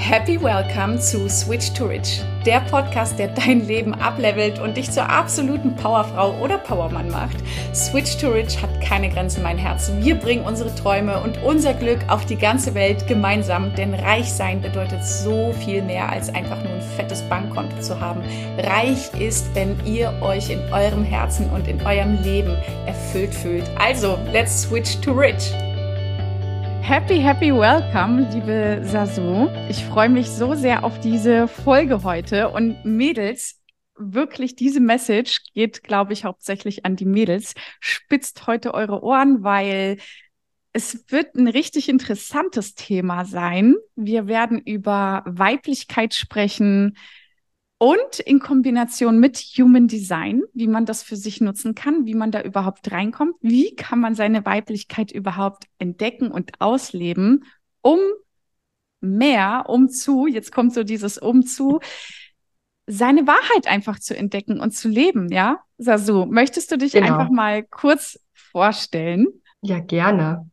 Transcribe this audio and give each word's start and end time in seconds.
Happy 0.00 0.40
Welcome 0.40 0.98
zu 0.98 1.28
Switch 1.28 1.72
to 1.74 1.84
Rich, 1.84 2.22
der 2.44 2.60
Podcast, 2.62 3.18
der 3.18 3.28
dein 3.28 3.66
Leben 3.68 3.94
ablevelt 3.94 4.58
und 4.58 4.76
dich 4.76 4.90
zur 4.90 5.08
absoluten 5.08 5.76
Powerfrau 5.76 6.32
oder 6.40 6.58
Powermann 6.58 7.10
macht. 7.10 7.36
Switch 7.74 8.16
to 8.16 8.30
Rich 8.30 8.60
hat 8.60 8.80
keine 8.80 9.10
Grenzen, 9.10 9.42
mein 9.42 9.58
Herz. 9.58 9.92
Wir 10.00 10.16
bringen 10.16 10.44
unsere 10.44 10.74
Träume 10.74 11.22
und 11.22 11.40
unser 11.44 11.74
Glück 11.74 12.00
auf 12.08 12.24
die 12.24 12.38
ganze 12.38 12.74
Welt 12.74 13.06
gemeinsam, 13.06 13.72
denn 13.76 13.94
reich 13.94 14.32
sein 14.32 14.62
bedeutet 14.62 15.04
so 15.04 15.52
viel 15.64 15.82
mehr 15.82 16.08
als 16.08 16.34
einfach 16.34 16.60
nur 16.64 16.72
ein 16.72 16.82
fettes 16.96 17.22
Bankkonto 17.28 17.78
zu 17.80 18.00
haben. 18.00 18.22
Reich 18.58 19.12
ist, 19.20 19.54
wenn 19.54 19.76
ihr 19.84 20.12
euch 20.22 20.50
in 20.50 20.60
eurem 20.72 21.04
Herzen 21.04 21.48
und 21.50 21.68
in 21.68 21.80
eurem 21.86 22.20
Leben 22.22 22.56
erfüllt 22.86 23.34
fühlt. 23.34 23.70
Also, 23.78 24.18
let's 24.32 24.62
switch 24.62 24.98
to 25.02 25.12
rich. 25.12 25.52
Happy, 26.90 27.20
happy 27.20 27.52
welcome, 27.52 28.28
liebe 28.32 28.80
Sasu. 28.84 29.48
Ich 29.68 29.84
freue 29.84 30.08
mich 30.08 30.28
so 30.28 30.56
sehr 30.56 30.82
auf 30.82 30.98
diese 30.98 31.46
Folge 31.46 32.02
heute. 32.02 32.48
Und 32.48 32.84
Mädels, 32.84 33.62
wirklich 33.96 34.56
diese 34.56 34.80
Message 34.80 35.40
geht, 35.54 35.84
glaube 35.84 36.14
ich, 36.14 36.24
hauptsächlich 36.24 36.84
an 36.84 36.96
die 36.96 37.04
Mädels. 37.04 37.54
Spitzt 37.78 38.48
heute 38.48 38.74
eure 38.74 39.04
Ohren, 39.04 39.44
weil 39.44 39.98
es 40.72 41.04
wird 41.12 41.36
ein 41.36 41.46
richtig 41.46 41.88
interessantes 41.88 42.74
Thema 42.74 43.24
sein. 43.24 43.76
Wir 43.94 44.26
werden 44.26 44.58
über 44.58 45.22
Weiblichkeit 45.26 46.12
sprechen, 46.12 46.96
und 47.82 48.20
in 48.20 48.40
Kombination 48.40 49.18
mit 49.18 49.38
Human 49.38 49.88
Design, 49.88 50.42
wie 50.52 50.68
man 50.68 50.84
das 50.84 51.02
für 51.02 51.16
sich 51.16 51.40
nutzen 51.40 51.74
kann, 51.74 52.04
wie 52.04 52.14
man 52.14 52.30
da 52.30 52.42
überhaupt 52.42 52.92
reinkommt, 52.92 53.36
wie 53.40 53.74
kann 53.74 54.00
man 54.00 54.14
seine 54.14 54.44
Weiblichkeit 54.44 55.10
überhaupt 55.10 55.64
entdecken 55.78 56.30
und 56.30 56.60
ausleben, 56.60 57.46
um 57.80 57.98
mehr, 59.00 59.64
um 59.68 59.88
zu, 59.88 60.26
jetzt 60.26 60.52
kommt 60.52 60.74
so 60.74 60.84
dieses 60.84 61.16
um 61.16 61.42
zu, 61.42 61.80
seine 62.86 63.26
Wahrheit 63.26 63.66
einfach 63.66 63.98
zu 63.98 64.14
entdecken 64.14 64.60
und 64.60 64.72
zu 64.72 64.90
leben, 64.90 65.32
ja? 65.32 65.60
Sasu, 65.78 66.26
möchtest 66.26 66.70
du 66.70 66.76
dich 66.76 66.92
genau. 66.92 67.06
einfach 67.06 67.30
mal 67.30 67.62
kurz 67.62 68.20
vorstellen? 68.34 69.26
Ja, 69.62 69.80
gerne. 69.80 70.50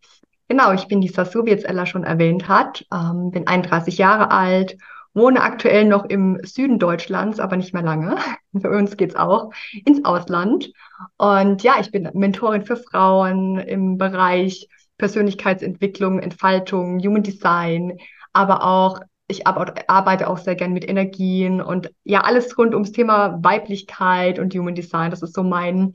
Genau, 0.48 0.72
ich 0.72 0.88
bin 0.88 1.02
die 1.02 1.10
Sasu, 1.10 1.44
wie 1.44 1.50
jetzt 1.50 1.66
Ella 1.66 1.86
schon 1.86 2.06
erwähnt 2.06 2.48
hat, 2.48 2.86
ähm, 2.94 3.32
bin 3.32 3.48
31 3.48 3.98
Jahre 3.98 4.32
alt 4.32 4.78
wohne 5.18 5.42
aktuell 5.42 5.86
noch 5.86 6.06
im 6.06 6.40
Süden 6.44 6.80
Deutschlands, 6.80 7.40
aber 7.40 7.58
nicht 7.58 7.74
mehr 7.74 7.84
lange. 7.84 8.18
Für 8.62 8.70
uns 8.70 8.96
geht's 8.96 9.16
auch 9.16 9.52
ins 9.86 10.06
Ausland. 10.06 10.72
Und 11.18 11.64
ja, 11.64 11.76
ich 11.80 11.92
bin 11.92 12.10
Mentorin 12.14 12.64
für 12.64 12.78
Frauen 12.78 13.58
im 13.60 13.98
Bereich 13.98 14.70
Persönlichkeitsentwicklung, 14.98 16.20
Entfaltung, 16.20 17.00
Human 17.00 17.24
Design, 17.24 17.98
aber 18.34 18.64
auch 18.64 19.02
ich 19.28 19.46
arbeite 19.46 20.30
auch 20.30 20.38
sehr 20.38 20.56
gern 20.56 20.72
mit 20.72 20.88
Energien 20.88 21.62
und 21.62 21.92
ja, 22.06 22.22
alles 22.22 22.58
rund 22.58 22.74
ums 22.74 22.94
Thema 22.94 23.44
Weiblichkeit 23.44 24.40
und 24.40 24.56
Human 24.56 24.74
Design. 24.74 25.12
Das 25.12 25.22
ist 25.22 25.36
so 25.36 25.44
mein 25.44 25.94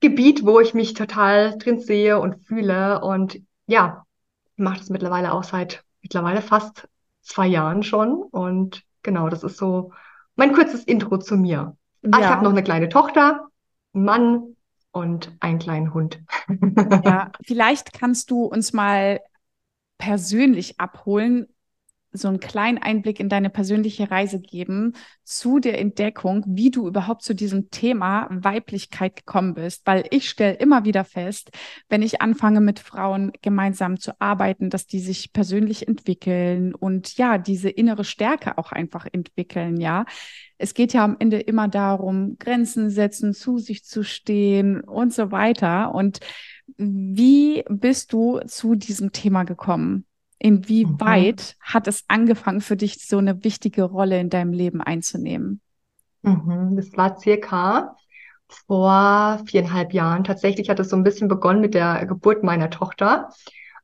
Gebiet, 0.00 0.44
wo 0.44 0.60
ich 0.60 0.72
mich 0.72 0.94
total 0.94 1.58
drin 1.58 1.80
sehe 1.80 2.20
und 2.20 2.46
fühle. 2.46 3.00
Und 3.02 3.40
ja, 3.66 4.04
mache 4.56 4.78
das 4.78 4.90
mittlerweile 4.90 5.32
auch 5.32 5.42
seit 5.42 5.82
mittlerweile 6.02 6.42
fast 6.42 6.88
zwei 7.24 7.46
Jahren 7.46 7.82
schon. 7.82 8.12
Und 8.14 8.82
genau, 9.02 9.28
das 9.28 9.42
ist 9.42 9.56
so 9.56 9.92
mein 10.36 10.52
kurzes 10.52 10.84
Intro 10.84 11.18
zu 11.18 11.36
mir. 11.36 11.76
Ah, 12.10 12.18
ich 12.20 12.26
habe 12.26 12.44
noch 12.44 12.50
eine 12.50 12.62
kleine 12.62 12.88
Tochter, 12.88 13.48
einen 13.94 14.04
Mann 14.04 14.56
und 14.92 15.32
einen 15.40 15.58
kleinen 15.58 15.94
Hund. 15.94 16.22
ja, 17.04 17.32
vielleicht 17.44 17.92
kannst 17.92 18.30
du 18.30 18.44
uns 18.44 18.72
mal 18.72 19.20
persönlich 19.98 20.78
abholen, 20.80 21.46
so 22.16 22.28
einen 22.28 22.38
kleinen 22.38 22.78
Einblick 22.78 23.18
in 23.18 23.28
deine 23.28 23.50
persönliche 23.50 24.10
Reise 24.10 24.40
geben 24.40 24.94
zu 25.24 25.58
der 25.58 25.80
Entdeckung, 25.80 26.44
wie 26.46 26.70
du 26.70 26.86
überhaupt 26.86 27.22
zu 27.22 27.34
diesem 27.34 27.70
Thema 27.70 28.28
Weiblichkeit 28.30 29.16
gekommen 29.16 29.54
bist. 29.54 29.82
Weil 29.84 30.04
ich 30.10 30.30
stelle 30.30 30.54
immer 30.54 30.84
wieder 30.84 31.04
fest, 31.04 31.50
wenn 31.88 32.02
ich 32.02 32.22
anfange 32.22 32.60
mit 32.60 32.78
Frauen 32.78 33.32
gemeinsam 33.42 33.98
zu 33.98 34.12
arbeiten, 34.20 34.70
dass 34.70 34.86
die 34.86 35.00
sich 35.00 35.32
persönlich 35.32 35.88
entwickeln 35.88 36.74
und 36.74 37.16
ja, 37.18 37.36
diese 37.36 37.68
innere 37.68 38.04
Stärke 38.04 38.58
auch 38.58 38.70
einfach 38.70 39.06
entwickeln, 39.10 39.80
ja. 39.80 40.06
Es 40.56 40.72
geht 40.72 40.92
ja 40.92 41.04
am 41.04 41.16
Ende 41.18 41.40
immer 41.40 41.66
darum, 41.66 42.36
Grenzen 42.38 42.88
setzen, 42.88 43.34
zu 43.34 43.58
sich 43.58 43.84
zu 43.84 44.04
stehen 44.04 44.80
und 44.80 45.12
so 45.12 45.32
weiter. 45.32 45.92
Und 45.92 46.20
wie 46.76 47.64
bist 47.68 48.12
du 48.12 48.40
zu 48.46 48.76
diesem 48.76 49.10
Thema 49.10 49.42
gekommen? 49.42 50.06
Inwieweit 50.44 51.56
mhm. 51.58 51.72
hat 51.74 51.88
es 51.88 52.04
angefangen 52.06 52.60
für 52.60 52.76
dich, 52.76 53.06
so 53.06 53.16
eine 53.16 53.44
wichtige 53.44 53.84
Rolle 53.84 54.20
in 54.20 54.28
deinem 54.28 54.52
Leben 54.52 54.82
einzunehmen? 54.82 55.62
Mhm. 56.20 56.76
Das 56.76 56.94
war 56.98 57.18
circa 57.18 57.96
vor 58.66 59.40
viereinhalb 59.46 59.94
Jahren. 59.94 60.22
Tatsächlich 60.22 60.68
hat 60.68 60.78
es 60.80 60.90
so 60.90 60.96
ein 60.96 61.02
bisschen 61.02 61.28
begonnen 61.28 61.62
mit 61.62 61.72
der 61.72 62.04
Geburt 62.04 62.42
meiner 62.42 62.68
Tochter. 62.68 63.30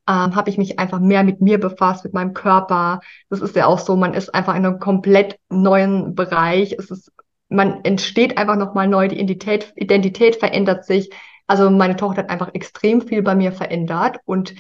Ähm, 0.06 0.36
habe 0.36 0.50
ich 0.50 0.58
mich 0.58 0.78
einfach 0.78 1.00
mehr 1.00 1.24
mit 1.24 1.40
mir 1.40 1.58
befasst, 1.58 2.04
mit 2.04 2.12
meinem 2.12 2.34
Körper. 2.34 3.00
Das 3.30 3.40
ist 3.40 3.56
ja 3.56 3.64
auch 3.64 3.78
so, 3.78 3.96
man 3.96 4.12
ist 4.12 4.34
einfach 4.34 4.54
in 4.54 4.66
einem 4.66 4.80
komplett 4.80 5.38
neuen 5.48 6.14
Bereich. 6.14 6.74
Es 6.78 6.90
ist, 6.90 7.10
man 7.48 7.82
entsteht 7.84 8.36
einfach 8.36 8.56
nochmal 8.56 8.86
neu, 8.86 9.08
die 9.08 9.16
Identität, 9.16 9.72
Identität 9.76 10.36
verändert 10.36 10.84
sich. 10.84 11.08
Also 11.46 11.70
meine 11.70 11.96
Tochter 11.96 12.24
hat 12.24 12.28
einfach 12.28 12.52
extrem 12.52 13.00
viel 13.00 13.22
bei 13.22 13.34
mir 13.34 13.50
verändert 13.50 14.18
und 14.26 14.54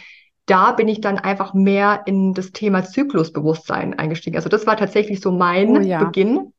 da 0.50 0.72
bin 0.72 0.88
ich 0.88 1.00
dann 1.00 1.18
einfach 1.18 1.54
mehr 1.54 2.02
in 2.06 2.34
das 2.34 2.50
Thema 2.50 2.82
Zyklusbewusstsein 2.82 3.96
eingestiegen. 3.98 4.36
Also 4.36 4.48
das 4.48 4.66
war 4.66 4.76
tatsächlich 4.76 5.20
so 5.20 5.30
mein 5.30 5.76
oh, 5.76 5.80
ja. 5.80 6.02
Beginn 6.02 6.52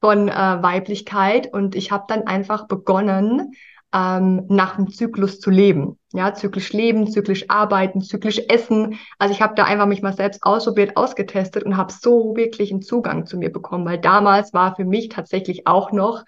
von 0.00 0.28
äh, 0.28 0.32
Weiblichkeit 0.32 1.52
und 1.52 1.74
ich 1.74 1.92
habe 1.92 2.04
dann 2.08 2.26
einfach 2.26 2.66
begonnen, 2.66 3.52
ähm, 3.94 4.46
nach 4.48 4.76
dem 4.76 4.90
Zyklus 4.90 5.40
zu 5.40 5.50
leben. 5.50 5.98
Ja, 6.14 6.32
zyklisch 6.32 6.72
leben, 6.72 7.06
zyklisch 7.10 7.44
arbeiten, 7.48 8.00
zyklisch 8.00 8.40
essen. 8.48 8.98
Also 9.18 9.34
ich 9.34 9.42
habe 9.42 9.54
da 9.54 9.64
einfach 9.64 9.86
mich 9.86 10.00
mal 10.00 10.14
selbst 10.14 10.42
ausprobiert, 10.42 10.96
ausgetestet 10.96 11.64
und 11.64 11.76
habe 11.76 11.92
so 11.92 12.34
wirklich 12.34 12.72
einen 12.72 12.80
Zugang 12.80 13.26
zu 13.26 13.36
mir 13.36 13.52
bekommen, 13.52 13.84
weil 13.84 13.98
damals 13.98 14.54
war 14.54 14.74
für 14.74 14.86
mich 14.86 15.10
tatsächlich 15.10 15.66
auch 15.66 15.92
noch 15.92 16.24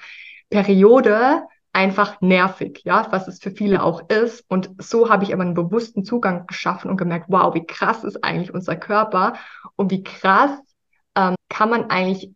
Periode 0.51 1.43
einfach 1.75 2.21
nervig, 2.21 2.83
ja, 2.85 3.07
was 3.11 3.29
es 3.29 3.41
für 3.41 3.51
viele 3.51 3.83
auch 3.83 4.09
ist. 4.09 4.45
Und 4.49 4.71
so 4.79 5.11
habe 5.11 5.25
ich 5.25 5.35
aber 5.35 5.43
einen 5.43 5.55
bewussten 5.55 6.05
Zugang 6.05 6.47
geschaffen 6.47 6.91
und 6.91 6.97
gemerkt, 6.97 7.27
wow, 7.29 7.55
wie 7.55 7.67
krass 7.67 8.05
ist 8.05 8.23
eigentlich 8.25 8.55
unser 8.55 8.77
Körper 8.77 9.35
und 9.77 9.91
wie 9.91 10.05
krass 10.05 10.53
ähm, 11.17 11.35
kann 11.49 11.71
man 11.71 11.91
eigentlich 11.91 12.33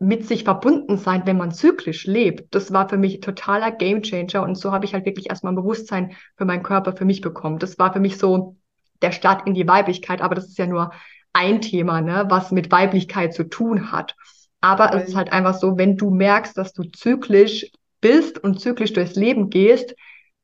mit 0.00 0.26
sich 0.26 0.42
verbunden 0.42 0.98
sein, 0.98 1.22
wenn 1.26 1.36
man 1.36 1.52
zyklisch 1.52 2.06
lebt. 2.06 2.52
Das 2.54 2.72
war 2.72 2.88
für 2.88 2.96
mich 2.96 3.20
totaler 3.20 3.70
Gamechanger 3.70 4.42
und 4.42 4.56
so 4.56 4.72
habe 4.72 4.84
ich 4.84 4.94
halt 4.94 5.06
wirklich 5.06 5.30
erstmal 5.30 5.52
ein 5.52 5.56
Bewusstsein 5.56 6.16
für 6.36 6.44
meinen 6.44 6.64
Körper 6.64 6.92
für 6.92 7.04
mich 7.04 7.20
bekommen. 7.20 7.60
Das 7.60 7.78
war 7.78 7.92
für 7.92 8.00
mich 8.00 8.18
so 8.18 8.56
der 9.00 9.12
Start 9.12 9.46
in 9.46 9.54
die 9.54 9.68
Weiblichkeit, 9.68 10.20
aber 10.20 10.34
das 10.34 10.46
ist 10.46 10.58
ja 10.58 10.66
nur 10.66 10.90
ein 11.32 11.60
Thema, 11.60 12.00
ne, 12.00 12.26
was 12.28 12.50
mit 12.50 12.72
Weiblichkeit 12.72 13.32
zu 13.32 13.44
tun 13.44 13.92
hat. 13.92 14.16
Aber 14.60 14.92
es 14.94 15.08
ist 15.08 15.16
halt 15.16 15.32
einfach 15.32 15.54
so, 15.54 15.78
wenn 15.78 15.96
du 15.96 16.10
merkst, 16.10 16.58
dass 16.58 16.72
du 16.72 16.82
zyklisch 16.82 17.70
bist 18.02 18.38
und 18.38 18.60
zyklisch 18.60 18.92
durchs 18.92 19.14
Leben 19.14 19.48
gehst, 19.48 19.94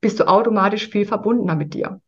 bist 0.01 0.19
du 0.19 0.27
automatisch 0.27 0.89
viel 0.89 1.05
verbundener 1.05 1.57
mit 1.57 1.75
dir. 1.75 2.01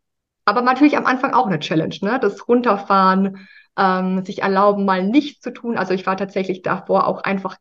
Aber 0.47 0.63
natürlich 0.63 0.97
am 0.97 1.05
Anfang 1.05 1.35
auch 1.35 1.47
eine 1.47 1.59
Challenge, 1.59 1.97
ne? 2.01 2.19
Das 2.19 2.49
Runterfahren, 2.49 3.47
ähm, 3.77 4.25
sich 4.25 4.43
erlauben, 4.43 4.85
mal 4.85 5.07
nichts 5.07 5.41
zu 5.41 5.53
tun. 5.53 5.77
Also 5.77 5.95
ich 5.95 6.07
war 6.07 6.17
tatsächlich 6.17 6.63
davor 6.63 7.07
auch 7.07 7.23
einfach, 7.23 7.57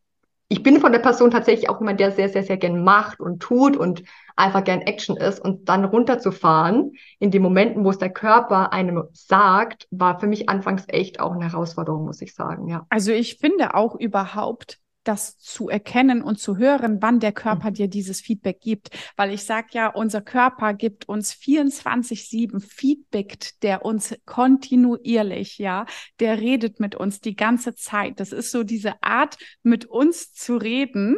ich 0.48 0.64
bin 0.64 0.80
von 0.80 0.92
der 0.92 1.00
Person 1.00 1.30
tatsächlich 1.30 1.70
auch 1.70 1.80
jemand, 1.80 2.00
der 2.00 2.12
sehr, 2.12 2.30
sehr, 2.30 2.44
sehr 2.44 2.58
gern 2.58 2.84
macht 2.84 3.20
und 3.20 3.42
tut 3.42 3.78
und 3.78 4.04
einfach 4.36 4.64
gern 4.64 4.82
Action 4.82 5.18
ist 5.18 5.40
und 5.40 5.70
dann 5.70 5.86
runterzufahren 5.86 6.94
in 7.20 7.30
den 7.30 7.42
Momenten, 7.42 7.84
wo 7.84 7.92
es 7.92 8.00
der 8.00 8.10
Körper 8.10 8.74
einem 8.74 9.04
sagt, 9.14 9.88
war 9.92 10.20
für 10.20 10.28
mich 10.28 10.50
anfangs 10.50 10.86
echt 10.88 11.20
auch 11.20 11.34
eine 11.34 11.52
Herausforderung, 11.52 12.06
muss 12.06 12.22
ich 12.22 12.34
sagen, 12.34 12.68
ja. 12.68 12.86
Also 12.90 13.12
ich 13.12 13.38
finde 13.38 13.76
auch 13.76 13.96
überhaupt 13.96 14.80
das 15.10 15.40
zu 15.40 15.70
erkennen 15.70 16.22
und 16.22 16.40
zu 16.40 16.58
hören, 16.58 17.02
wann 17.02 17.20
der 17.20 17.32
Körper 17.32 17.72
mhm. 17.72 17.74
dir 17.74 17.88
dieses 17.88 18.22
Feedback 18.22 18.62
gibt. 18.62 18.92
Weil 19.16 19.34
ich 19.34 19.44
sage 19.44 19.70
ja, 19.72 19.88
unser 19.88 20.22
Körper 20.22 20.76
gibt 20.76 21.10
uns 21.10 21.34
24-7 21.34 22.62
Feedback, 22.62 23.60
der 23.64 23.84
uns 23.84 24.16
kontinuierlich, 24.26 25.58
ja, 25.58 25.88
der 26.20 26.40
redet 26.40 26.80
mit 26.80 26.94
uns 26.94 27.22
die 27.22 27.36
ganze 27.36 27.74
Zeit. 27.74 28.20
Das 28.20 28.32
ist 28.32 28.52
so 28.52 28.64
diese 28.64 29.02
Art, 29.02 29.38
mit 29.64 29.86
uns 29.86 30.32
zu 30.34 30.58
reden 30.58 31.18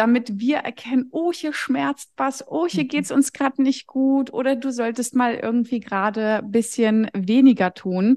damit 0.00 0.40
wir 0.40 0.56
erkennen, 0.56 1.08
oh, 1.10 1.30
hier 1.30 1.52
schmerzt 1.52 2.10
was, 2.16 2.42
oh, 2.48 2.66
hier 2.66 2.84
mhm. 2.84 2.88
geht's 2.88 3.10
uns 3.10 3.34
gerade 3.34 3.62
nicht 3.62 3.86
gut 3.86 4.32
oder 4.32 4.56
du 4.56 4.72
solltest 4.72 5.14
mal 5.14 5.34
irgendwie 5.34 5.78
gerade 5.78 6.38
ein 6.38 6.50
bisschen 6.50 7.10
weniger 7.12 7.74
tun. 7.74 8.16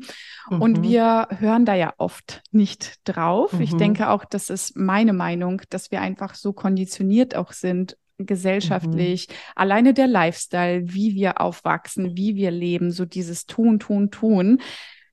Mhm. 0.49 0.61
Und 0.61 0.81
wir 0.81 1.27
hören 1.39 1.65
da 1.65 1.75
ja 1.75 1.93
oft 1.97 2.41
nicht 2.51 3.01
drauf. 3.03 3.51
Mhm. 3.51 3.61
Ich 3.61 3.75
denke 3.75 4.07
auch, 4.07 4.23
das 4.23 4.49
ist 4.49 4.77
meine 4.77 5.11
Meinung, 5.11 5.61
dass 5.69 5.91
wir 5.91 5.99
einfach 5.99 6.35
so 6.35 6.53
konditioniert 6.53 7.35
auch 7.35 7.51
sind, 7.51 7.97
gesellschaftlich, 8.17 9.27
mhm. 9.27 9.33
alleine 9.55 9.93
der 9.93 10.07
Lifestyle, 10.07 10.83
wie 10.85 11.15
wir 11.15 11.41
aufwachsen, 11.41 12.15
wie 12.15 12.37
wir 12.37 12.51
leben, 12.51 12.91
so 12.91 13.03
dieses 13.03 13.45
Tun, 13.45 13.79
Tun, 13.79 14.09
Tun. 14.09 14.61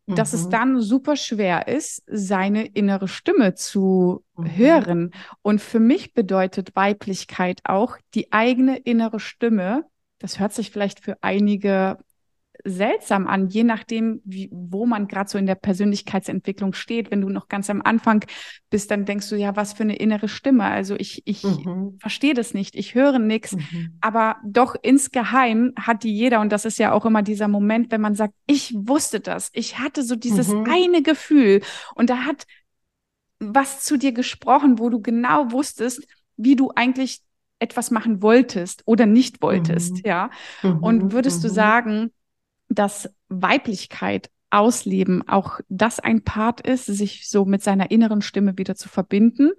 Dass 0.06 0.32
es 0.32 0.46
mhm. 0.46 0.50
dann 0.50 0.80
super 0.80 1.16
schwer 1.16 1.68
ist, 1.68 2.02
seine 2.06 2.66
innere 2.66 3.08
Stimme 3.08 3.54
zu 3.54 4.24
mhm. 4.36 4.56
hören. 4.56 5.10
Und 5.42 5.60
für 5.60 5.80
mich 5.80 6.14
bedeutet 6.14 6.74
Weiblichkeit 6.74 7.60
auch 7.64 7.96
die 8.14 8.32
eigene 8.32 8.76
innere 8.78 9.20
Stimme. 9.20 9.84
Das 10.18 10.38
hört 10.38 10.52
sich 10.52 10.70
vielleicht 10.70 11.00
für 11.00 11.16
einige 11.22 11.98
seltsam 12.64 13.26
an, 13.26 13.48
je 13.48 13.64
nachdem, 13.64 14.20
wie, 14.24 14.48
wo 14.52 14.86
man 14.86 15.08
gerade 15.08 15.28
so 15.28 15.38
in 15.38 15.46
der 15.46 15.54
Persönlichkeitsentwicklung 15.54 16.72
steht. 16.72 17.10
Wenn 17.10 17.20
du 17.20 17.28
noch 17.28 17.48
ganz 17.48 17.70
am 17.70 17.82
Anfang 17.82 18.24
bist, 18.70 18.90
dann 18.90 19.04
denkst 19.04 19.28
du, 19.28 19.36
ja, 19.36 19.56
was 19.56 19.72
für 19.72 19.82
eine 19.82 19.96
innere 19.96 20.28
Stimme. 20.28 20.64
Also 20.64 20.96
ich, 20.96 21.22
ich 21.24 21.44
mhm. 21.44 21.96
verstehe 21.98 22.34
das 22.34 22.54
nicht, 22.54 22.74
ich 22.74 22.94
höre 22.94 23.18
nichts. 23.18 23.56
Mhm. 23.56 23.96
Aber 24.00 24.36
doch 24.44 24.74
insgeheim 24.82 25.72
hat 25.78 26.02
die 26.02 26.14
jeder, 26.14 26.40
und 26.40 26.50
das 26.52 26.64
ist 26.64 26.78
ja 26.78 26.92
auch 26.92 27.06
immer 27.06 27.22
dieser 27.22 27.48
Moment, 27.48 27.90
wenn 27.90 28.00
man 28.00 28.14
sagt, 28.14 28.34
ich 28.46 28.74
wusste 28.76 29.20
das, 29.20 29.50
ich 29.52 29.78
hatte 29.78 30.02
so 30.02 30.16
dieses 30.16 30.48
mhm. 30.48 30.66
eine 30.68 31.02
Gefühl 31.02 31.62
und 31.94 32.10
da 32.10 32.24
hat 32.24 32.46
was 33.38 33.82
zu 33.82 33.96
dir 33.96 34.12
gesprochen, 34.12 34.78
wo 34.78 34.90
du 34.90 35.00
genau 35.00 35.50
wusstest, 35.52 36.06
wie 36.36 36.56
du 36.56 36.70
eigentlich 36.74 37.20
etwas 37.58 37.90
machen 37.90 38.22
wolltest 38.22 38.82
oder 38.86 39.06
nicht 39.06 39.42
wolltest, 39.42 39.96
mhm. 39.96 40.00
ja. 40.04 40.30
Und 40.62 41.04
mhm. 41.04 41.12
würdest 41.12 41.44
du 41.44 41.48
mhm. 41.48 41.52
sagen, 41.52 42.12
dass 42.70 43.10
Weiblichkeit 43.28 44.30
ausleben 44.50 45.26
auch 45.28 45.60
das 45.68 46.00
ein 46.00 46.24
Part 46.24 46.60
ist, 46.60 46.86
sich 46.86 47.28
so 47.28 47.44
mit 47.44 47.62
seiner 47.62 47.90
inneren 47.90 48.22
Stimme 48.22 48.56
wieder 48.56 48.74
zu 48.74 48.88
verbinden? 48.88 49.52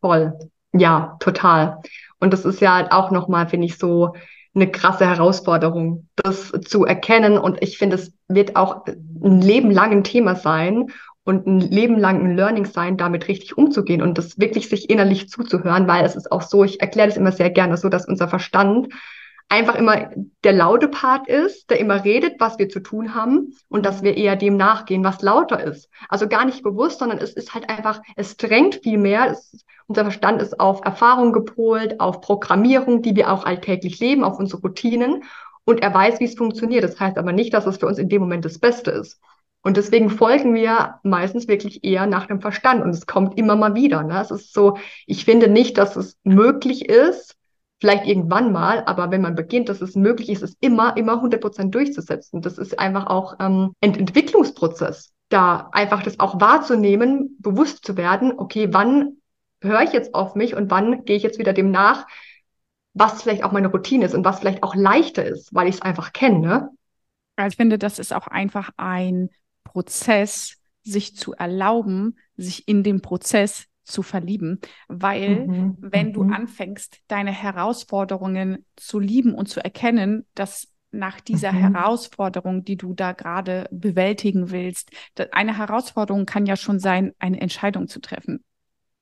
Voll. 0.00 0.38
Ja, 0.72 1.16
total. 1.20 1.78
Und 2.20 2.32
das 2.32 2.44
ist 2.44 2.60
ja 2.60 2.90
auch 2.92 3.10
nochmal, 3.10 3.48
finde 3.48 3.66
ich, 3.66 3.76
so 3.76 4.14
eine 4.54 4.70
krasse 4.70 5.06
Herausforderung, 5.06 6.08
das 6.16 6.52
zu 6.64 6.84
erkennen. 6.84 7.38
Und 7.38 7.62
ich 7.62 7.78
finde, 7.78 7.96
es 7.96 8.12
wird 8.28 8.56
auch 8.56 8.86
ein 8.86 9.40
Leben 9.40 9.70
lang 9.70 9.92
ein 9.92 10.04
Thema 10.04 10.36
sein 10.36 10.90
und 11.24 11.46
ein 11.46 11.60
Leben 11.60 11.98
lang 11.98 12.24
ein 12.24 12.36
Learning 12.36 12.64
sein, 12.64 12.96
damit 12.96 13.28
richtig 13.28 13.56
umzugehen 13.56 14.02
und 14.02 14.18
das 14.18 14.38
wirklich 14.38 14.68
sich 14.68 14.90
innerlich 14.90 15.28
zuzuhören, 15.28 15.86
weil 15.86 16.04
es 16.04 16.16
ist 16.16 16.32
auch 16.32 16.42
so, 16.42 16.64
ich 16.64 16.80
erkläre 16.80 17.08
das 17.08 17.16
immer 17.16 17.32
sehr 17.32 17.50
gerne 17.50 17.76
so, 17.76 17.88
dass 17.88 18.08
unser 18.08 18.28
Verstand 18.28 18.88
einfach 19.52 19.74
immer 19.74 20.10
der 20.44 20.54
laute 20.54 20.88
Part 20.88 21.28
ist, 21.28 21.68
der 21.68 21.78
immer 21.78 22.04
redet, 22.04 22.40
was 22.40 22.58
wir 22.58 22.70
zu 22.70 22.80
tun 22.80 23.14
haben 23.14 23.52
und 23.68 23.84
dass 23.84 24.02
wir 24.02 24.16
eher 24.16 24.34
dem 24.34 24.56
nachgehen, 24.56 25.04
was 25.04 25.20
lauter 25.20 25.62
ist. 25.62 25.90
Also 26.08 26.26
gar 26.26 26.46
nicht 26.46 26.62
bewusst, 26.62 27.00
sondern 27.00 27.18
es 27.18 27.34
ist 27.34 27.52
halt 27.52 27.68
einfach, 27.68 28.00
es 28.16 28.38
drängt 28.38 28.76
viel 28.76 28.96
mehr. 28.96 29.30
Es, 29.30 29.66
unser 29.86 30.04
Verstand 30.04 30.40
ist 30.40 30.58
auf 30.58 30.80
Erfahrung 30.86 31.34
gepolt, 31.34 32.00
auf 32.00 32.22
Programmierung, 32.22 33.02
die 33.02 33.14
wir 33.14 33.30
auch 33.30 33.44
alltäglich 33.44 34.00
leben, 34.00 34.24
auf 34.24 34.38
unsere 34.38 34.62
Routinen 34.62 35.22
und 35.64 35.82
er 35.82 35.92
weiß, 35.92 36.18
wie 36.20 36.24
es 36.24 36.34
funktioniert. 36.34 36.82
Das 36.82 36.98
heißt 36.98 37.18
aber 37.18 37.32
nicht, 37.32 37.52
dass 37.52 37.66
es 37.66 37.76
für 37.76 37.86
uns 37.86 37.98
in 37.98 38.08
dem 38.08 38.22
Moment 38.22 38.46
das 38.46 38.58
Beste 38.58 38.90
ist. 38.90 39.20
Und 39.62 39.76
deswegen 39.76 40.08
folgen 40.08 40.54
wir 40.54 40.94
meistens 41.02 41.46
wirklich 41.46 41.84
eher 41.84 42.06
nach 42.06 42.26
dem 42.26 42.40
Verstand. 42.40 42.82
Und 42.82 42.90
es 42.90 43.06
kommt 43.06 43.38
immer 43.38 43.54
mal 43.54 43.74
wieder. 43.74 44.02
Ne? 44.02 44.18
Es 44.18 44.30
ist 44.30 44.54
so, 44.54 44.78
ich 45.06 45.26
finde 45.26 45.48
nicht, 45.48 45.76
dass 45.76 45.94
es 45.94 46.16
möglich 46.24 46.88
ist, 46.88 47.36
vielleicht 47.82 48.06
irgendwann 48.06 48.52
mal, 48.52 48.84
aber 48.86 49.10
wenn 49.10 49.22
man 49.22 49.34
beginnt, 49.34 49.68
dass 49.68 49.80
es 49.80 49.96
möglich 49.96 50.28
ist, 50.28 50.42
es 50.42 50.56
immer, 50.60 50.96
immer 50.96 51.14
100 51.14 51.40
Prozent 51.40 51.74
durchzusetzen. 51.74 52.40
Das 52.40 52.56
ist 52.56 52.78
einfach 52.78 53.08
auch 53.08 53.34
ähm, 53.40 53.74
ein 53.80 53.96
Entwicklungsprozess, 53.96 55.12
da 55.28 55.68
einfach 55.72 56.04
das 56.04 56.20
auch 56.20 56.40
wahrzunehmen, 56.40 57.36
bewusst 57.40 57.84
zu 57.84 57.96
werden, 57.96 58.34
okay, 58.36 58.68
wann 58.70 59.16
höre 59.60 59.82
ich 59.82 59.92
jetzt 59.92 60.14
auf 60.14 60.36
mich 60.36 60.54
und 60.54 60.70
wann 60.70 61.04
gehe 61.04 61.16
ich 61.16 61.24
jetzt 61.24 61.40
wieder 61.40 61.52
dem 61.52 61.72
nach, 61.72 62.06
was 62.94 63.20
vielleicht 63.20 63.42
auch 63.42 63.50
meine 63.50 63.66
Routine 63.66 64.04
ist 64.04 64.14
und 64.14 64.24
was 64.24 64.38
vielleicht 64.38 64.62
auch 64.62 64.76
leichter 64.76 65.24
ist, 65.24 65.52
weil 65.52 65.66
ich 65.66 65.74
es 65.74 65.82
einfach 65.82 66.12
kenne. 66.12 66.38
Ne? 66.38 66.68
Ich 67.48 67.56
finde, 67.56 67.78
das 67.78 67.98
ist 67.98 68.14
auch 68.14 68.28
einfach 68.28 68.70
ein 68.76 69.28
Prozess, 69.64 70.56
sich 70.84 71.16
zu 71.16 71.32
erlauben, 71.32 72.16
sich 72.36 72.68
in 72.68 72.84
dem 72.84 73.02
Prozess 73.02 73.66
zu 73.84 74.02
verlieben, 74.02 74.60
weil 74.88 75.46
mhm, 75.46 75.76
wenn 75.80 76.12
du 76.12 76.24
mhm. 76.24 76.32
anfängst, 76.32 77.00
deine 77.08 77.32
Herausforderungen 77.32 78.64
zu 78.76 78.98
lieben 78.98 79.34
und 79.34 79.48
zu 79.48 79.62
erkennen, 79.62 80.26
dass 80.34 80.68
nach 80.92 81.20
dieser 81.20 81.52
mhm. 81.52 81.74
Herausforderung, 81.74 82.64
die 82.64 82.76
du 82.76 82.94
da 82.94 83.12
gerade 83.12 83.66
bewältigen 83.70 84.50
willst, 84.50 84.90
eine 85.32 85.56
Herausforderung 85.56 86.26
kann 86.26 86.46
ja 86.46 86.56
schon 86.56 86.78
sein, 86.78 87.12
eine 87.18 87.40
Entscheidung 87.40 87.88
zu 87.88 88.00
treffen. 88.00 88.44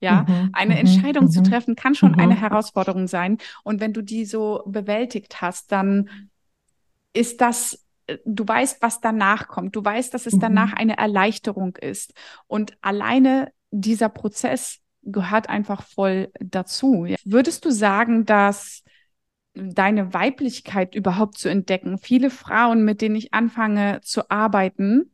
Ja, 0.02 0.24
mhm, 0.26 0.50
eine 0.54 0.74
mhm, 0.74 0.80
Entscheidung 0.80 1.30
zu 1.30 1.42
treffen 1.42 1.76
kann 1.76 1.94
schon 1.94 2.14
eine 2.14 2.40
Herausforderung 2.40 3.06
sein. 3.06 3.36
Und 3.64 3.80
wenn 3.80 3.92
du 3.92 4.00
die 4.00 4.24
so 4.24 4.62
bewältigt 4.66 5.42
hast, 5.42 5.72
dann 5.72 6.08
ist 7.12 7.42
das 7.42 7.86
äh, 8.06 8.18
du 8.24 8.46
weißt, 8.46 8.80
was 8.80 9.00
danach 9.00 9.48
kommt. 9.48 9.76
Du 9.76 9.84
weißt, 9.84 10.14
dass 10.14 10.26
es 10.26 10.38
danach 10.38 10.72
eine 10.72 10.96
Erleichterung 10.96 11.76
ist. 11.76 12.14
Und 12.46 12.78
alleine 12.80 13.52
dieser 13.70 14.08
Prozess 14.08 14.78
gehört 15.02 15.48
einfach 15.48 15.82
voll 15.82 16.30
dazu. 16.40 17.06
Würdest 17.24 17.64
du 17.64 17.70
sagen, 17.70 18.26
dass 18.26 18.82
deine 19.54 20.14
Weiblichkeit 20.14 20.94
überhaupt 20.94 21.38
zu 21.38 21.48
entdecken, 21.48 21.98
viele 21.98 22.30
Frauen, 22.30 22.84
mit 22.84 23.00
denen 23.00 23.16
ich 23.16 23.34
anfange 23.34 24.00
zu 24.02 24.30
arbeiten, 24.30 25.12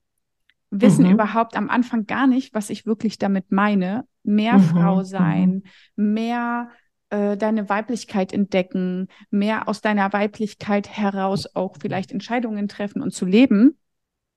wissen 0.71 1.07
mhm. 1.07 1.13
überhaupt 1.13 1.57
am 1.57 1.71
Anfang 1.71 2.07
gar 2.07 2.27
nicht, 2.27 2.55
was 2.55 2.71
ich 2.71 2.87
wirklich 2.87 3.19
damit 3.19 3.51
meine. 3.51 4.05
Mehr 4.23 4.59
mhm. 4.59 4.63
Frau 4.63 4.97
mhm. 4.99 5.05
sein, 5.05 5.63
mehr 5.95 6.69
äh, 7.11 7.37
deine 7.37 7.69
Weiblichkeit 7.69 8.33
entdecken, 8.33 9.09
mehr 9.31 9.69
aus 9.69 9.81
deiner 9.81 10.13
Weiblichkeit 10.13 10.89
heraus 10.89 11.55
auch 11.55 11.77
vielleicht 11.81 12.11
Entscheidungen 12.11 12.69
treffen 12.69 13.01
und 13.01 13.13
zu 13.13 13.25
leben. 13.25 13.79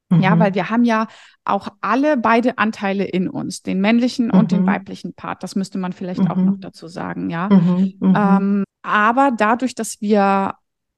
Mhm. 0.09 0.21
Ja, 0.21 0.39
weil 0.39 0.55
wir 0.55 0.69
haben 0.69 0.83
ja 0.83 1.07
auch 1.45 1.69
alle 1.81 2.17
beide 2.17 2.57
Anteile 2.57 3.05
in 3.05 3.29
uns, 3.29 3.61
den 3.61 3.79
männlichen 3.79 4.27
mhm. 4.27 4.39
und 4.39 4.51
den 4.51 4.63
mhm. 4.63 4.67
weiblichen 4.67 5.13
Part. 5.13 5.43
Das 5.43 5.55
müsste 5.55 5.77
man 5.77 5.93
vielleicht 5.93 6.21
mhm. 6.21 6.31
auch 6.31 6.35
noch 6.35 6.57
dazu 6.59 6.87
sagen, 6.87 7.29
ja. 7.29 7.49
Mhm. 7.49 7.93
Mhm. 7.99 8.15
Ähm, 8.15 8.63
aber 8.81 9.31
dadurch, 9.35 9.75
dass 9.75 10.01
wir 10.01 10.55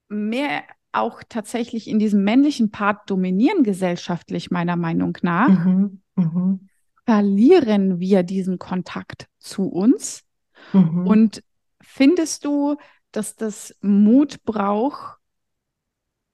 mehr 0.10 0.64
auch 0.94 1.24
tatsächlich 1.28 1.88
in 1.88 2.00
diesem 2.00 2.24
männlichen 2.24 2.70
Part 2.72 3.10
dominieren 3.10 3.64
gesellschaftlich, 3.64 4.52
meiner 4.52 4.76
Meinung 4.76 5.18
nach, 5.22 5.50
verlieren 7.06 8.00
wir 8.00 8.24
diesen 8.24 8.60
Kontakt 8.60 9.28
zu 9.40 9.70
uns. 9.70 10.24
Und 10.74 11.44
findest 11.82 12.44
du, 12.44 12.76
dass 13.14 13.36
das 13.36 13.74
Mut 13.82 14.44
braucht, 14.44 15.21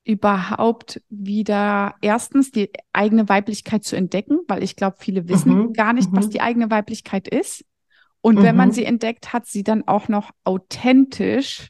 überhaupt 0.08 1.02
wieder 1.10 1.96
erstens 2.02 2.52
die 2.52 2.72
eigene 2.94 3.28
Weiblichkeit 3.28 3.84
zu 3.84 3.98
entdecken, 3.98 4.40
weil 4.48 4.64
ich 4.64 4.78
glaube, 4.78 4.96
viele 5.00 5.28
wissen 5.28 5.54
mhm. 5.54 5.74
gar 5.74 5.94
nicht, 5.94 6.12
mhm. 6.12 6.18
was 6.18 6.30
die 6.30 6.42
eigene 6.42 6.72
Weiblichkeit 6.72 7.28
ist. 7.28 7.66
Und 8.22 8.40
mhm. 8.40 8.44
wenn 8.44 8.56
man 8.56 8.70
mhm. 8.70 8.74
sie 8.74 8.86
entdeckt 8.86 9.34
hat, 9.34 9.46
sie 9.46 9.64
dann 9.64 9.86
auch 9.86 10.08
noch 10.08 10.32
authentisch, 10.46 11.70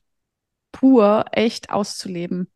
pur, 0.72 1.26
echt 1.32 1.72
auszuleben. 1.72 2.52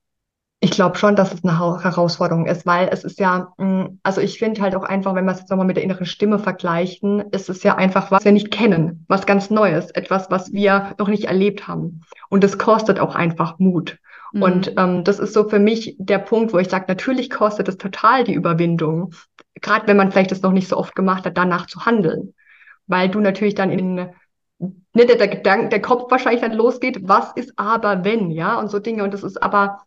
Ich 0.63 0.69
glaube 0.69 0.95
schon, 0.99 1.15
dass 1.15 1.33
es 1.33 1.43
eine 1.43 1.59
Herausforderung 1.59 2.45
ist, 2.45 2.67
weil 2.67 2.87
es 2.91 3.03
ist 3.03 3.19
ja, 3.19 3.51
mm, 3.57 3.99
also 4.03 4.21
ich 4.21 4.37
finde 4.37 4.61
halt 4.61 4.75
auch 4.75 4.83
einfach, 4.83 5.15
wenn 5.15 5.25
wir 5.25 5.31
es 5.31 5.39
jetzt 5.39 5.49
nochmal 5.49 5.65
mit 5.65 5.77
der 5.77 5.83
inneren 5.83 6.05
Stimme 6.05 6.37
vergleichen, 6.37 7.21
ist 7.31 7.49
es 7.49 7.63
ja 7.63 7.75
einfach, 7.75 8.11
was 8.11 8.23
wir 8.23 8.31
nicht 8.31 8.51
kennen, 8.51 9.03
was 9.07 9.25
ganz 9.25 9.49
Neues, 9.49 9.89
etwas, 9.89 10.29
was 10.29 10.53
wir 10.53 10.93
noch 10.99 11.07
nicht 11.07 11.23
erlebt 11.23 11.67
haben. 11.67 12.01
Und 12.29 12.43
es 12.43 12.59
kostet 12.59 12.99
auch 12.99 13.15
einfach 13.15 13.57
Mut. 13.57 13.97
Mhm. 14.31 14.41
Und 14.41 14.73
ähm, 14.77 15.03
das 15.03 15.19
ist 15.19 15.33
so 15.33 15.47
für 15.47 15.59
mich 15.59 15.95
der 15.99 16.19
Punkt, 16.19 16.53
wo 16.53 16.57
ich 16.57 16.69
sage, 16.69 16.85
natürlich 16.87 17.29
kostet 17.29 17.67
es 17.67 17.77
total 17.77 18.23
die 18.23 18.33
Überwindung, 18.33 19.13
gerade 19.61 19.87
wenn 19.87 19.97
man 19.97 20.11
vielleicht 20.11 20.31
das 20.31 20.41
noch 20.41 20.51
nicht 20.51 20.67
so 20.67 20.77
oft 20.77 20.95
gemacht 20.95 21.25
hat, 21.25 21.37
danach 21.37 21.67
zu 21.67 21.85
handeln. 21.85 22.33
Weil 22.87 23.09
du 23.09 23.19
natürlich 23.19 23.55
dann 23.55 23.71
in 23.71 23.95
ne, 23.95 24.13
der, 24.93 25.15
der 25.15 25.27
Gedanke, 25.27 25.69
der 25.69 25.81
Kopf 25.81 26.09
wahrscheinlich 26.11 26.41
dann 26.41 26.53
losgeht, 26.53 26.99
was 27.07 27.31
ist 27.33 27.53
aber 27.57 28.03
wenn, 28.03 28.31
ja, 28.31 28.59
und 28.59 28.69
so 28.69 28.79
Dinge. 28.79 29.03
Und 29.03 29.13
das 29.13 29.23
ist 29.23 29.41
aber, 29.41 29.83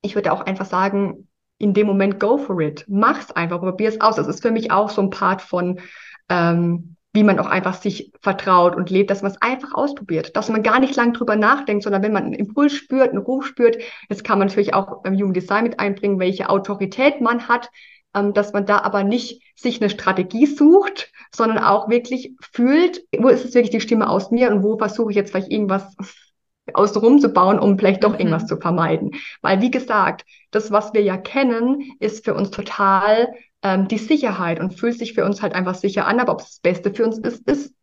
ich 0.00 0.14
würde 0.14 0.32
auch 0.32 0.40
einfach 0.42 0.66
sagen, 0.66 1.28
in 1.58 1.74
dem 1.74 1.86
Moment 1.86 2.18
go 2.18 2.38
for 2.38 2.60
it. 2.60 2.84
Mach's 2.88 3.30
einfach, 3.30 3.60
probier 3.60 3.88
es 3.88 4.00
aus. 4.00 4.16
Das 4.16 4.26
ist 4.26 4.42
für 4.42 4.50
mich 4.50 4.72
auch 4.72 4.90
so 4.90 5.00
ein 5.02 5.10
Part 5.10 5.42
von 5.42 5.80
ähm, 6.28 6.96
wie 7.12 7.24
man 7.24 7.38
auch 7.38 7.46
einfach 7.46 7.74
sich 7.74 8.12
vertraut 8.20 8.74
und 8.74 8.90
lebt, 8.90 9.10
dass 9.10 9.22
man 9.22 9.32
es 9.32 9.42
einfach 9.42 9.74
ausprobiert, 9.74 10.34
dass 10.36 10.48
man 10.48 10.62
gar 10.62 10.80
nicht 10.80 10.96
lang 10.96 11.12
drüber 11.12 11.36
nachdenkt, 11.36 11.84
sondern 11.84 12.02
wenn 12.02 12.12
man 12.12 12.24
einen 12.24 12.32
Impuls 12.32 12.72
spürt, 12.72 13.10
einen 13.10 13.18
Ruf 13.18 13.46
spürt, 13.46 13.76
jetzt 14.08 14.24
kann 14.24 14.38
man 14.38 14.48
natürlich 14.48 14.74
auch 14.74 15.02
beim 15.02 15.14
Human 15.14 15.34
Design 15.34 15.64
mit 15.64 15.78
einbringen, 15.78 16.18
welche 16.18 16.48
Autorität 16.48 17.20
man 17.20 17.48
hat, 17.48 17.70
ähm, 18.14 18.32
dass 18.32 18.52
man 18.52 18.66
da 18.66 18.78
aber 18.78 19.04
nicht 19.04 19.42
sich 19.54 19.80
eine 19.80 19.90
Strategie 19.90 20.46
sucht, 20.46 21.12
sondern 21.34 21.58
auch 21.58 21.88
wirklich 21.88 22.34
fühlt, 22.40 23.02
wo 23.16 23.28
ist 23.28 23.44
es 23.44 23.54
wirklich 23.54 23.70
die 23.70 23.80
Stimme 23.80 24.08
aus 24.08 24.30
mir 24.30 24.50
und 24.50 24.62
wo 24.62 24.78
versuche 24.78 25.10
ich 25.10 25.16
jetzt 25.16 25.30
vielleicht 25.30 25.50
irgendwas 25.50 25.94
außenrum 26.74 27.18
zu 27.18 27.28
bauen, 27.28 27.58
um 27.58 27.78
vielleicht 27.78 28.04
doch 28.04 28.18
irgendwas 28.18 28.44
mhm. 28.44 28.48
zu 28.48 28.56
vermeiden. 28.56 29.10
Weil, 29.42 29.60
wie 29.60 29.70
gesagt, 29.70 30.24
das, 30.50 30.70
was 30.70 30.94
wir 30.94 31.02
ja 31.02 31.16
kennen, 31.16 31.82
ist 31.98 32.24
für 32.24 32.34
uns 32.34 32.50
total 32.50 33.28
ähm, 33.62 33.88
die 33.88 33.98
Sicherheit 33.98 34.60
und 34.60 34.74
fühlt 34.78 34.98
sich 34.98 35.14
für 35.14 35.24
uns 35.24 35.42
halt 35.42 35.54
einfach 35.54 35.74
sicher 35.74 36.06
an. 36.06 36.20
Aber 36.20 36.32
ob 36.32 36.40
es 36.40 36.46
das 36.46 36.60
Beste 36.60 36.92
für 36.92 37.04
uns 37.04 37.18
ist, 37.18 37.48
ist, 37.48 37.74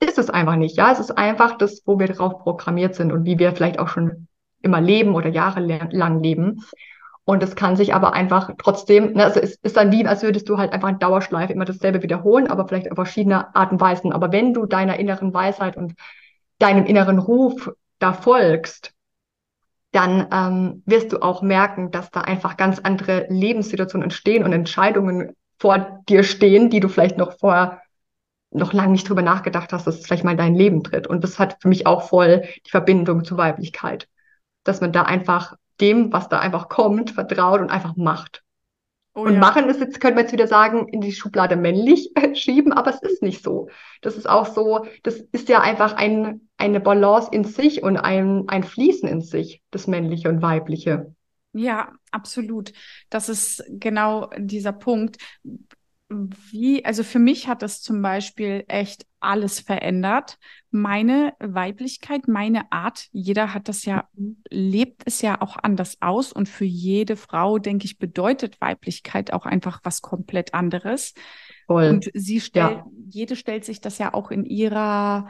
ist 0.00 0.18
es 0.18 0.30
einfach 0.30 0.56
nicht. 0.56 0.76
Ja, 0.76 0.92
es 0.92 0.98
ist 0.98 1.16
einfach 1.16 1.58
das, 1.58 1.82
wo 1.86 1.98
wir 1.98 2.08
drauf 2.08 2.42
programmiert 2.42 2.94
sind 2.94 3.12
und 3.12 3.24
wie 3.24 3.38
wir 3.38 3.52
vielleicht 3.52 3.78
auch 3.78 3.88
schon 3.88 4.28
immer 4.62 4.80
leben 4.80 5.14
oder 5.14 5.28
jahrelang 5.28 6.22
leben. 6.22 6.64
Und 7.24 7.42
es 7.42 7.54
kann 7.54 7.76
sich 7.76 7.94
aber 7.94 8.14
einfach 8.14 8.50
trotzdem, 8.58 9.12
ne, 9.12 9.24
also 9.24 9.38
es 9.38 9.54
ist 9.62 9.76
dann 9.76 9.92
wie, 9.92 10.04
als 10.06 10.22
würdest 10.22 10.48
du 10.48 10.58
halt 10.58 10.72
einfach 10.72 10.88
in 10.88 10.98
Dauerschleife 10.98 11.52
immer 11.52 11.64
dasselbe 11.64 12.02
wiederholen, 12.02 12.48
aber 12.48 12.66
vielleicht 12.66 12.90
auf 12.90 12.96
verschiedene 12.96 13.54
Arten 13.54 13.80
Weisen. 13.80 14.12
Aber 14.12 14.32
wenn 14.32 14.52
du 14.52 14.66
deiner 14.66 14.98
inneren 14.98 15.32
Weisheit 15.32 15.76
und 15.76 15.94
deinem 16.58 16.84
inneren 16.84 17.18
Ruf 17.18 17.72
da 18.00 18.12
folgst, 18.12 18.92
dann 19.92 20.26
ähm, 20.32 20.82
wirst 20.86 21.12
du 21.12 21.22
auch 21.22 21.42
merken, 21.42 21.90
dass 21.90 22.10
da 22.10 22.22
einfach 22.22 22.56
ganz 22.56 22.80
andere 22.80 23.26
Lebenssituationen 23.28 24.04
entstehen 24.04 24.44
und 24.44 24.52
Entscheidungen 24.52 25.34
vor 25.58 26.02
dir 26.08 26.24
stehen, 26.24 26.70
die 26.70 26.80
du 26.80 26.88
vielleicht 26.88 27.18
noch 27.18 27.38
vorher 27.38 27.82
noch 28.50 28.72
lange 28.72 28.92
nicht 28.92 29.08
drüber 29.08 29.22
nachgedacht 29.22 29.72
hast, 29.72 29.86
dass 29.86 29.98
es 29.98 30.06
vielleicht 30.06 30.24
mal 30.24 30.32
in 30.32 30.38
dein 30.38 30.54
Leben 30.54 30.82
tritt. 30.82 31.06
Und 31.06 31.22
das 31.24 31.38
hat 31.38 31.58
für 31.60 31.68
mich 31.68 31.86
auch 31.86 32.08
voll 32.08 32.42
die 32.66 32.70
Verbindung 32.70 33.24
zur 33.24 33.38
Weiblichkeit. 33.38 34.08
Dass 34.64 34.80
man 34.80 34.92
da 34.92 35.02
einfach 35.02 35.56
dem, 35.80 36.12
was 36.12 36.28
da 36.28 36.38
einfach 36.38 36.68
kommt, 36.68 37.10
vertraut 37.12 37.60
und 37.60 37.70
einfach 37.70 37.96
macht. 37.96 38.42
Oh, 39.14 39.22
und 39.22 39.34
ja. 39.34 39.40
machen 39.40 39.68
ist 39.68 39.80
jetzt, 39.80 40.00
könnte 40.00 40.14
man 40.14 40.24
jetzt 40.24 40.32
wieder 40.32 40.46
sagen, 40.46 40.88
in 40.88 41.00
die 41.00 41.12
Schublade 41.12 41.56
männlich 41.56 42.12
schieben, 42.34 42.72
aber 42.72 42.90
es 42.90 43.02
ist 43.02 43.22
nicht 43.22 43.42
so. 43.42 43.68
Das 44.00 44.16
ist 44.16 44.28
auch 44.28 44.46
so, 44.46 44.86
das 45.02 45.16
ist 45.32 45.48
ja 45.48 45.60
einfach 45.60 45.94
ein, 45.94 46.48
eine 46.62 46.80
Balance 46.80 47.28
in 47.32 47.44
sich 47.44 47.82
und 47.82 47.96
ein, 47.96 48.44
ein 48.48 48.62
Fließen 48.62 49.08
in 49.08 49.20
sich, 49.20 49.62
das 49.70 49.86
Männliche 49.86 50.28
und 50.28 50.42
Weibliche. 50.42 51.14
Ja, 51.52 51.92
absolut. 52.10 52.72
Das 53.10 53.28
ist 53.28 53.64
genau 53.68 54.30
dieser 54.38 54.72
Punkt 54.72 55.18
wie, 56.50 56.84
also 56.84 57.04
für 57.04 57.18
mich 57.18 57.48
hat 57.48 57.62
das 57.62 57.80
zum 57.80 58.02
Beispiel 58.02 58.64
echt 58.68 59.06
alles 59.20 59.60
verändert. 59.60 60.38
Meine 60.70 61.34
Weiblichkeit, 61.38 62.28
meine 62.28 62.70
Art, 62.70 63.08
jeder 63.12 63.54
hat 63.54 63.68
das 63.68 63.84
ja, 63.84 64.08
lebt 64.50 65.02
es 65.06 65.22
ja 65.22 65.40
auch 65.40 65.56
anders 65.62 65.96
aus 66.00 66.32
und 66.32 66.48
für 66.48 66.64
jede 66.64 67.16
Frau, 67.16 67.58
denke 67.58 67.86
ich, 67.86 67.98
bedeutet 67.98 68.60
Weiblichkeit 68.60 69.32
auch 69.32 69.46
einfach 69.46 69.80
was 69.84 70.02
komplett 70.02 70.54
anderes. 70.54 71.14
Voll. 71.66 71.88
Und 71.88 72.10
sie 72.14 72.40
stellt, 72.40 72.78
ja. 72.78 72.86
jede 73.08 73.36
stellt 73.36 73.64
sich 73.64 73.80
das 73.80 73.98
ja 73.98 74.12
auch 74.12 74.30
in 74.30 74.44
ihrer 74.44 75.28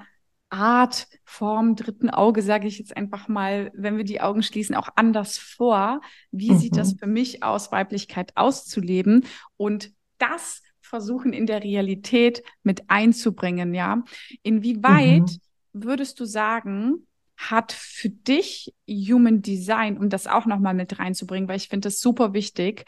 Art, 0.53 1.09
Form, 1.25 1.77
dritten 1.77 2.11
Auge, 2.11 2.43
sage 2.43 2.69
ich 2.69 2.79
jetzt 2.79 2.97
einfach 2.97 3.27
mal, 3.27 3.73
wenn 3.75 3.97
wir 3.97 4.05
die 4.05 4.21
Augen 4.21 4.43
schließen, 4.43 4.75
auch 4.75 4.91
anders 4.97 5.39
vor. 5.39 6.01
Wie 6.31 6.53
mhm. 6.53 6.59
sieht 6.59 6.77
das 6.77 6.95
mhm. 6.95 6.99
für 6.99 7.07
mich 7.07 7.43
aus, 7.43 7.73
Weiblichkeit 7.73 8.37
auszuleben? 8.37 9.25
Und 9.57 9.93
das 10.19 10.63
versuchen 10.81 11.33
in 11.33 11.47
der 11.47 11.65
Realität 11.65 12.43
mit 12.63 12.91
einzubringen, 12.91 13.73
ja. 13.73 14.05
Inwieweit 14.43 15.23
mhm. 15.23 15.39
würdest 15.73 16.21
du 16.21 16.27
sagen, 16.27 17.07
hat 17.37 17.73
für 17.73 18.11
dich 18.11 18.75
Human 18.87 19.41
Design, 19.41 19.97
um 19.97 20.11
das 20.11 20.27
auch 20.27 20.45
nochmal 20.45 20.75
mit 20.75 20.99
reinzubringen, 20.99 21.49
weil 21.49 21.57
ich 21.57 21.69
finde 21.69 21.87
das 21.87 22.01
super 22.01 22.35
wichtig, 22.35 22.85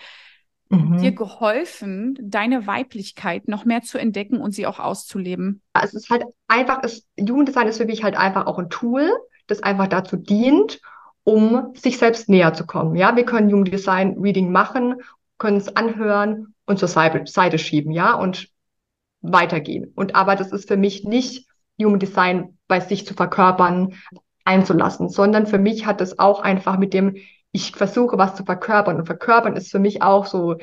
mhm. 0.74 0.98
dir 0.98 1.12
geholfen, 1.12 2.18
deine 2.20 2.66
Weiblichkeit 2.66 3.48
noch 3.48 3.64
mehr 3.64 3.82
zu 3.82 3.98
entdecken 3.98 4.38
und 4.38 4.52
sie 4.52 4.66
auch 4.66 4.78
auszuleben? 4.78 5.62
Es 5.80 5.94
ist 5.94 6.10
halt 6.10 6.24
einfach, 6.48 6.80
es, 6.82 7.06
Human 7.18 7.46
Design 7.46 7.68
ist 7.68 7.78
für 7.78 7.86
mich 7.86 8.04
halt 8.04 8.16
einfach 8.16 8.46
auch 8.46 8.58
ein 8.58 8.70
Tool, 8.70 9.10
das 9.46 9.62
einfach 9.62 9.88
dazu 9.88 10.16
dient, 10.16 10.80
um 11.24 11.72
sich 11.74 11.98
selbst 11.98 12.28
näher 12.28 12.54
zu 12.54 12.66
kommen. 12.66 12.96
Ja, 12.96 13.16
wir 13.16 13.24
können 13.24 13.50
Human 13.50 13.64
Design 13.64 14.16
Reading 14.18 14.52
machen, 14.52 14.96
können 15.38 15.56
es 15.56 15.74
anhören 15.76 16.54
und 16.66 16.78
zur 16.78 16.88
Seite 16.88 17.58
schieben, 17.58 17.92
ja, 17.92 18.14
und 18.14 18.48
weitergehen. 19.20 19.92
Und 19.94 20.14
aber 20.14 20.36
das 20.36 20.52
ist 20.52 20.68
für 20.68 20.76
mich 20.76 21.04
nicht 21.04 21.48
Human 21.80 21.98
Design 21.98 22.58
bei 22.68 22.80
sich 22.80 23.06
zu 23.06 23.14
verkörpern, 23.14 23.94
einzulassen, 24.44 25.08
sondern 25.08 25.46
für 25.46 25.58
mich 25.58 25.86
hat 25.86 26.00
es 26.00 26.18
auch 26.18 26.40
einfach 26.40 26.78
mit 26.78 26.92
dem, 26.92 27.16
ich 27.54 27.72
versuche 27.72 28.18
was 28.18 28.34
zu 28.34 28.44
verkörpern 28.44 28.96
und 28.96 29.06
verkörpern 29.06 29.56
ist 29.56 29.70
für 29.70 29.78
mich 29.78 30.02
auch 30.02 30.26
so 30.26 30.56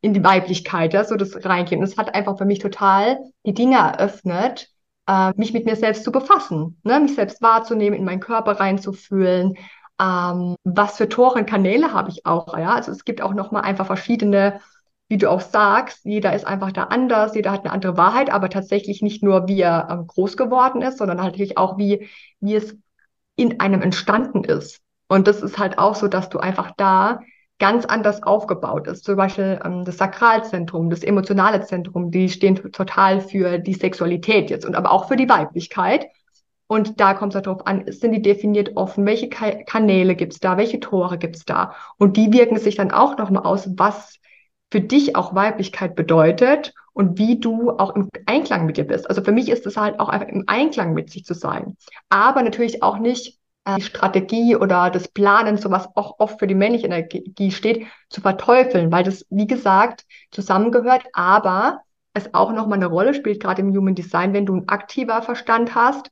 in 0.00 0.14
die 0.14 0.22
Weiblichkeit, 0.22 0.94
ja, 0.94 1.04
so 1.04 1.16
das 1.16 1.44
reingehen. 1.44 1.80
Und 1.80 1.88
es 1.88 1.98
hat 1.98 2.14
einfach 2.14 2.38
für 2.38 2.44
mich 2.44 2.60
total 2.60 3.18
die 3.44 3.52
Dinge 3.52 3.76
eröffnet, 3.76 4.68
äh, 5.08 5.32
mich 5.36 5.52
mit 5.52 5.66
mir 5.66 5.74
selbst 5.74 6.04
zu 6.04 6.12
befassen, 6.12 6.80
ne? 6.84 7.00
mich 7.00 7.16
selbst 7.16 7.42
wahrzunehmen, 7.42 7.98
in 7.98 8.04
meinen 8.04 8.20
Körper 8.20 8.52
reinzufühlen. 8.60 9.54
Ähm, 10.00 10.54
was 10.62 10.98
für 10.98 11.08
Tore 11.08 11.40
und 11.40 11.46
Kanäle 11.46 11.92
habe 11.92 12.10
ich 12.10 12.24
auch, 12.24 12.56
ja? 12.56 12.74
Also 12.74 12.92
es 12.92 13.04
gibt 13.04 13.20
auch 13.20 13.34
nochmal 13.34 13.62
einfach 13.62 13.86
verschiedene 13.86 14.60
wie 15.08 15.16
du 15.16 15.30
auch 15.30 15.40
sagst, 15.40 16.04
jeder 16.04 16.34
ist 16.34 16.46
einfach 16.46 16.70
da 16.70 16.84
anders, 16.84 17.34
jeder 17.34 17.50
hat 17.50 17.64
eine 17.64 17.72
andere 17.72 17.96
Wahrheit, 17.96 18.30
aber 18.30 18.50
tatsächlich 18.50 19.00
nicht 19.00 19.22
nur, 19.22 19.48
wie 19.48 19.60
er 19.60 19.88
ähm, 19.90 20.06
groß 20.06 20.36
geworden 20.36 20.82
ist, 20.82 20.98
sondern 20.98 21.22
halt 21.22 21.32
natürlich 21.32 21.56
auch, 21.56 21.78
wie, 21.78 22.08
wie 22.40 22.56
es 22.56 22.76
in 23.34 23.58
einem 23.60 23.80
entstanden 23.80 24.44
ist. 24.44 24.82
Und 25.08 25.26
das 25.26 25.42
ist 25.42 25.58
halt 25.58 25.78
auch 25.78 25.94
so, 25.94 26.08
dass 26.08 26.28
du 26.28 26.38
einfach 26.38 26.72
da 26.76 27.20
ganz 27.58 27.84
anders 27.84 28.22
aufgebaut 28.22 28.86
ist. 28.86 29.04
Zum 29.04 29.16
Beispiel 29.16 29.60
ähm, 29.64 29.84
das 29.84 29.98
Sakralzentrum, 29.98 30.90
das 30.90 31.02
emotionale 31.02 31.62
Zentrum, 31.62 32.10
die 32.10 32.28
stehen 32.28 32.56
total 32.56 33.20
für 33.20 33.58
die 33.58 33.74
Sexualität 33.74 34.50
jetzt 34.50 34.64
und 34.64 34.76
aber 34.76 34.92
auch 34.92 35.08
für 35.08 35.16
die 35.16 35.28
Weiblichkeit. 35.28 36.06
Und 36.68 37.00
da 37.00 37.14
kommt 37.14 37.32
es 37.32 37.36
halt 37.36 37.46
darauf 37.46 37.66
an, 37.66 37.84
sind 37.88 38.12
die 38.12 38.22
definiert 38.22 38.76
offen? 38.76 39.06
Welche 39.06 39.28
Kanäle 39.28 40.14
gibt's 40.14 40.38
da? 40.38 40.58
Welche 40.58 40.80
Tore 40.80 41.16
gibt's 41.16 41.46
da? 41.46 41.74
Und 41.96 42.16
die 42.16 42.32
wirken 42.32 42.58
sich 42.58 42.76
dann 42.76 42.90
auch 42.90 43.16
nochmal 43.16 43.44
aus, 43.44 43.70
was 43.76 44.18
für 44.70 44.82
dich 44.82 45.16
auch 45.16 45.34
Weiblichkeit 45.34 45.96
bedeutet 45.96 46.74
und 46.92 47.18
wie 47.18 47.40
du 47.40 47.70
auch 47.70 47.96
im 47.96 48.10
Einklang 48.26 48.66
mit 48.66 48.76
dir 48.76 48.84
bist. 48.84 49.08
Also 49.08 49.22
für 49.22 49.32
mich 49.32 49.48
ist 49.48 49.66
es 49.66 49.78
halt 49.78 49.98
auch 49.98 50.10
einfach 50.10 50.28
im 50.28 50.44
Einklang 50.46 50.92
mit 50.92 51.10
sich 51.10 51.24
zu 51.24 51.32
sein. 51.32 51.76
Aber 52.10 52.42
natürlich 52.42 52.82
auch 52.82 52.98
nicht 52.98 53.37
die 53.76 53.82
Strategie 53.82 54.56
oder 54.56 54.90
das 54.90 55.08
Planen, 55.08 55.58
so 55.58 55.70
was 55.70 55.88
auch 55.96 56.18
oft 56.18 56.38
für 56.38 56.46
die 56.46 56.54
männliche 56.54 56.86
Energie 56.86 57.50
steht, 57.50 57.86
zu 58.08 58.20
verteufeln, 58.20 58.90
weil 58.92 59.04
das, 59.04 59.26
wie 59.30 59.46
gesagt, 59.46 60.04
zusammengehört, 60.30 61.04
aber 61.12 61.80
es 62.14 62.34
auch 62.34 62.52
nochmal 62.52 62.78
eine 62.78 62.86
Rolle 62.86 63.14
spielt, 63.14 63.40
gerade 63.40 63.62
im 63.62 63.74
Human 63.74 63.94
Design, 63.94 64.32
wenn 64.32 64.46
du 64.46 64.56
ein 64.56 64.68
aktiver 64.68 65.22
Verstand 65.22 65.74
hast, 65.74 66.10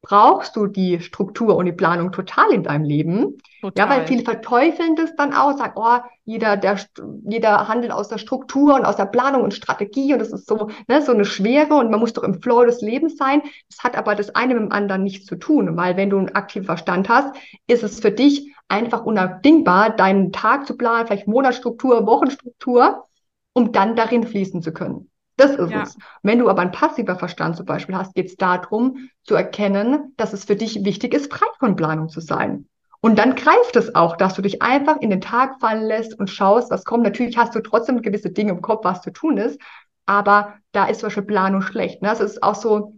brauchst 0.00 0.54
du 0.54 0.66
die 0.66 1.00
Struktur 1.00 1.56
und 1.56 1.66
die 1.66 1.72
Planung 1.72 2.12
total 2.12 2.52
in 2.52 2.62
deinem 2.62 2.84
Leben. 2.84 3.38
Total. 3.60 3.84
Ja, 3.84 3.90
weil 3.90 4.06
viele 4.06 4.22
verteufeln 4.22 4.94
das 4.94 5.16
dann 5.16 5.34
auch, 5.34 5.56
sagen, 5.58 5.72
oh, 5.76 5.98
jeder, 6.24 6.56
der, 6.56 6.78
jeder 7.24 7.66
handelt 7.66 7.92
aus 7.92 8.08
der 8.08 8.18
Struktur 8.18 8.74
und 8.74 8.84
aus 8.84 8.96
der 8.96 9.06
Planung 9.06 9.42
und 9.42 9.54
Strategie 9.54 10.12
und 10.12 10.20
das 10.20 10.32
ist 10.32 10.46
so, 10.46 10.70
ne, 10.86 11.02
so 11.02 11.12
eine 11.12 11.24
Schwere 11.24 11.74
und 11.74 11.90
man 11.90 11.98
muss 11.98 12.12
doch 12.12 12.22
im 12.22 12.40
Flow 12.40 12.64
des 12.64 12.80
Lebens 12.80 13.16
sein. 13.16 13.42
Das 13.68 13.82
hat 13.82 13.96
aber 13.96 14.14
das 14.14 14.34
eine 14.34 14.54
mit 14.54 14.62
dem 14.62 14.72
anderen 14.72 15.02
nichts 15.02 15.26
zu 15.26 15.36
tun, 15.36 15.76
weil 15.76 15.96
wenn 15.96 16.10
du 16.10 16.18
einen 16.18 16.34
aktiven 16.34 16.66
Verstand 16.66 17.08
hast, 17.08 17.34
ist 17.66 17.82
es 17.82 17.98
für 17.98 18.12
dich 18.12 18.54
einfach 18.68 19.04
unabdingbar, 19.04 19.90
deinen 19.90 20.32
Tag 20.32 20.66
zu 20.66 20.76
planen, 20.76 21.06
vielleicht 21.06 21.26
Monatsstruktur, 21.26 22.06
Wochenstruktur, 22.06 23.06
um 23.52 23.72
dann 23.72 23.96
darin 23.96 24.24
fließen 24.24 24.62
zu 24.62 24.72
können. 24.72 25.07
Das 25.38 25.52
ist 25.52 25.70
ja. 25.70 25.82
es. 25.82 25.96
Wenn 26.22 26.40
du 26.40 26.50
aber 26.50 26.62
ein 26.62 26.72
passiver 26.72 27.16
Verstand 27.16 27.56
zum 27.56 27.64
Beispiel 27.64 27.96
hast, 27.96 28.14
geht 28.14 28.26
es 28.26 28.36
darum 28.36 29.08
zu 29.22 29.34
erkennen, 29.34 30.12
dass 30.16 30.32
es 30.32 30.44
für 30.44 30.56
dich 30.56 30.84
wichtig 30.84 31.14
ist, 31.14 31.32
frei 31.32 31.46
von 31.60 31.76
Planung 31.76 32.08
zu 32.08 32.20
sein. 32.20 32.68
Und 33.00 33.20
dann 33.20 33.36
greift 33.36 33.76
es 33.76 33.94
auch, 33.94 34.16
dass 34.16 34.34
du 34.34 34.42
dich 34.42 34.60
einfach 34.60 34.96
in 35.00 35.10
den 35.10 35.20
Tag 35.20 35.60
fallen 35.60 35.84
lässt 35.84 36.18
und 36.18 36.28
schaust, 36.28 36.72
was 36.72 36.84
kommt. 36.84 37.04
Natürlich 37.04 37.38
hast 37.38 37.54
du 37.54 37.60
trotzdem 37.60 38.02
gewisse 38.02 38.30
Dinge 38.30 38.50
im 38.50 38.60
Kopf, 38.60 38.84
was 38.84 39.00
zu 39.00 39.12
tun 39.12 39.38
ist, 39.38 39.60
aber 40.06 40.54
da 40.72 40.86
ist 40.86 41.00
zum 41.00 41.06
Beispiel 41.06 41.22
Planung 41.22 41.62
schlecht. 41.62 42.02
Ne? 42.02 42.10
Also 42.10 42.24
es 42.24 42.32
ist 42.32 42.42
auch 42.42 42.56
so 42.56 42.94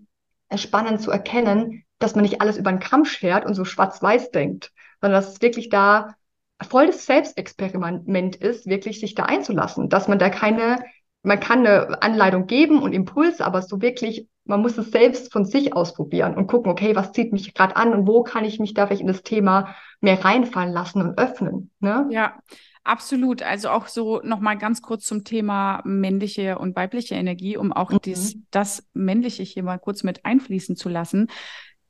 spannend 0.54 1.02
zu 1.02 1.10
erkennen, 1.10 1.84
dass 1.98 2.14
man 2.14 2.22
nicht 2.22 2.40
alles 2.40 2.56
über 2.56 2.72
den 2.72 2.80
Kamm 2.80 3.04
schert 3.04 3.44
und 3.44 3.52
so 3.52 3.66
schwarz-weiß 3.66 4.30
denkt, 4.30 4.72
sondern 5.02 5.20
dass 5.20 5.34
es 5.34 5.42
wirklich 5.42 5.68
da 5.68 6.14
voll 6.62 6.86
das 6.86 7.04
Selbstexperiment 7.04 8.36
ist, 8.36 8.66
wirklich 8.66 9.00
sich 9.00 9.14
da 9.14 9.24
einzulassen, 9.24 9.90
dass 9.90 10.08
man 10.08 10.18
da 10.18 10.30
keine 10.30 10.82
man 11.22 11.40
kann 11.40 11.66
eine 11.66 12.02
Anleitung 12.02 12.46
geben 12.46 12.82
und 12.82 12.92
Impulse, 12.92 13.44
aber 13.44 13.62
so 13.62 13.82
wirklich, 13.82 14.26
man 14.44 14.62
muss 14.62 14.78
es 14.78 14.90
selbst 14.90 15.32
von 15.32 15.44
sich 15.44 15.74
ausprobieren 15.74 16.34
und 16.34 16.46
gucken, 16.46 16.72
okay, 16.72 16.96
was 16.96 17.12
zieht 17.12 17.32
mich 17.32 17.52
gerade 17.54 17.76
an 17.76 17.92
und 17.92 18.06
wo 18.06 18.22
kann 18.22 18.44
ich 18.44 18.58
mich 18.58 18.74
da 18.74 18.86
vielleicht 18.86 19.02
in 19.02 19.06
das 19.06 19.22
Thema 19.22 19.74
mehr 20.00 20.24
reinfallen 20.24 20.72
lassen 20.72 21.02
und 21.02 21.18
öffnen. 21.18 21.70
Ne? 21.80 22.06
Ja, 22.10 22.38
absolut. 22.84 23.42
Also 23.42 23.68
auch 23.68 23.86
so 23.86 24.20
nochmal 24.24 24.56
ganz 24.56 24.80
kurz 24.80 25.04
zum 25.04 25.24
Thema 25.24 25.82
männliche 25.84 26.58
und 26.58 26.74
weibliche 26.74 27.14
Energie, 27.14 27.56
um 27.56 27.72
auch 27.72 27.90
mhm. 27.90 28.00
dies, 28.02 28.38
das 28.50 28.88
Männliche 28.94 29.42
hier 29.42 29.62
mal 29.62 29.78
kurz 29.78 30.02
mit 30.02 30.24
einfließen 30.24 30.76
zu 30.76 30.88
lassen 30.88 31.28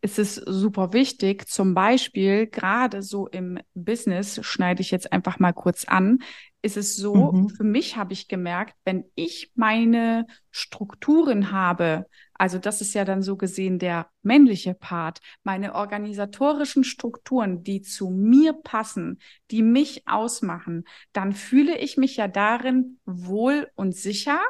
ist 0.03 0.19
es 0.19 0.37
super 0.37 0.93
wichtig, 0.93 1.49
zum 1.49 1.75
Beispiel 1.75 2.47
gerade 2.47 3.03
so 3.03 3.29
im 3.29 3.59
Business, 3.75 4.41
schneide 4.43 4.81
ich 4.81 4.91
jetzt 4.91 5.13
einfach 5.13 5.39
mal 5.39 5.53
kurz 5.53 5.85
an, 5.85 6.21
ist 6.63 6.77
es 6.77 6.97
so, 6.97 7.33
mhm. 7.33 7.49
für 7.49 7.65
mich 7.65 7.97
habe 7.97 8.13
ich 8.13 8.29
gemerkt, 8.29 8.75
wenn 8.85 9.05
ich 9.15 9.51
meine 9.55 10.27
Strukturen 10.51 11.53
habe, 11.53 12.07
also 12.35 12.59
das 12.59 12.81
ist 12.81 12.95
ja 12.95 13.05
dann 13.05 13.23
so 13.23 13.37
gesehen 13.37 13.79
der 13.79 14.09
männliche 14.23 14.75
Part, 14.75 15.21
meine 15.43 15.75
organisatorischen 15.75 16.85
Strukturen, 16.85 17.63
die 17.63 17.83
zu 17.83 18.11
mir 18.11 18.53
passen, 18.53 19.21
die 19.51 19.63
mich 19.63 20.07
ausmachen, 20.07 20.85
dann 21.13 21.33
fühle 21.33 21.79
ich 21.79 21.97
mich 21.97 22.17
ja 22.17 22.29
darin 22.29 22.99
wohl 23.05 23.69
und 23.75 23.95
sicher 23.95 24.41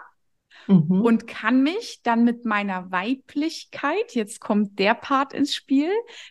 mhm. 0.71 1.03
und 1.03 1.27
kann 1.27 1.62
mich 1.62 2.00
dann 2.03 2.25
mit 2.25 2.45
meiner 2.45 2.91
Weiblichkeit, 2.91 4.15
jetzt 4.15 4.41
kommt 4.41 4.79
der 4.79 4.95
Part 4.95 5.33
ins 5.33 5.55
Spiel, 5.55 5.91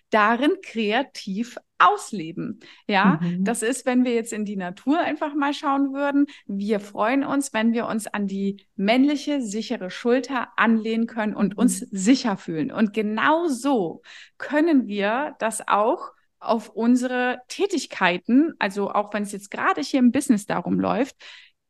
darin 0.10 0.52
kreativ 0.64 1.58
ausleben. 1.78 2.60
Ja, 2.88 3.20
mhm. 3.22 3.44
das 3.44 3.62
ist, 3.64 3.86
wenn 3.86 4.04
wir 4.04 4.14
jetzt 4.14 4.34
in 4.34 4.46
die 4.46 4.58
Natur 4.58 5.00
einfach 5.00 5.34
mal 5.34 5.54
schauen 5.54 5.94
würden. 5.94 6.26
Wir 6.46 6.80
freuen 6.80 7.24
uns, 7.24 7.54
wenn 7.54 7.74
wir 7.74 7.88
uns 7.88 8.08
an 8.08 8.28
die 8.28 8.66
männliche, 8.76 9.42
sichere 9.42 9.90
Schulter 9.90 10.50
anlehnen 10.58 11.08
können 11.08 11.36
und 11.36 11.54
mhm. 11.54 11.60
uns 11.60 11.80
sicher 11.80 12.38
fühlen. 12.38 12.72
Und 12.72 12.94
genau 12.94 13.48
so 13.48 14.02
können 14.38 14.88
wir 14.88 15.36
das 15.40 15.68
auch 15.68 16.12
auf 16.42 16.70
unsere 16.70 17.42
Tätigkeiten, 17.48 18.54
also 18.60 18.92
auch 18.92 19.14
wenn 19.14 19.24
es 19.24 19.32
jetzt 19.32 19.52
gerade 19.52 19.82
hier 19.82 20.00
im 20.00 20.12
Business 20.12 20.46
darum 20.46 20.80
läuft, 20.80 21.16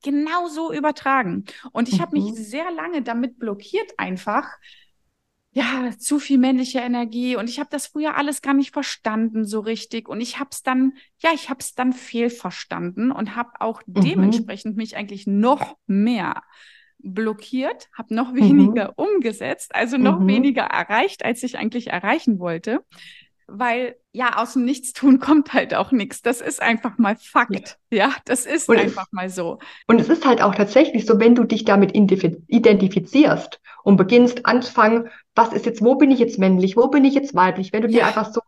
genauso 0.03 0.73
übertragen. 0.73 1.45
Und 1.71 1.89
ich 1.89 1.97
mhm. 1.97 2.01
habe 2.01 2.19
mich 2.19 2.33
sehr 2.35 2.71
lange 2.71 3.01
damit 3.01 3.39
blockiert 3.39 3.91
einfach, 3.97 4.57
ja, 5.51 5.91
zu 5.97 6.19
viel 6.19 6.37
männliche 6.37 6.79
Energie 6.79 7.35
und 7.35 7.49
ich 7.49 7.59
habe 7.59 7.69
das 7.71 7.87
früher 7.87 8.15
alles 8.15 8.41
gar 8.41 8.53
nicht 8.53 8.71
verstanden 8.71 9.45
so 9.45 9.59
richtig 9.59 10.07
und 10.07 10.21
ich 10.21 10.39
habe 10.39 10.49
es 10.51 10.61
dann, 10.61 10.93
ja, 11.17 11.31
ich 11.33 11.49
habe 11.49 11.59
es 11.59 11.73
dann 11.73 11.91
fehlverstanden 11.91 13.11
und 13.11 13.35
habe 13.35 13.49
auch 13.59 13.81
mhm. 13.87 14.01
dementsprechend 14.01 14.77
mich 14.77 14.95
eigentlich 14.95 15.25
noch 15.25 15.77
mehr 15.87 16.43
blockiert, 16.99 17.89
habe 17.97 18.13
noch 18.13 18.31
mhm. 18.31 18.37
weniger 18.37 18.89
mhm. 18.89 18.93
umgesetzt, 18.95 19.73
also 19.73 19.97
noch 19.97 20.19
mhm. 20.19 20.27
weniger 20.27 20.63
erreicht, 20.63 21.25
als 21.25 21.41
ich 21.41 21.57
eigentlich 21.57 21.87
erreichen 21.87 22.37
wollte, 22.39 22.85
weil 23.51 23.95
ja, 24.11 24.37
aus 24.37 24.53
dem 24.53 24.65
Nichtstun 24.65 25.19
kommt 25.19 25.53
halt 25.53 25.75
auch 25.75 25.91
nichts. 25.91 26.21
Das 26.21 26.41
ist 26.41 26.61
einfach 26.61 26.97
mal 26.97 27.15
Fakt. 27.15 27.77
Ja, 27.91 27.97
ja 28.07 28.13
das 28.25 28.45
ist 28.45 28.69
und 28.69 28.77
einfach 28.77 29.05
es, 29.07 29.11
mal 29.11 29.29
so. 29.29 29.59
Und 29.87 29.99
es 29.99 30.09
ist 30.09 30.25
halt 30.25 30.41
auch 30.41 30.55
tatsächlich 30.55 31.05
so, 31.05 31.19
wenn 31.19 31.35
du 31.35 31.43
dich 31.43 31.65
damit 31.65 31.95
identifizierst 31.95 33.59
und 33.83 33.97
beginnst 33.97 34.45
anzufangen, 34.45 35.09
was 35.35 35.53
ist 35.53 35.65
jetzt, 35.65 35.83
wo 35.83 35.95
bin 35.95 36.11
ich 36.11 36.19
jetzt 36.19 36.39
männlich, 36.39 36.75
wo 36.75 36.87
bin 36.87 37.05
ich 37.05 37.13
jetzt 37.13 37.35
weiblich, 37.35 37.71
wenn 37.71 37.83
du 37.83 37.89
ja. 37.89 37.99
dir 37.99 38.07
einfach 38.07 38.33
so 38.33 38.41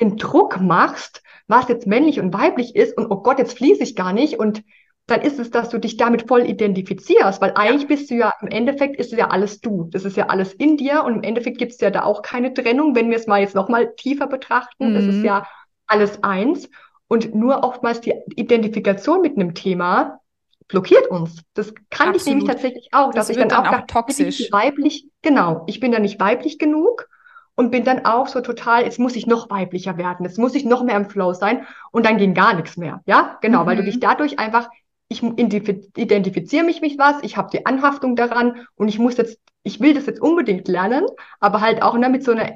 den 0.00 0.16
Druck 0.16 0.60
machst, 0.60 1.22
was 1.48 1.68
jetzt 1.68 1.86
männlich 1.86 2.20
und 2.20 2.32
weiblich 2.32 2.76
ist 2.76 2.96
und 2.96 3.10
oh 3.10 3.22
Gott, 3.22 3.38
jetzt 3.38 3.56
fließe 3.56 3.82
ich 3.82 3.96
gar 3.96 4.12
nicht 4.12 4.38
und 4.38 4.62
dann 5.08 5.22
ist 5.22 5.38
es, 5.38 5.50
dass 5.50 5.70
du 5.70 5.78
dich 5.78 5.96
damit 5.96 6.28
voll 6.28 6.42
identifizierst, 6.42 7.40
weil 7.40 7.52
eigentlich 7.54 7.82
ja. 7.82 7.88
bist 7.88 8.10
du 8.10 8.14
ja, 8.14 8.34
im 8.42 8.48
Endeffekt 8.48 8.96
ist 8.96 9.10
es 9.10 9.18
ja 9.18 9.28
alles 9.28 9.60
du. 9.60 9.88
Das 9.90 10.04
ist 10.04 10.18
ja 10.18 10.26
alles 10.26 10.52
in 10.52 10.76
dir 10.76 11.02
und 11.02 11.14
im 11.14 11.22
Endeffekt 11.22 11.56
gibt 11.56 11.72
es 11.72 11.80
ja 11.80 11.90
da 11.90 12.04
auch 12.04 12.20
keine 12.20 12.52
Trennung. 12.52 12.94
Wenn 12.94 13.08
wir 13.08 13.16
es 13.16 13.26
mal 13.26 13.40
jetzt 13.40 13.54
nochmal 13.54 13.94
tiefer 13.96 14.26
betrachten, 14.26 14.90
mhm. 14.90 14.96
ist 14.96 15.16
es 15.16 15.22
ja 15.22 15.46
alles 15.86 16.22
eins. 16.22 16.68
Und 17.08 17.34
nur 17.34 17.64
oftmals 17.64 18.02
die 18.02 18.14
Identifikation 18.36 19.22
mit 19.22 19.36
einem 19.36 19.54
Thema 19.54 20.20
blockiert 20.68 21.06
uns. 21.06 21.42
Das 21.54 21.72
kann 21.88 22.08
Absolut. 22.08 22.16
ich 22.16 22.26
nämlich 22.26 22.46
tatsächlich 22.46 22.88
auch, 22.92 23.06
das 23.06 23.28
dass 23.28 23.30
ich 23.30 23.38
dann, 23.38 23.48
dann 23.48 23.66
auch, 23.66 23.78
auch 23.78 23.86
toxisch. 23.86 24.52
weiblich, 24.52 25.08
genau, 25.22 25.64
ich 25.66 25.80
bin 25.80 25.90
da 25.90 26.00
nicht 26.00 26.20
weiblich 26.20 26.58
genug 26.58 27.08
und 27.54 27.70
bin 27.70 27.82
dann 27.82 28.04
auch 28.04 28.28
so 28.28 28.42
total, 28.42 28.84
jetzt 28.84 28.98
muss 28.98 29.16
ich 29.16 29.26
noch 29.26 29.48
weiblicher 29.48 29.96
werden, 29.96 30.26
jetzt 30.26 30.38
muss 30.38 30.54
ich 30.54 30.66
noch 30.66 30.84
mehr 30.84 30.96
im 30.96 31.08
Flow 31.08 31.32
sein 31.32 31.66
und 31.92 32.04
dann 32.04 32.18
ging 32.18 32.34
gar 32.34 32.52
nichts 32.52 32.76
mehr. 32.76 33.00
Ja, 33.06 33.38
genau, 33.40 33.62
mhm. 33.62 33.66
weil 33.66 33.76
du 33.76 33.82
mhm. 33.82 33.86
dich 33.86 34.00
dadurch 34.00 34.38
einfach 34.38 34.68
ich 35.08 35.22
identifiziere 35.22 36.64
mich 36.64 36.80
mit 36.80 36.98
was, 36.98 37.22
ich 37.22 37.36
habe 37.36 37.50
die 37.50 37.64
Anhaftung 37.66 38.14
daran 38.14 38.66
und 38.74 38.88
ich 38.88 38.98
muss 38.98 39.16
jetzt, 39.16 39.40
ich 39.62 39.80
will 39.80 39.94
das 39.94 40.06
jetzt 40.06 40.20
unbedingt 40.20 40.68
lernen, 40.68 41.06
aber 41.40 41.60
halt 41.60 41.82
auch 41.82 41.96
ne, 41.96 42.10
mit 42.10 42.24
so 42.24 42.32
einer, 42.32 42.52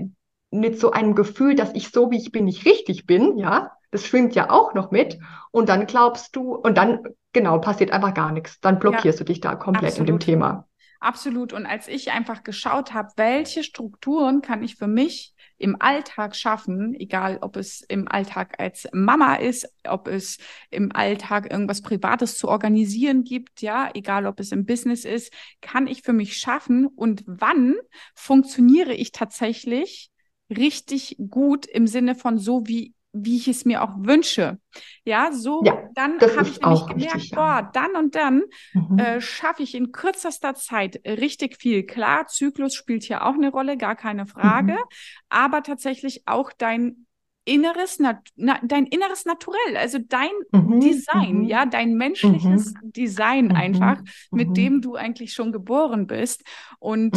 mit 0.50 0.78
so 0.78 0.90
einem 0.90 1.14
Gefühl, 1.14 1.54
dass 1.54 1.74
ich 1.74 1.90
so 1.90 2.10
wie 2.10 2.18
ich 2.18 2.30
bin 2.30 2.44
nicht 2.44 2.66
richtig 2.66 3.06
bin, 3.06 3.38
ja, 3.38 3.72
das 3.90 4.06
schwimmt 4.06 4.34
ja 4.34 4.50
auch 4.50 4.74
noch 4.74 4.90
mit 4.90 5.18
und 5.50 5.68
dann 5.68 5.86
glaubst 5.86 6.36
du 6.36 6.54
und 6.54 6.76
dann 6.76 7.00
genau 7.32 7.58
passiert 7.58 7.90
einfach 7.90 8.12
gar 8.12 8.32
nichts, 8.32 8.60
dann 8.60 8.78
blockierst 8.78 9.18
ja, 9.18 9.24
du 9.24 9.32
dich 9.32 9.40
da 9.40 9.54
komplett 9.54 9.92
absolut. 9.92 10.08
in 10.08 10.14
dem 10.14 10.20
Thema. 10.20 10.68
Absolut. 11.02 11.52
Und 11.52 11.66
als 11.66 11.88
ich 11.88 12.12
einfach 12.12 12.44
geschaut 12.44 12.94
habe, 12.94 13.08
welche 13.16 13.64
Strukturen 13.64 14.40
kann 14.40 14.62
ich 14.62 14.76
für 14.76 14.86
mich 14.86 15.34
im 15.58 15.76
Alltag 15.80 16.36
schaffen, 16.36 16.94
egal 16.94 17.38
ob 17.40 17.56
es 17.56 17.80
im 17.88 18.06
Alltag 18.06 18.60
als 18.60 18.86
Mama 18.92 19.34
ist, 19.34 19.68
ob 19.84 20.06
es 20.06 20.38
im 20.70 20.92
Alltag 20.94 21.50
irgendwas 21.50 21.82
Privates 21.82 22.38
zu 22.38 22.48
organisieren 22.48 23.24
gibt, 23.24 23.62
ja, 23.62 23.90
egal 23.94 24.26
ob 24.26 24.38
es 24.38 24.52
im 24.52 24.64
Business 24.64 25.04
ist, 25.04 25.32
kann 25.60 25.88
ich 25.88 26.02
für 26.02 26.12
mich 26.12 26.36
schaffen 26.38 26.86
und 26.86 27.24
wann 27.26 27.74
funktioniere 28.14 28.94
ich 28.94 29.10
tatsächlich 29.10 30.08
richtig 30.50 31.16
gut 31.30 31.66
im 31.66 31.88
Sinne 31.88 32.14
von 32.14 32.38
so, 32.38 32.62
wie 32.68 32.94
wie 33.12 33.36
ich 33.36 33.48
es 33.48 33.64
mir 33.64 33.82
auch 33.82 33.94
wünsche. 33.98 34.58
Ja, 35.04 35.32
so 35.32 35.62
ja, 35.64 35.88
dann 35.94 36.18
habe 36.20 36.48
ich 36.48 36.60
nämlich 36.60 36.86
gemerkt, 36.86 37.14
richtig, 37.14 37.30
boah, 37.32 37.70
dann 37.72 37.94
und 37.96 38.14
dann 38.14 38.42
mhm. 38.72 38.98
äh, 38.98 39.20
schaffe 39.20 39.62
ich 39.62 39.74
in 39.74 39.92
kürzester 39.92 40.54
Zeit 40.54 41.00
richtig 41.04 41.58
viel. 41.58 41.84
Klar, 41.84 42.26
Zyklus 42.26 42.74
spielt 42.74 43.04
hier 43.04 43.26
auch 43.26 43.34
eine 43.34 43.50
Rolle, 43.50 43.76
gar 43.76 43.96
keine 43.96 44.26
Frage, 44.26 44.72
mhm. 44.72 44.84
aber 45.28 45.62
tatsächlich 45.62 46.22
auch 46.26 46.52
dein 46.56 47.06
inneres, 47.44 47.98
na, 47.98 48.20
dein 48.62 48.86
inneres 48.86 49.24
Naturell, 49.24 49.76
also 49.76 49.98
dein 49.98 50.30
mhm, 50.52 50.80
Design, 50.80 51.38
mhm. 51.38 51.44
ja, 51.44 51.66
dein 51.66 51.94
menschliches 51.94 52.72
mhm. 52.74 52.92
Design 52.92 53.44
mhm, 53.46 53.56
einfach, 53.56 54.00
mit 54.30 54.50
mhm. 54.50 54.54
dem 54.54 54.80
du 54.80 54.94
eigentlich 54.94 55.32
schon 55.34 55.52
geboren 55.52 56.06
bist. 56.06 56.44
Und 56.78 57.16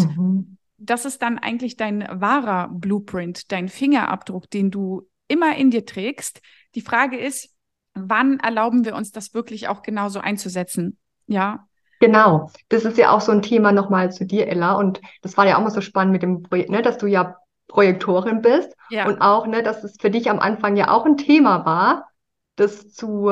das 0.78 1.06
ist 1.06 1.22
dann 1.22 1.38
eigentlich 1.38 1.78
dein 1.78 2.06
wahrer 2.10 2.70
Blueprint, 2.70 3.52
dein 3.52 3.70
Fingerabdruck, 3.70 4.50
den 4.50 4.72
du 4.72 5.08
immer 5.28 5.56
in 5.56 5.72
dir 5.72 5.86
trägst. 5.86 6.42
Die 6.76 6.82
Frage 6.82 7.18
ist, 7.18 7.50
wann 7.94 8.40
erlauben 8.40 8.86
wir 8.86 8.96
uns 8.96 9.12
das 9.12 9.34
wirklich 9.34 9.68
auch 9.68 9.82
genauso 9.82 10.20
einzusetzen? 10.20 10.98
Ja. 11.28 11.68
Genau. 12.00 12.52
Das 12.70 12.84
ist 12.86 12.98
ja 12.98 13.12
auch 13.12 13.22
so 13.22 13.32
ein 13.32 13.42
Thema 13.42 13.72
nochmal 13.72 14.12
zu 14.12 14.26
dir, 14.26 14.48
Ella. 14.48 14.74
Und 14.74 15.02
das 15.22 15.38
war 15.38 15.48
ja 15.48 15.58
auch 15.58 15.62
mal 15.62 15.72
so 15.72 15.82
spannend 15.82 16.12
mit 16.12 16.24
dem 16.24 16.44
Projekt, 16.44 16.70
ne, 16.70 16.82
dass 16.82 16.98
du 16.98 17.08
ja 17.08 17.38
Projektorin 17.68 18.42
bist. 18.42 18.76
Ja. 18.90 19.08
Und 19.08 19.22
auch, 19.22 19.48
ne, 19.48 19.64
dass 19.64 19.84
es 19.84 19.98
für 20.00 20.12
dich 20.12 20.30
am 20.30 20.40
Anfang 20.40 20.76
ja 20.76 20.92
auch 20.92 21.06
ein 21.06 21.18
Thema 21.18 21.66
war, 21.66 22.10
das 22.56 22.94
zu 22.94 23.32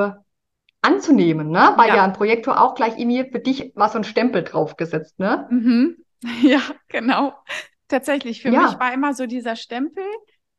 anzunehmen, 0.82 1.50
ne? 1.50 1.74
Weil 1.78 1.90
ja, 1.90 1.96
ja 1.98 2.04
ein 2.04 2.14
Projektor 2.14 2.62
auch 2.62 2.76
gleich 2.76 2.98
irgendwie 2.98 3.30
für 3.30 3.40
dich 3.40 3.72
war 3.76 3.90
so 3.90 3.98
ein 3.98 4.04
Stempel 4.04 4.44
draufgesetzt, 4.44 5.20
ne? 5.20 5.48
Mhm. 5.50 5.98
Ja, 6.42 6.62
genau. 6.88 7.34
Tatsächlich. 7.90 8.42
Für 8.42 8.50
ja. 8.50 8.62
mich 8.62 8.80
war 8.80 8.94
immer 8.94 9.14
so 9.14 9.26
dieser 9.26 9.58
Stempel, 9.58 10.06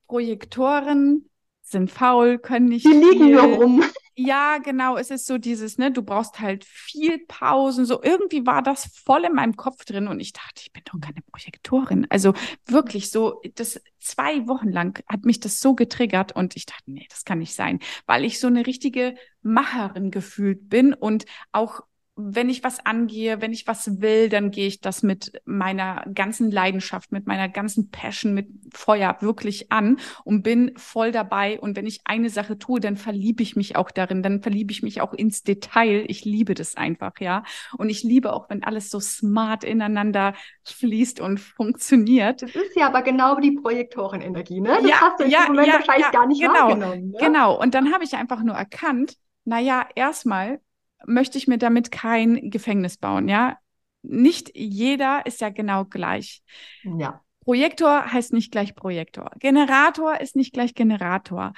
Projektoren 0.07 1.29
sind 1.63 1.91
faul, 1.91 2.39
können 2.39 2.69
nicht. 2.69 2.87
Die 2.87 2.93
liegen 2.93 3.33
nur 3.33 3.43
rum. 3.43 3.85
Ja, 4.17 4.59
genau. 4.59 4.97
Es 4.97 5.11
ist 5.11 5.27
so 5.27 5.39
dieses, 5.39 5.77
ne, 5.77 5.91
du 5.91 6.03
brauchst 6.03 6.39
halt 6.39 6.65
viel 6.65 7.19
Pausen. 7.27 7.85
So 7.85 8.01
irgendwie 8.01 8.47
war 8.47 8.63
das 8.63 8.87
voll 9.05 9.25
in 9.25 9.35
meinem 9.35 9.57
Kopf 9.57 9.85
drin 9.85 10.07
und 10.07 10.21
ich 10.21 10.33
dachte, 10.33 10.63
ich 10.63 10.73
bin 10.73 10.83
doch 10.85 11.01
keine 11.01 11.21
Projektorin. 11.33 12.07
Also 12.11 12.33
wirklich 12.67 13.11
so, 13.11 13.43
das 13.57 13.81
zwei 13.99 14.47
Wochen 14.47 14.71
lang 14.71 15.03
hat 15.09 15.25
mich 15.25 15.41
das 15.41 15.59
so 15.59 15.75
getriggert 15.75 16.31
und 16.37 16.55
ich 16.55 16.67
dachte, 16.67 16.85
nee, 16.87 17.07
das 17.11 17.25
kann 17.25 17.41
nicht 17.41 17.55
sein, 17.55 17.81
weil 18.07 18.25
ich 18.25 18.39
so 18.39 18.47
eine 18.47 18.67
richtige 18.67 19.17
Macherin 19.43 20.13
gefühlt 20.13 20.69
bin 20.69 20.95
und 20.95 21.25
auch 21.51 21.81
wenn 22.17 22.49
ich 22.49 22.63
was 22.63 22.85
angehe, 22.87 23.41
wenn 23.41 23.53
ich 23.53 23.67
was 23.67 24.01
will, 24.01 24.29
dann 24.29 24.53
gehe 24.53 24.69
ich 24.69 24.81
das 24.81 25.03
mit 25.03 25.33
meiner 25.47 26.05
ganzen 26.15 26.51
Leidenschaft, 26.51 27.11
mit 27.11 27.27
meiner 27.27 27.49
ganzen 27.49 27.91
Passion, 27.91 28.35
mit 28.35 28.49
Feuer 28.73 29.17
wirklich 29.21 29.73
an 29.73 29.99
und 30.23 30.43
bin 30.43 30.73
voll 30.77 31.11
dabei. 31.11 31.59
Und 31.59 31.77
wenn 31.77 31.87
ich 31.87 32.03
eine 32.05 32.31
Sache 32.31 32.57
tue, 32.57 32.79
dann 32.79 32.97
verliebe 32.97 33.43
ich 33.43 33.57
mich 33.57 33.75
auch 33.75 33.91
darin, 33.91 34.23
dann 34.23 34.43
verliebe 34.43 34.71
ich 34.71 34.83
mich 34.83 35.01
auch 35.01 35.13
ins 35.13 35.43
Detail. 35.43 36.05
Ich 36.07 36.25
liebe 36.25 36.55
das 36.55 36.77
einfach, 36.77 37.19
ja. 37.19 37.43
Und 37.79 37.89
ich 37.89 38.05
liebe 38.05 38.33
auch, 38.33 38.49
wenn 38.49 38.63
alles 38.63 38.91
so 38.91 39.01
smart 39.01 39.65
ineinander 39.65 40.35
fließt 40.63 41.19
und 41.19 41.41
funktioniert. 41.41 42.43
Das 42.43 42.55
ist 42.55 42.77
ja 42.77 42.87
aber 42.87 43.03
genau 43.03 43.41
die 43.41 43.53
Projektorenenergie, 43.53 44.61
ne? 44.61 44.79
Das 44.81 44.89
ja, 44.89 45.01
hast 45.01 45.21
du 45.21 45.27
ja, 45.27 45.47
Moment 45.49 45.67
ja, 45.67 45.75
wahrscheinlich 45.75 46.07
ja, 46.07 46.13
gar 46.13 46.29
nicht 46.29 46.41
genau, 46.41 46.55
wahrgenommen. 46.55 47.11
Ne? 47.11 47.19
Genau. 47.19 47.61
Und 47.61 47.75
dann 47.75 47.93
habe 47.93 48.05
ich 48.05 48.15
einfach 48.15 48.45
nur 48.45 48.55
erkannt, 48.55 49.17
naja, 49.45 49.89
erstmal 49.97 50.61
möchte 51.07 51.39
ich 51.39 51.49
mir 51.49 51.59
damit 51.59 51.91
kein 51.91 52.51
Gefängnis 52.51 52.97
bauen, 52.97 53.29
ja. 53.29 53.59
Nicht 54.03 54.51
jeder 54.55 55.25
ist 55.25 55.41
ja 55.41 55.49
genau 55.49 55.85
gleich. 55.87 56.43
Ja. 56.83 57.23
Projektor 57.41 58.13
heißt 58.13 58.33
nicht 58.33 58.53
gleich 58.53 58.75
Projektor. 58.75 59.31
Generator 59.39 60.21
ist 60.21 60.37
nicht 60.37 60.53
gleich 60.53 60.75
Generator. 60.75 61.53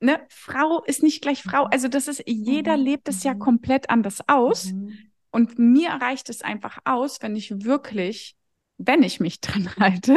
Ne? 0.00 0.20
Frau 0.28 0.82
ist 0.84 1.02
nicht 1.02 1.22
gleich 1.22 1.42
Frau. 1.42 1.64
Also 1.64 1.88
das 1.88 2.08
ist, 2.08 2.22
jeder 2.26 2.76
mhm. 2.76 2.84
lebt 2.84 3.08
es 3.08 3.22
ja 3.24 3.34
mhm. 3.34 3.38
komplett 3.38 3.90
anders 3.90 4.18
aus. 4.28 4.72
Mhm. 4.72 4.92
Und 5.30 5.58
mir 5.58 5.90
reicht 5.90 6.28
es 6.28 6.42
einfach 6.42 6.78
aus, 6.84 7.20
wenn 7.22 7.34
ich 7.34 7.64
wirklich 7.64 8.36
wenn 8.78 9.02
ich 9.02 9.20
mich 9.20 9.40
dran 9.40 9.70
halte. 9.78 10.16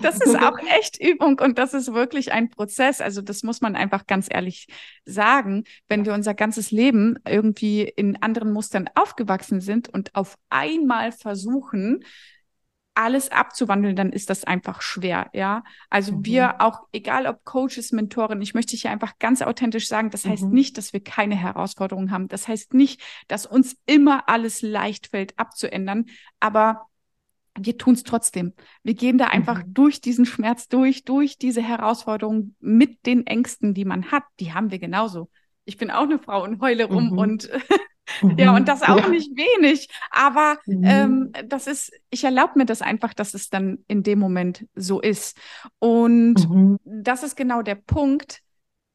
das 0.00 0.20
ist 0.20 0.36
auch 0.36 0.58
echt 0.78 1.00
Übung 1.00 1.38
und 1.38 1.58
das 1.58 1.74
ist 1.74 1.92
wirklich 1.92 2.32
ein 2.32 2.50
Prozess. 2.50 3.00
Also 3.00 3.22
das 3.22 3.42
muss 3.42 3.60
man 3.60 3.76
einfach 3.76 4.06
ganz 4.06 4.28
ehrlich 4.30 4.66
sagen. 5.04 5.64
Wenn 5.88 6.04
wir 6.04 6.14
unser 6.14 6.34
ganzes 6.34 6.70
Leben 6.70 7.18
irgendwie 7.26 7.82
in 7.82 8.22
anderen 8.22 8.52
Mustern 8.52 8.88
aufgewachsen 8.94 9.60
sind 9.60 9.88
und 9.88 10.14
auf 10.14 10.36
einmal 10.50 11.12
versuchen, 11.12 12.04
alles 12.94 13.30
abzuwandeln, 13.30 13.96
dann 13.96 14.12
ist 14.12 14.28
das 14.28 14.44
einfach 14.44 14.82
schwer, 14.82 15.30
ja. 15.32 15.64
Also 15.88 16.12
mhm. 16.12 16.26
wir 16.26 16.60
auch, 16.60 16.80
egal 16.92 17.26
ob 17.26 17.44
Coaches, 17.44 17.92
Mentoren, 17.92 18.42
ich 18.42 18.54
möchte 18.54 18.76
hier 18.76 18.90
einfach 18.90 19.18
ganz 19.18 19.40
authentisch 19.40 19.88
sagen, 19.88 20.10
das 20.10 20.26
heißt 20.26 20.44
mhm. 20.44 20.50
nicht, 20.50 20.76
dass 20.76 20.92
wir 20.92 21.02
keine 21.02 21.34
Herausforderungen 21.34 22.10
haben. 22.10 22.28
Das 22.28 22.48
heißt 22.48 22.74
nicht, 22.74 23.00
dass 23.28 23.46
uns 23.46 23.76
immer 23.86 24.28
alles 24.28 24.60
leicht 24.62 25.08
fällt 25.08 25.38
abzuändern, 25.38 26.06
aber 26.38 26.86
wir 27.58 27.76
tun 27.78 27.94
es 27.94 28.02
trotzdem. 28.02 28.54
Wir 28.82 28.94
gehen 28.94 29.18
da 29.18 29.26
einfach 29.26 29.64
mhm. 29.64 29.74
durch 29.74 30.00
diesen 30.00 30.24
Schmerz 30.24 30.68
durch, 30.68 31.04
durch 31.04 31.38
diese 31.38 31.62
Herausforderung 31.62 32.54
mit 32.60 33.06
den 33.06 33.26
Ängsten, 33.26 33.74
die 33.74 33.84
man 33.84 34.10
hat. 34.10 34.24
Die 34.40 34.52
haben 34.52 34.70
wir 34.70 34.78
genauso. 34.78 35.30
Ich 35.64 35.76
bin 35.76 35.90
auch 35.90 36.02
eine 36.02 36.18
Frau 36.18 36.42
und 36.42 36.60
heule 36.60 36.84
rum 36.84 37.10
mhm. 37.10 37.18
und 37.18 37.50
ja, 38.36 38.54
und 38.54 38.68
das 38.68 38.82
auch 38.82 38.96
ja. 38.96 39.08
nicht 39.08 39.30
wenig. 39.36 39.88
Aber 40.10 40.58
mhm. 40.66 40.84
ähm, 40.84 41.32
das 41.46 41.66
ist, 41.66 41.92
ich 42.10 42.24
erlaube 42.24 42.58
mir 42.58 42.66
das 42.66 42.82
einfach, 42.82 43.14
dass 43.14 43.34
es 43.34 43.48
dann 43.48 43.84
in 43.86 44.02
dem 44.02 44.18
Moment 44.18 44.66
so 44.74 45.00
ist. 45.00 45.36
Und 45.78 46.48
mhm. 46.48 46.78
das 46.84 47.22
ist 47.22 47.36
genau 47.36 47.62
der 47.62 47.76
Punkt, 47.76 48.40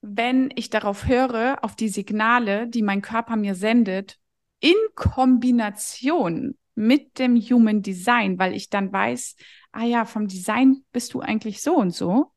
wenn 0.02 0.50
ich 0.56 0.70
darauf 0.70 1.08
höre, 1.08 1.60
auf 1.62 1.76
die 1.76 1.90
Signale, 1.90 2.68
die 2.68 2.82
mein 2.82 3.02
Körper 3.02 3.36
mir 3.36 3.56
sendet, 3.56 4.18
in 4.60 4.76
Kombination 4.96 6.56
mit 6.78 7.18
dem 7.18 7.36
Human 7.36 7.82
Design, 7.82 8.38
weil 8.38 8.54
ich 8.54 8.70
dann 8.70 8.94
weiß, 8.94 9.36
ah 9.72 9.84
ja, 9.84 10.06
vom 10.06 10.28
Design 10.28 10.84
bist 10.92 11.14
du 11.14 11.22
eigentlich 11.22 11.62
so 11.62 11.76
und 11.76 11.92
so. 11.92 12.32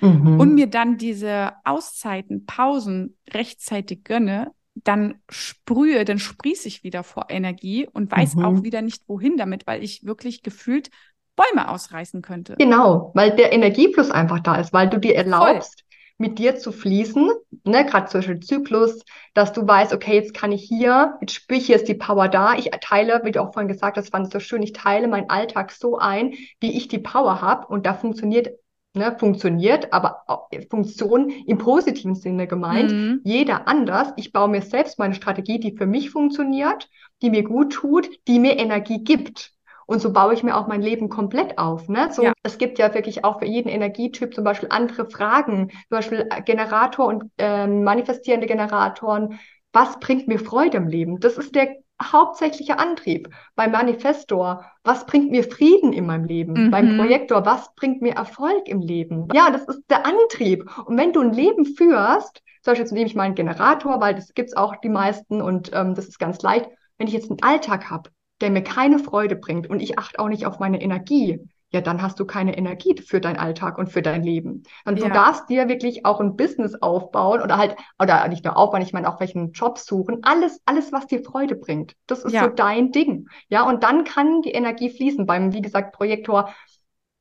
Mhm. 0.00 0.38
Und 0.38 0.54
mir 0.54 0.68
dann 0.68 0.98
diese 0.98 1.52
Auszeiten, 1.64 2.46
Pausen 2.46 3.16
rechtzeitig 3.32 4.04
gönne, 4.04 4.52
dann 4.74 5.16
sprühe, 5.28 6.04
dann 6.04 6.18
sprieße 6.18 6.66
ich 6.68 6.82
wieder 6.82 7.02
vor 7.02 7.26
Energie 7.28 7.88
und 7.92 8.10
weiß 8.10 8.36
mhm. 8.36 8.44
auch 8.44 8.62
wieder 8.62 8.82
nicht 8.82 9.02
wohin 9.08 9.36
damit, 9.36 9.66
weil 9.66 9.82
ich 9.82 10.04
wirklich 10.04 10.42
gefühlt 10.42 10.90
Bäume 11.34 11.68
ausreißen 11.68 12.22
könnte. 12.22 12.56
Genau, 12.58 13.10
weil 13.14 13.34
der 13.34 13.52
Energiefluss 13.52 14.10
einfach 14.10 14.40
da 14.40 14.56
ist, 14.56 14.72
weil 14.72 14.88
du 14.88 14.98
dir 14.98 15.16
erlaubst. 15.16 15.81
Mit 16.22 16.38
dir 16.38 16.56
zu 16.56 16.72
fließen, 16.72 17.30
ne, 17.64 17.84
gerade 17.84 18.06
zum 18.06 18.20
Beispiel 18.20 18.40
Zyklus, 18.40 19.04
dass 19.34 19.52
du 19.52 19.66
weißt, 19.66 19.92
okay, 19.92 20.14
jetzt 20.14 20.32
kann 20.32 20.52
ich 20.52 20.62
hier, 20.62 21.18
jetzt 21.20 21.34
spüre 21.34 21.58
ich, 21.58 21.66
hier 21.66 21.76
ist 21.76 21.88
die 21.88 21.94
Power 21.94 22.28
da. 22.28 22.54
Ich 22.54 22.70
teile, 22.80 23.20
wie 23.24 23.32
du 23.32 23.42
auch 23.42 23.52
vorhin 23.52 23.68
gesagt 23.68 23.96
hast, 23.98 24.10
fand 24.10 24.26
es 24.26 24.32
so 24.32 24.40
schön, 24.40 24.62
ich 24.62 24.72
teile 24.72 25.08
meinen 25.08 25.28
Alltag 25.28 25.72
so 25.72 25.98
ein, 25.98 26.32
wie 26.60 26.76
ich 26.76 26.88
die 26.88 27.00
Power 27.00 27.42
habe 27.42 27.66
und 27.66 27.84
da 27.84 27.92
funktioniert 27.92 28.50
ne, 28.94 29.16
funktioniert, 29.18 29.92
aber 29.92 30.22
Funktion 30.70 31.30
im 31.30 31.58
positiven 31.58 32.14
Sinne 32.14 32.46
gemeint. 32.46 32.92
Mhm. 32.92 33.20
Jeder 33.24 33.68
anders. 33.68 34.12
Ich 34.16 34.32
baue 34.32 34.48
mir 34.48 34.62
selbst 34.62 34.98
meine 34.98 35.14
Strategie, 35.14 35.58
die 35.58 35.76
für 35.76 35.86
mich 35.86 36.10
funktioniert, 36.10 36.88
die 37.22 37.30
mir 37.30 37.42
gut 37.42 37.72
tut, 37.72 38.08
die 38.28 38.38
mir 38.38 38.58
Energie 38.58 39.02
gibt. 39.02 39.52
Und 39.92 40.00
so 40.00 40.10
baue 40.10 40.32
ich 40.32 40.42
mir 40.42 40.56
auch 40.56 40.68
mein 40.68 40.80
Leben 40.80 41.10
komplett 41.10 41.58
auf. 41.58 41.86
Ne? 41.90 42.08
So, 42.10 42.22
ja. 42.22 42.32
Es 42.42 42.56
gibt 42.56 42.78
ja 42.78 42.94
wirklich 42.94 43.24
auch 43.24 43.40
für 43.40 43.44
jeden 43.44 43.68
Energietyp 43.68 44.34
zum 44.34 44.42
Beispiel 44.42 44.70
andere 44.70 45.04
Fragen, 45.10 45.68
zum 45.68 45.90
Beispiel 45.90 46.28
äh, 46.30 46.40
Generator 46.40 47.06
und 47.06 47.24
äh, 47.36 47.66
manifestierende 47.66 48.46
Generatoren. 48.46 49.38
Was 49.74 50.00
bringt 50.00 50.28
mir 50.28 50.38
Freude 50.38 50.78
im 50.78 50.86
Leben? 50.86 51.20
Das 51.20 51.36
ist 51.36 51.54
der 51.54 51.76
hauptsächlicher 52.02 52.80
Antrieb. 52.80 53.28
Beim 53.54 53.72
Manifestor, 53.72 54.64
was 54.82 55.04
bringt 55.04 55.30
mir 55.30 55.44
Frieden 55.44 55.92
in 55.92 56.06
meinem 56.06 56.24
Leben? 56.24 56.54
Mhm. 56.54 56.70
Beim 56.70 56.96
Projektor, 56.96 57.44
was 57.44 57.74
bringt 57.74 58.00
mir 58.00 58.14
Erfolg 58.14 58.68
im 58.68 58.80
Leben? 58.80 59.28
Ja, 59.34 59.50
das 59.50 59.66
ist 59.66 59.82
der 59.90 60.06
Antrieb. 60.06 60.70
Und 60.86 60.96
wenn 60.96 61.12
du 61.12 61.20
ein 61.20 61.34
Leben 61.34 61.66
führst, 61.66 62.42
zum 62.62 62.70
Beispiel 62.70 62.84
jetzt 62.84 62.92
nehme 62.92 63.06
ich 63.06 63.14
mal 63.14 63.24
einen 63.24 63.34
Generator, 63.34 64.00
weil 64.00 64.14
das 64.14 64.32
gibt's 64.32 64.56
auch 64.56 64.76
die 64.76 64.88
meisten 64.88 65.42
und 65.42 65.70
ähm, 65.74 65.94
das 65.94 66.06
ist 66.06 66.18
ganz 66.18 66.40
leicht. 66.40 66.70
Wenn 66.96 67.08
ich 67.08 67.12
jetzt 67.12 67.30
einen 67.30 67.42
Alltag 67.42 67.90
habe, 67.90 68.08
der 68.42 68.50
mir 68.50 68.62
keine 68.62 68.98
Freude 68.98 69.36
bringt 69.36 69.70
und 69.70 69.80
ich 69.80 69.98
achte 69.98 70.18
auch 70.18 70.28
nicht 70.28 70.44
auf 70.46 70.58
meine 70.58 70.82
Energie, 70.82 71.40
ja, 71.72 71.80
dann 71.80 72.02
hast 72.02 72.20
du 72.20 72.26
keine 72.26 72.56
Energie 72.56 72.94
für 73.00 73.20
deinen 73.20 73.38
Alltag 73.38 73.78
und 73.78 73.88
für 73.88 74.02
dein 74.02 74.22
Leben. 74.22 74.64
Und 74.84 74.98
ja. 74.98 75.08
du 75.08 75.14
darfst 75.14 75.48
dir 75.48 75.68
wirklich 75.68 76.04
auch 76.04 76.20
ein 76.20 76.36
Business 76.36 76.74
aufbauen 76.74 77.40
oder 77.40 77.56
halt, 77.56 77.76
oder 77.98 78.28
nicht 78.28 78.44
nur 78.44 78.58
aufbauen, 78.58 78.82
ich 78.82 78.92
meine 78.92 79.08
auch 79.08 79.20
welchen 79.20 79.52
Job 79.52 79.78
suchen. 79.78 80.18
Alles, 80.22 80.60
alles, 80.66 80.92
was 80.92 81.06
dir 81.06 81.24
Freude 81.24 81.56
bringt. 81.56 81.94
Das 82.06 82.24
ist 82.24 82.32
ja. 82.34 82.44
so 82.44 82.50
dein 82.50 82.92
Ding. 82.92 83.26
Ja, 83.48 83.62
und 83.66 83.82
dann 83.84 84.04
kann 84.04 84.42
die 84.42 84.52
Energie 84.52 84.90
fließen. 84.90 85.24
Beim, 85.24 85.54
wie 85.54 85.62
gesagt, 85.62 85.94
Projektor 85.94 86.50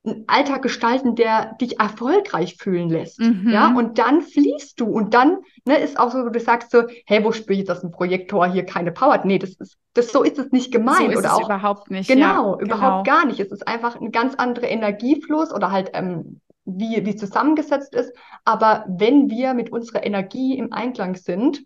einen 0.03 0.23
Alltag 0.27 0.63
gestalten, 0.63 1.15
der 1.15 1.55
dich 1.61 1.79
erfolgreich 1.79 2.57
fühlen 2.57 2.89
lässt. 2.89 3.19
Mhm. 3.19 3.49
Ja, 3.49 3.73
und 3.75 3.99
dann 3.99 4.21
fließt 4.21 4.79
du 4.79 4.85
und 4.87 5.13
dann 5.13 5.37
ne, 5.65 5.77
ist 5.77 5.99
auch 5.99 6.11
so, 6.11 6.27
du 6.27 6.39
sagst 6.39 6.71
so, 6.71 6.83
hey, 7.05 7.23
wo 7.23 7.31
spüre 7.31 7.59
ich 7.59 7.65
dass 7.65 7.83
ein 7.83 7.91
Projektor 7.91 8.47
hier 8.47 8.65
keine 8.65 8.91
Power 8.91 9.13
hat? 9.13 9.25
Nee, 9.25 9.37
das 9.37 9.51
ist, 9.51 9.77
das, 9.93 10.11
so 10.11 10.23
ist 10.23 10.39
es 10.39 10.51
nicht 10.51 10.71
gemeint. 10.71 11.13
So 11.13 11.19
oder 11.19 11.35
auch, 11.35 11.45
überhaupt 11.45 11.91
nicht. 11.91 12.09
Genau, 12.09 12.55
ja, 12.55 12.61
überhaupt 12.61 13.05
genau. 13.05 13.17
gar 13.17 13.25
nicht. 13.25 13.39
Es 13.39 13.51
ist 13.51 13.67
einfach 13.67 13.99
ein 13.99 14.11
ganz 14.11 14.35
anderer 14.35 14.69
Energiefluss 14.69 15.53
oder 15.53 15.71
halt, 15.71 15.91
ähm, 15.93 16.41
wie, 16.65 17.05
wie 17.05 17.15
zusammengesetzt 17.15 17.93
ist. 17.93 18.11
Aber 18.43 18.85
wenn 18.87 19.29
wir 19.29 19.53
mit 19.53 19.71
unserer 19.71 20.03
Energie 20.03 20.57
im 20.57 20.73
Einklang 20.73 21.15
sind, 21.15 21.63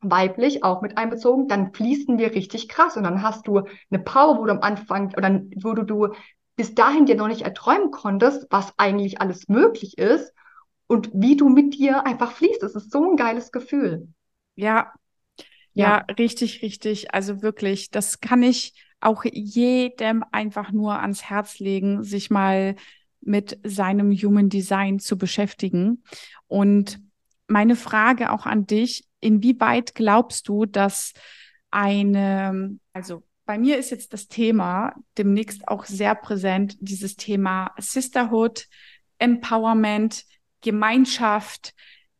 weiblich 0.00 0.62
auch 0.62 0.80
mit 0.80 0.96
einbezogen, 0.96 1.48
dann 1.48 1.72
fließen 1.72 2.18
wir 2.18 2.32
richtig 2.32 2.68
krass 2.68 2.96
und 2.96 3.02
dann 3.02 3.22
hast 3.22 3.46
du 3.48 3.62
eine 3.90 4.02
Power, 4.02 4.38
wo 4.38 4.44
du 4.46 4.52
am 4.52 4.60
Anfang 4.60 5.12
oder 5.16 5.42
wo 5.56 5.74
du, 5.74 5.82
du 5.82 6.14
bis 6.58 6.74
dahin 6.74 7.06
dir 7.06 7.14
noch 7.14 7.28
nicht 7.28 7.42
erträumen 7.42 7.92
konntest, 7.92 8.48
was 8.50 8.74
eigentlich 8.78 9.20
alles 9.20 9.46
möglich 9.48 9.96
ist 9.96 10.34
und 10.88 11.08
wie 11.14 11.36
du 11.36 11.48
mit 11.48 11.74
dir 11.74 12.04
einfach 12.04 12.32
fließt. 12.32 12.64
Es 12.64 12.74
ist 12.74 12.90
so 12.90 13.08
ein 13.08 13.16
geiles 13.16 13.52
Gefühl. 13.52 14.08
Ja, 14.56 14.92
ja, 15.72 16.04
ja, 16.08 16.14
richtig, 16.18 16.62
richtig. 16.62 17.14
Also 17.14 17.42
wirklich, 17.42 17.90
das 17.92 18.20
kann 18.20 18.42
ich 18.42 18.74
auch 19.00 19.24
jedem 19.24 20.24
einfach 20.32 20.72
nur 20.72 20.98
ans 21.00 21.22
Herz 21.22 21.60
legen, 21.60 22.02
sich 22.02 22.28
mal 22.28 22.74
mit 23.20 23.60
seinem 23.62 24.10
Human 24.10 24.48
Design 24.48 24.98
zu 24.98 25.16
beschäftigen. 25.16 26.02
Und 26.48 26.98
meine 27.46 27.76
Frage 27.76 28.32
auch 28.32 28.46
an 28.46 28.66
dich, 28.66 29.06
inwieweit 29.20 29.94
glaubst 29.94 30.48
du, 30.48 30.66
dass 30.66 31.12
eine, 31.70 32.80
also 32.92 33.22
bei 33.48 33.56
mir 33.56 33.78
ist 33.78 33.88
jetzt 33.88 34.12
das 34.12 34.28
Thema 34.28 34.94
demnächst 35.16 35.68
auch 35.68 35.86
sehr 35.86 36.14
präsent, 36.14 36.76
dieses 36.80 37.16
Thema 37.16 37.70
Sisterhood, 37.78 38.68
Empowerment, 39.18 40.26
Gemeinschaft, 40.60 41.72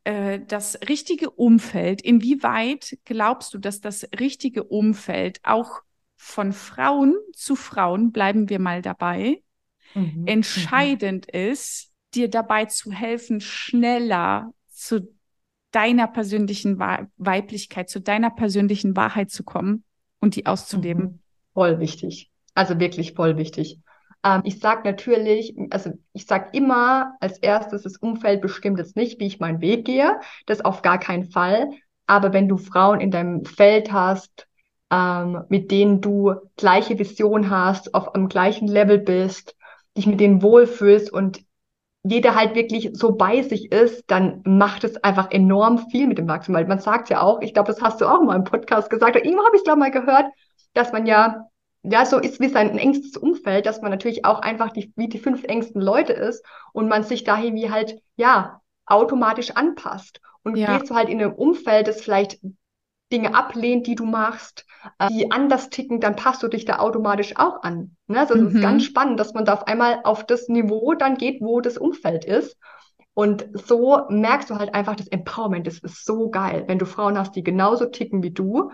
äh, 0.05 0.41
das 0.41 0.79
richtige 0.89 1.29
Umfeld. 1.29 2.01
Inwieweit 2.01 2.97
glaubst 3.05 3.53
du, 3.53 3.59
dass 3.59 3.83
das 3.83 4.09
richtige 4.19 4.65
Umfeld 4.65 5.41
auch 5.43 5.83
von 6.17 6.55
Frauen 6.55 7.15
zu 7.35 7.57
Frauen, 7.57 8.11
bleiben 8.11 8.49
wir 8.49 8.59
mal 8.59 8.81
dabei, 8.81 9.43
mhm. 9.93 10.23
entscheidend 10.25 11.27
mhm. 11.31 11.41
ist, 11.41 11.93
dir 12.15 12.31
dabei 12.31 12.65
zu 12.65 12.91
helfen, 12.91 13.43
schneller 13.43 14.55
zu 14.71 15.15
deiner 15.73 16.09
persönlichen 16.09 16.79
Weiblichkeit, 16.79 17.91
zu 17.91 18.01
deiner 18.01 18.31
persönlichen 18.31 18.97
Wahrheit 18.97 19.31
zu 19.31 19.45
kommen? 19.45 19.85
Und 20.21 20.37
die 20.37 20.47
auszuleben. 20.47 21.05
Mhm. 21.05 21.19
Voll 21.55 21.81
wichtig. 21.81 22.31
Also 22.55 22.79
wirklich 22.79 23.15
voll 23.15 23.37
wichtig. 23.37 23.81
Ähm, 24.25 24.43
ich 24.45 24.59
sage 24.59 24.83
natürlich, 24.85 25.55
also 25.71 25.93
ich 26.13 26.27
sage 26.27 26.51
immer 26.53 27.15
als 27.21 27.39
erstes, 27.39 27.83
das 27.83 27.97
Umfeld 27.97 28.41
bestimmt 28.41 28.79
jetzt 28.79 28.97
nicht, 28.97 29.21
wie 29.21 29.27
ich 29.27 29.41
meinen 29.41 29.61
Weg 29.61 29.85
gehe. 29.85 30.21
Das 30.47 30.65
auf 30.65 30.83
gar 30.83 30.99
keinen 30.99 31.31
Fall. 31.31 31.71
Aber 32.07 32.33
wenn 32.33 32.49
du 32.49 32.57
Frauen 32.57 33.01
in 33.01 33.11
deinem 33.11 33.45
Feld 33.45 33.93
hast, 33.93 34.47
ähm, 34.91 35.45
mit 35.49 35.71
denen 35.71 36.01
du 36.01 36.35
gleiche 36.57 36.99
Vision 36.99 37.51
hast, 37.51 37.95
auf 37.95 38.15
einem 38.15 38.29
gleichen 38.29 38.67
Level 38.67 38.99
bist, 38.99 39.55
dich 39.97 40.07
mit 40.07 40.21
denen 40.21 40.43
wohlfühlst 40.43 41.13
und 41.13 41.41
jeder 42.05 42.35
halt 42.35 42.55
wirklich 42.55 42.91
so 42.93 43.13
bei 43.13 43.43
sich 43.43 43.73
ist, 43.73 44.05
dann 44.07 44.43
macht 44.45 44.85
es 44.85 45.03
einfach 45.03 45.31
enorm 45.31 45.91
viel 45.91 46.07
mit 46.07 46.19
dem 46.19 46.29
Wachstum. 46.29 46.55
Weil 46.55 46.67
man 46.67 46.79
sagt 46.79 47.11
ja 47.11 47.21
auch, 47.21 47.41
ich 47.43 47.55
glaube, 47.55 47.73
das 47.73 47.83
hast 47.83 48.01
du 48.01 48.07
auch 48.07 48.23
mal 48.23 48.37
im 48.37 48.45
Podcast 48.45 48.91
gesagt, 48.91 49.17
oder 49.17 49.25
irgendwo 49.25 49.45
habe 49.45 49.57
ich 49.57 49.61
es, 49.61 49.65
glaube 49.65 49.81
mal 49.81 49.91
gehört, 49.91 50.27
dass 50.75 50.93
man 50.93 51.07
ja, 51.07 51.49
ja, 51.83 52.05
so 52.05 52.19
ist 52.19 52.41
wie 52.41 52.49
sein 52.49 52.79
engstes 52.79 53.17
Umfeld, 53.17 53.67
dass 53.67 53.83
man 53.83 53.91
natürlich 53.91 54.25
auch 54.25 54.41
einfach 54.41 54.71
die, 54.71 54.93
wie 54.97 55.09
die 55.09 55.19
fünf 55.19 55.45
engsten 55.45 55.81
Leute 55.81 56.13
ist 56.13 56.45
und 56.73 56.89
man 56.89 57.03
sich 57.03 57.25
dahin 57.25 57.55
wie 57.55 57.71
halt, 57.71 58.01
ja, 58.17 58.61
automatisch 58.87 59.51
anpasst. 59.53 60.21
Und 60.45 60.57
ja. 60.57 60.79
gehst 60.79 60.91
du 60.91 60.95
halt 60.95 61.09
in 61.09 61.21
einem 61.21 61.35
Umfeld, 61.35 61.89
das 61.89 62.01
vielleicht 62.01 62.41
Dinge 63.13 63.35
ablehnt, 63.35 63.87
die 63.87 63.95
du 63.95 64.05
machst, 64.05 64.67
äh, 64.99 65.09
die 65.09 65.31
anders 65.31 65.71
ticken, 65.71 66.01
dann 66.01 66.17
passt 66.17 66.43
du 66.43 66.49
dich 66.49 66.65
da 66.65 66.79
automatisch 66.79 67.37
auch 67.37 67.63
an. 67.63 67.97
Ne? 68.07 68.21
Also 68.21 68.35
es 68.35 68.55
ist 68.55 68.61
ganz 68.61 68.83
mhm. 68.83 68.87
spannend, 68.87 69.21
dass 69.21 69.35
man 69.35 69.45
da 69.45 69.55
auf 69.55 69.67
einmal 69.67 70.01
auf 70.05 70.25
das 70.27 70.49
Niveau 70.49 70.95
dann 70.95 71.17
geht, 71.17 71.41
wo 71.41 71.61
das 71.61 71.79
Umfeld 71.79 72.25
ist. 72.25 72.57
Und 73.15 73.49
so 73.53 74.03
merkst 74.09 74.49
du 74.49 74.57
halt 74.57 74.75
einfach, 74.75 74.95
das 74.95 75.09
Empowerment, 75.09 75.67
das 75.67 75.79
ist 75.79 76.05
so 76.05 76.31
geil, 76.31 76.65
wenn 76.69 76.79
du 76.79 76.87
Frauen 76.87 77.19
hast, 77.19 77.35
die 77.35 77.43
genauso 77.43 77.87
ticken 77.87 78.23
wie 78.23 78.31
du 78.31 78.71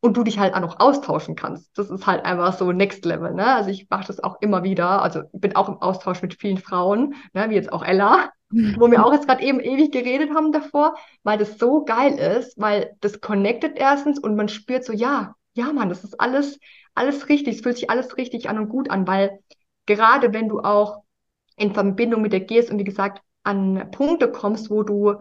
und 0.00 0.16
du 0.16 0.22
dich 0.22 0.38
halt 0.38 0.54
auch 0.54 0.60
noch 0.60 0.78
austauschen 0.78 1.34
kannst. 1.34 1.76
Das 1.76 1.90
ist 1.90 2.06
halt 2.06 2.24
einfach 2.24 2.56
so 2.56 2.70
Next 2.70 3.04
Level. 3.04 3.34
Ne? 3.34 3.44
Also 3.44 3.70
ich 3.70 3.88
mache 3.90 4.06
das 4.06 4.22
auch 4.22 4.40
immer 4.40 4.62
wieder. 4.62 5.02
Also 5.02 5.22
bin 5.32 5.56
auch 5.56 5.68
im 5.68 5.82
Austausch 5.82 6.22
mit 6.22 6.34
vielen 6.34 6.58
Frauen, 6.58 7.14
ne? 7.32 7.50
wie 7.50 7.54
jetzt 7.54 7.72
auch 7.72 7.84
Ella 7.84 8.30
wo 8.50 8.90
wir 8.90 9.04
auch 9.04 9.12
jetzt 9.12 9.26
gerade 9.26 9.42
eben 9.42 9.60
ewig 9.60 9.92
geredet 9.92 10.34
haben 10.34 10.52
davor, 10.52 10.94
weil 11.22 11.38
das 11.38 11.58
so 11.58 11.84
geil 11.84 12.18
ist, 12.18 12.58
weil 12.58 12.96
das 13.00 13.20
connectet 13.20 13.76
erstens 13.76 14.18
und 14.18 14.36
man 14.36 14.48
spürt 14.48 14.84
so, 14.84 14.92
ja, 14.92 15.34
ja, 15.54 15.72
Mann, 15.72 15.88
das 15.88 16.04
ist 16.04 16.20
alles, 16.20 16.58
alles 16.94 17.28
richtig, 17.28 17.56
es 17.56 17.62
fühlt 17.62 17.76
sich 17.76 17.90
alles 17.90 18.16
richtig 18.16 18.48
an 18.48 18.58
und 18.58 18.68
gut 18.68 18.90
an, 18.90 19.06
weil 19.06 19.40
gerade 19.86 20.32
wenn 20.32 20.48
du 20.48 20.60
auch 20.60 21.02
in 21.56 21.74
Verbindung 21.74 22.22
mit 22.22 22.32
dir 22.32 22.40
gehst 22.40 22.70
und 22.70 22.78
wie 22.78 22.84
gesagt 22.84 23.22
an 23.42 23.90
Punkte 23.90 24.30
kommst, 24.30 24.70
wo 24.70 24.82
du 24.82 25.16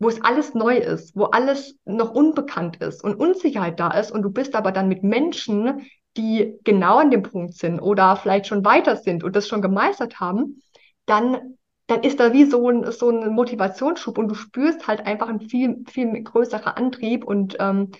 wo 0.00 0.08
es 0.08 0.22
alles 0.22 0.54
neu 0.54 0.76
ist, 0.76 1.16
wo 1.16 1.24
alles 1.24 1.78
noch 1.84 2.10
unbekannt 2.10 2.76
ist 2.82 3.02
und 3.04 3.14
Unsicherheit 3.14 3.78
da 3.78 3.90
ist 3.92 4.10
und 4.10 4.22
du 4.22 4.30
bist 4.30 4.54
aber 4.54 4.72
dann 4.72 4.88
mit 4.88 5.02
Menschen, 5.02 5.86
die 6.16 6.58
genau 6.64 6.98
an 6.98 7.10
dem 7.10 7.22
Punkt 7.22 7.54
sind 7.54 7.80
oder 7.80 8.16
vielleicht 8.16 8.46
schon 8.46 8.64
weiter 8.64 8.96
sind 8.96 9.24
und 9.24 9.34
das 9.36 9.48
schon 9.48 9.62
gemeistert 9.62 10.20
haben, 10.20 10.60
dann 11.06 11.56
dann 11.86 12.02
ist 12.02 12.20
da 12.20 12.32
wie 12.32 12.44
so 12.44 12.68
ein, 12.70 12.90
so 12.92 13.10
ein 13.10 13.32
Motivationsschub 13.34 14.16
und 14.16 14.28
du 14.28 14.34
spürst 14.34 14.86
halt 14.86 15.06
einfach 15.06 15.28
ein 15.28 15.40
viel, 15.40 15.84
viel 15.86 16.22
größerer 16.22 16.76
Antrieb 16.76 17.24
und 17.24 17.56
ähm, 17.60 17.90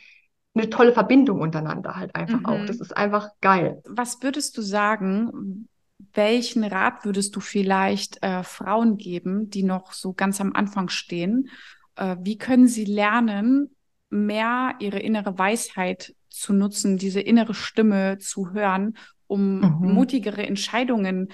eine 0.54 0.70
tolle 0.70 0.92
Verbindung 0.92 1.40
untereinander 1.40 1.96
halt 1.96 2.14
einfach 2.14 2.40
mhm. 2.40 2.46
auch. 2.46 2.64
Das 2.66 2.80
ist 2.80 2.96
einfach 2.96 3.28
geil. 3.40 3.82
Was 3.86 4.22
würdest 4.22 4.56
du 4.56 4.62
sagen, 4.62 5.68
welchen 6.12 6.64
Rat 6.64 7.04
würdest 7.04 7.34
du 7.36 7.40
vielleicht 7.40 8.22
äh, 8.22 8.42
Frauen 8.42 8.96
geben, 8.96 9.50
die 9.50 9.64
noch 9.64 9.92
so 9.92 10.12
ganz 10.12 10.40
am 10.40 10.52
Anfang 10.52 10.88
stehen? 10.88 11.50
Äh, 11.96 12.16
wie 12.20 12.38
können 12.38 12.68
sie 12.68 12.84
lernen, 12.84 13.74
mehr 14.10 14.74
ihre 14.78 15.00
innere 15.00 15.38
Weisheit 15.38 16.14
zu 16.30 16.52
nutzen, 16.52 16.98
diese 16.98 17.20
innere 17.20 17.54
Stimme 17.54 18.18
zu 18.18 18.52
hören, 18.52 18.96
um 19.26 19.60
mhm. 19.60 19.92
mutigere 19.92 20.46
Entscheidungen 20.46 21.28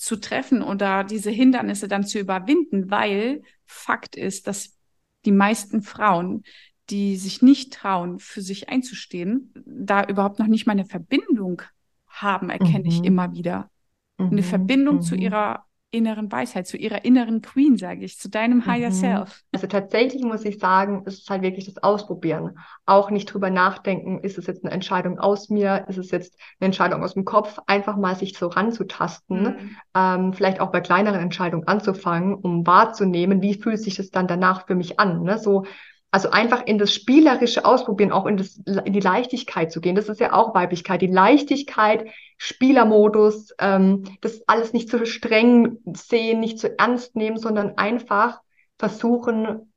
zu 0.00 0.16
treffen 0.16 0.62
oder 0.62 1.04
diese 1.04 1.30
Hindernisse 1.30 1.86
dann 1.86 2.06
zu 2.06 2.18
überwinden, 2.18 2.90
weil 2.90 3.42
Fakt 3.66 4.16
ist, 4.16 4.46
dass 4.46 4.78
die 5.26 5.30
meisten 5.30 5.82
Frauen, 5.82 6.42
die 6.88 7.16
sich 7.16 7.42
nicht 7.42 7.74
trauen, 7.74 8.18
für 8.18 8.40
sich 8.40 8.70
einzustehen, 8.70 9.52
da 9.66 10.02
überhaupt 10.04 10.38
noch 10.38 10.46
nicht 10.46 10.66
mal 10.66 10.72
eine 10.72 10.86
Verbindung 10.86 11.60
haben, 12.06 12.48
erkenne 12.48 12.84
mhm. 12.84 12.86
ich 12.86 13.04
immer 13.04 13.34
wieder. 13.34 13.70
Eine 14.16 14.40
mhm. 14.40 14.42
Verbindung 14.42 15.02
zu 15.02 15.16
mhm. 15.16 15.20
ihrer 15.20 15.66
inneren 15.90 16.30
Weisheit, 16.30 16.66
zu 16.66 16.76
ihrer 16.76 17.04
inneren 17.04 17.42
Queen, 17.42 17.76
sage 17.76 18.04
ich, 18.04 18.18
zu 18.18 18.28
deinem 18.28 18.66
Higher 18.66 18.90
mhm. 18.90 18.94
Self. 18.94 19.42
Also 19.52 19.66
tatsächlich 19.66 20.22
muss 20.22 20.44
ich 20.44 20.58
sagen, 20.58 21.02
es 21.06 21.18
ist 21.18 21.30
halt 21.30 21.42
wirklich 21.42 21.66
das 21.66 21.82
Ausprobieren. 21.82 22.58
Auch 22.86 23.10
nicht 23.10 23.26
drüber 23.26 23.50
nachdenken, 23.50 24.20
ist 24.20 24.38
es 24.38 24.46
jetzt 24.46 24.64
eine 24.64 24.72
Entscheidung 24.72 25.18
aus 25.18 25.50
mir, 25.50 25.86
ist 25.88 25.98
es 25.98 26.10
jetzt 26.10 26.38
eine 26.60 26.66
Entscheidung 26.66 27.02
aus 27.02 27.14
dem 27.14 27.24
Kopf, 27.24 27.58
einfach 27.66 27.96
mal 27.96 28.14
sich 28.14 28.36
so 28.38 28.46
ranzutasten, 28.46 29.42
mhm. 29.42 29.76
ähm, 29.94 30.32
vielleicht 30.32 30.60
auch 30.60 30.70
bei 30.70 30.80
kleineren 30.80 31.20
Entscheidungen 31.20 31.66
anzufangen, 31.66 32.34
um 32.34 32.66
wahrzunehmen, 32.66 33.42
wie 33.42 33.54
fühlt 33.54 33.80
sich 33.80 33.96
das 33.96 34.10
dann 34.10 34.28
danach 34.28 34.66
für 34.66 34.74
mich 34.74 35.00
an. 35.00 35.22
Ne? 35.22 35.38
So 35.38 35.64
also 36.10 36.30
einfach 36.30 36.66
in 36.66 36.78
das 36.78 36.92
spielerische 36.92 37.64
Ausprobieren, 37.64 38.10
auch 38.10 38.26
in, 38.26 38.36
das, 38.36 38.56
in 38.56 38.92
die 38.92 39.00
Leichtigkeit 39.00 39.70
zu 39.70 39.80
gehen. 39.80 39.94
Das 39.94 40.08
ist 40.08 40.20
ja 40.20 40.32
auch 40.32 40.54
Weiblichkeit. 40.54 41.02
Die 41.02 41.06
Leichtigkeit, 41.06 42.08
Spielermodus, 42.36 43.54
ähm, 43.58 44.04
das 44.20 44.42
alles 44.48 44.72
nicht 44.72 44.88
zu 44.88 45.06
streng 45.06 45.78
sehen, 45.94 46.40
nicht 46.40 46.58
zu 46.58 46.76
ernst 46.78 47.14
nehmen, 47.14 47.38
sondern 47.38 47.78
einfach 47.78 48.40
versuchen, 48.78 49.72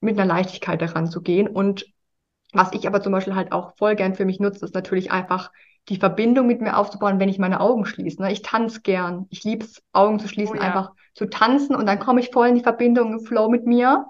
mit 0.00 0.18
einer 0.18 0.26
Leichtigkeit 0.26 0.82
daran 0.82 1.06
zu 1.06 1.22
gehen. 1.22 1.48
Und 1.48 1.86
was 2.52 2.72
ich 2.72 2.86
aber 2.86 3.00
zum 3.02 3.12
Beispiel 3.12 3.34
halt 3.34 3.52
auch 3.52 3.76
voll 3.76 3.96
gern 3.96 4.14
für 4.14 4.24
mich 4.24 4.40
nutze, 4.40 4.64
ist 4.64 4.74
natürlich 4.74 5.10
einfach 5.10 5.50
die 5.88 5.96
Verbindung 5.96 6.46
mit 6.46 6.60
mir 6.60 6.76
aufzubauen, 6.76 7.18
wenn 7.20 7.28
ich 7.28 7.38
meine 7.38 7.60
Augen 7.60 7.86
schließe. 7.86 8.20
Ne? 8.20 8.32
Ich 8.32 8.42
tanze 8.42 8.82
gern. 8.82 9.26
Ich 9.30 9.44
liebe 9.44 9.64
es, 9.64 9.82
Augen 9.92 10.18
zu 10.18 10.28
schließen, 10.28 10.56
oh, 10.56 10.60
ja. 10.60 10.66
einfach 10.66 10.92
zu 11.14 11.26
tanzen 11.26 11.74
und 11.74 11.86
dann 11.86 11.98
komme 11.98 12.20
ich 12.20 12.30
voll 12.30 12.48
in 12.48 12.54
die 12.54 12.62
Verbindung, 12.62 13.12
im 13.12 13.20
Flow 13.20 13.48
mit 13.48 13.66
mir. 13.66 14.06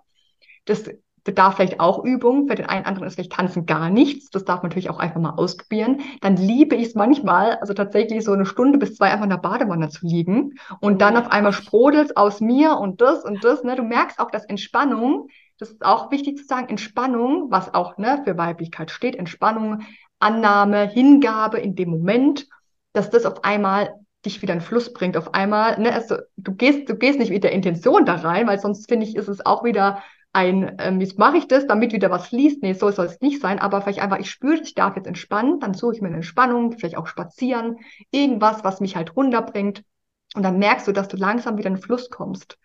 Das 0.65 0.91
bedarf 1.25 1.57
vielleicht 1.57 1.81
auch 1.81 2.05
Übung. 2.05 2.49
Für 2.49 2.55
den 2.55 2.67
einen 2.67 2.85
anderen 2.85 3.07
ist 3.07 3.15
vielleicht 3.15 3.33
Tanzen 3.33 3.67
gar 3.67 3.91
nichts. 3.91 4.31
Das 4.31 4.45
darf 4.45 4.63
man 4.63 4.71
natürlich 4.71 4.91
auch 4.91 4.99
einfach 4.99 5.21
mal 5.21 5.35
ausprobieren. 5.35 6.01
Dann 6.21 6.37
liebe 6.37 6.77
ich 6.77 6.89
es 6.89 6.95
manchmal, 6.95 7.57
also 7.57 7.75
tatsächlich 7.75 8.25
so 8.25 8.33
eine 8.33 8.47
Stunde 8.47 8.79
bis 8.79 8.97
zwei 8.97 9.11
einfach 9.11 9.25
in 9.25 9.31
der 9.31 9.37
Badewanne 9.39 9.89
zu 9.89 10.07
liegen 10.07 10.55
und 10.81 11.01
dann 11.01 11.17
auf 11.17 11.31
einmal 11.31 11.53
sprudelt 11.53 12.17
aus 12.17 12.41
mir 12.41 12.77
und 12.79 13.01
das 13.01 13.25
und 13.25 13.45
das. 13.45 13.65
Ne? 13.65 13.77
Du 13.77 13.83
merkst 13.83 14.19
auch, 14.19 14.31
dass 14.31 14.45
Entspannung, 14.45 15.29
das 15.59 15.71
ist 15.71 15.85
auch 15.85 16.11
wichtig 16.11 16.39
zu 16.39 16.45
sagen, 16.45 16.69
Entspannung, 16.69 17.51
was 17.51 17.75
auch 17.75 17.99
ne, 17.99 18.23
für 18.25 18.39
Weiblichkeit 18.39 18.91
steht, 18.91 19.17
Entspannung, 19.17 19.83
Annahme, 20.19 20.89
Hingabe 20.89 21.59
in 21.59 21.75
dem 21.75 21.91
Moment, 21.91 22.47
dass 22.93 23.11
das 23.11 23.27
auf 23.27 23.45
einmal 23.45 23.95
dich 24.25 24.43
wieder 24.43 24.55
in 24.55 24.61
Fluss 24.61 24.93
bringt. 24.93 25.17
Auf 25.17 25.35
einmal, 25.35 25.79
ne, 25.79 25.93
also 25.93 26.17
du 26.37 26.55
gehst, 26.55 26.89
du 26.89 26.95
gehst 26.95 27.19
nicht 27.19 27.31
mit 27.31 27.45
der 27.45 27.53
Intention 27.53 28.05
da 28.05 28.17
rein, 28.17 28.47
weil 28.47 28.59
sonst 28.59 28.89
finde 28.89 29.07
ich, 29.07 29.17
ist 29.17 29.29
es 29.29 29.45
auch 29.45 29.65
wieder 29.65 30.03
ein, 30.33 30.77
ähm, 30.79 31.01
jetzt 31.01 31.19
mache 31.19 31.39
ich 31.39 31.49
das, 31.49 31.67
damit 31.67 31.93
wieder 31.93 32.11
was 32.11 32.29
fließt. 32.29 32.63
Nee, 32.63 32.75
so 32.75 32.91
soll 32.91 33.07
es 33.07 33.21
nicht 33.21 33.41
sein, 33.41 33.59
aber 33.59 33.83
vielleicht 33.83 34.01
einfach, 34.01 34.19
ich 34.19 34.31
spüre, 34.31 34.61
ich 34.63 34.75
darf 34.75 34.97
jetzt 34.97 35.07
entspannen, 35.07 35.59
dann 35.61 35.75
suche 35.75 35.95
ich 35.95 36.01
mir 36.01 36.09
eine 36.09 36.17
Entspannung, 36.17 36.73
vielleicht 36.73 36.97
auch 36.97 37.07
spazieren, 37.07 37.79
irgendwas, 38.11 38.63
was 38.63 38.81
mich 38.81 38.97
halt 38.97 39.17
runterbringt. 39.17 39.85
Und 40.35 40.45
dann 40.45 40.59
merkst 40.59 40.87
du, 40.87 40.93
dass 40.93 41.09
du 41.09 41.17
langsam 41.17 41.59
wieder 41.59 41.69
in 41.69 41.75
den 41.75 41.83
Fluss 41.83 42.11
kommst. 42.11 42.59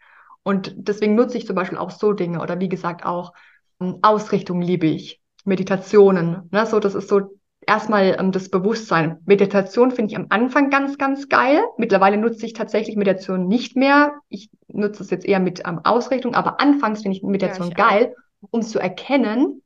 Und 0.43 0.73
deswegen 0.77 1.15
nutze 1.15 1.37
ich 1.37 1.47
zum 1.47 1.55
Beispiel 1.55 1.79
auch 1.79 1.89
so 1.89 2.13
Dinge 2.13 2.39
oder 2.41 2.59
wie 2.59 2.69
gesagt 2.69 3.03
auch 3.03 3.33
ähm, 3.81 3.97
Ausrichtung 4.03 4.61
liebe 4.61 4.85
ich, 4.85 5.21
Meditationen. 5.43 6.47
Ne? 6.51 6.65
So, 6.67 6.79
das 6.79 6.93
ist 6.93 7.09
so 7.09 7.31
erstmal 7.67 8.17
ähm, 8.19 8.31
das 8.31 8.49
Bewusstsein. 8.49 9.19
Meditation 9.25 9.91
finde 9.91 10.11
ich 10.11 10.17
am 10.17 10.27
Anfang 10.29 10.69
ganz, 10.69 10.97
ganz 10.97 11.29
geil. 11.29 11.63
Mittlerweile 11.77 12.17
nutze 12.17 12.45
ich 12.45 12.53
tatsächlich 12.53 12.95
Meditation 12.95 13.47
nicht 13.47 13.75
mehr. 13.75 14.13
Ich 14.29 14.49
nutze 14.67 15.03
es 15.03 15.09
jetzt 15.09 15.25
eher 15.25 15.39
mit 15.39 15.63
ähm, 15.65 15.79
Ausrichtung, 15.83 16.35
aber 16.35 16.59
anfangs 16.59 17.01
finde 17.01 17.17
ich 17.17 17.23
Meditation 17.23 17.67
ja, 17.67 17.71
ich 17.71 17.77
geil, 17.77 18.15
auch. 18.41 18.47
um 18.51 18.61
zu 18.61 18.79
erkennen, 18.79 19.61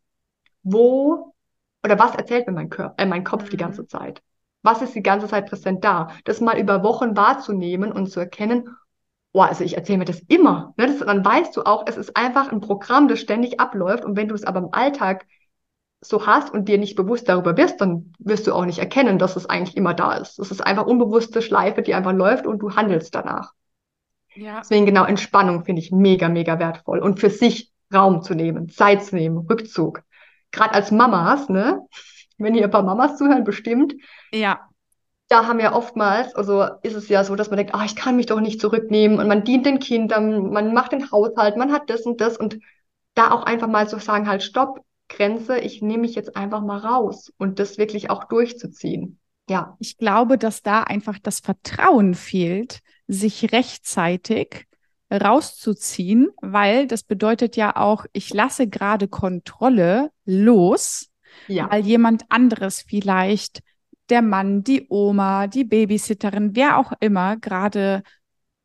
wo 0.64 1.34
oder 1.84 1.98
was 1.98 2.16
erzählt 2.16 2.48
mir 2.48 2.54
mein, 2.54 2.70
Körper, 2.70 3.02
äh, 3.02 3.06
mein 3.06 3.24
Kopf 3.24 3.46
mhm. 3.46 3.50
die 3.50 3.58
ganze 3.58 3.88
Zeit. 3.88 4.22
Was 4.62 4.82
ist 4.82 4.96
die 4.96 5.04
ganze 5.04 5.28
Zeit 5.28 5.48
präsent 5.48 5.84
da? 5.84 6.10
Das 6.26 6.42
mal 6.42 6.60
über 6.60 6.84
Wochen 6.84 7.16
wahrzunehmen 7.16 7.92
und 7.92 8.08
zu 8.08 8.20
erkennen, 8.20 8.70
oh, 9.32 9.42
also 9.42 9.64
ich 9.64 9.78
erzähle 9.78 10.00
mir 10.00 10.06
das 10.06 10.20
immer. 10.28 10.74
Ne? 10.78 10.88
Das, 10.88 11.00
dann 11.00 11.24
weißt 11.24 11.56
du 11.56 11.64
auch, 11.64 11.86
es 11.88 11.98
ist 11.98 12.18
einfach 12.18 12.52
ein 12.52 12.60
Programm, 12.60 13.08
das 13.08 13.20
ständig 13.22 13.60
abläuft. 13.60 14.04
Und 14.04 14.18
wenn 14.18 14.28
du 14.28 14.36
es 14.36 14.44
aber 14.44 14.60
im 14.60 14.74
Alltag 14.74 15.26
so 16.02 16.26
hast 16.26 16.54
und 16.54 16.70
dir 16.70 16.78
nicht 16.78 16.96
bewusst 16.96 17.28
darüber 17.28 17.54
bist, 17.54 17.82
dann 17.82 18.14
wirst 18.20 18.48
du 18.48 18.54
auch 18.54 18.66
nicht 18.66 18.80
erkennen, 18.80 19.20
dass 19.20 19.36
es 19.36 19.48
eigentlich 19.48 19.76
immer 19.76 19.94
da 19.94 20.14
ist. 20.14 20.40
Es 20.40 20.52
ist 20.52 20.66
einfach 20.66 20.86
unbewusste 20.86 21.42
Schleife, 21.42 21.82
die 21.82 21.94
einfach 21.94 22.14
läuft 22.14 22.48
und 22.48 22.60
du 22.60 22.76
handelst 22.76 23.14
danach. 23.16 23.52
Ja. 24.36 24.60
Deswegen 24.60 24.86
genau 24.86 25.04
Entspannung 25.04 25.66
finde 25.66 25.82
ich 25.82 25.92
mega, 25.92 26.30
mega 26.30 26.60
wertvoll 26.60 27.00
und 27.00 27.20
für 27.20 27.30
sich 27.30 27.72
Raum 27.94 28.22
zu 28.22 28.36
nehmen, 28.36 28.70
Zeit 28.70 29.04
zu 29.04 29.16
nehmen, 29.16 29.38
Rückzug. 29.50 30.04
Gerade 30.52 30.74
als 30.74 30.92
Mamas, 30.92 31.50
ne? 31.50 31.86
Wenn 32.38 32.56
ihr 32.56 32.64
ein 32.64 32.72
paar 32.72 32.84
Mamas 32.84 33.18
zuhören, 33.18 33.44
bestimmt. 33.44 33.96
Ja. 34.32 34.62
Da 35.28 35.46
haben 35.48 35.60
wir 35.60 35.74
oftmals, 35.74 36.34
also 36.36 36.64
ist 36.82 36.96
es 36.96 37.10
ja 37.10 37.24
so, 37.24 37.36
dass 37.36 37.50
man 37.50 37.58
denkt, 37.58 37.76
ah, 37.76 37.84
ich 37.86 37.96
kann 37.96 38.16
mich 38.16 38.28
doch 38.28 38.40
nicht 38.40 38.62
zurücknehmen 38.62 39.20
und 39.20 39.28
man 39.28 39.44
dient 39.44 39.66
den 39.66 39.80
Kindern, 39.80 40.52
man 40.52 40.74
macht 40.74 40.92
den 40.92 41.12
Haushalt, 41.12 41.58
man 41.58 41.72
hat 41.72 41.90
das 41.90 42.02
und 42.02 42.22
das 42.22 42.38
und 42.38 42.60
da 43.14 43.32
auch 43.32 43.44
einfach 43.44 43.68
mal 43.68 43.88
zu 43.88 44.00
sagen, 44.00 44.28
halt, 44.28 44.42
stopp, 44.42 44.80
Grenze, 45.10 45.60
ich 45.60 45.82
nehme 45.82 46.02
mich 46.02 46.16
jetzt 46.16 46.38
einfach 46.38 46.62
mal 46.62 46.78
raus 46.78 47.34
und 47.38 47.60
das 47.60 47.78
wirklich 47.78 48.10
auch 48.10 48.24
durchzuziehen. 48.26 49.20
Ja. 49.50 49.76
Ich 49.80 49.98
glaube, 49.98 50.38
dass 50.38 50.62
da 50.62 50.84
einfach 50.84 51.18
das 51.20 51.40
Vertrauen 51.40 52.14
fehlt, 52.14 52.80
sich 53.08 53.52
rechtzeitig 53.52 54.68
rauszuziehen, 55.12 56.30
weil 56.42 56.86
das 56.86 57.04
bedeutet 57.04 57.56
ja 57.56 57.76
auch, 57.76 58.06
ich 58.14 58.32
lasse 58.32 58.68
gerade 58.68 59.08
Kontrolle 59.08 60.12
los, 60.24 61.10
ja. 61.48 61.70
weil 61.72 61.84
jemand 61.84 62.24
anderes 62.30 62.82
vielleicht 62.88 63.62
der 64.10 64.22
Mann, 64.22 64.64
die 64.64 64.86
Oma, 64.90 65.48
die 65.48 65.64
Babysitterin, 65.64 66.56
wer 66.56 66.78
auch 66.78 66.94
immer 67.00 67.38
gerade 67.38 68.04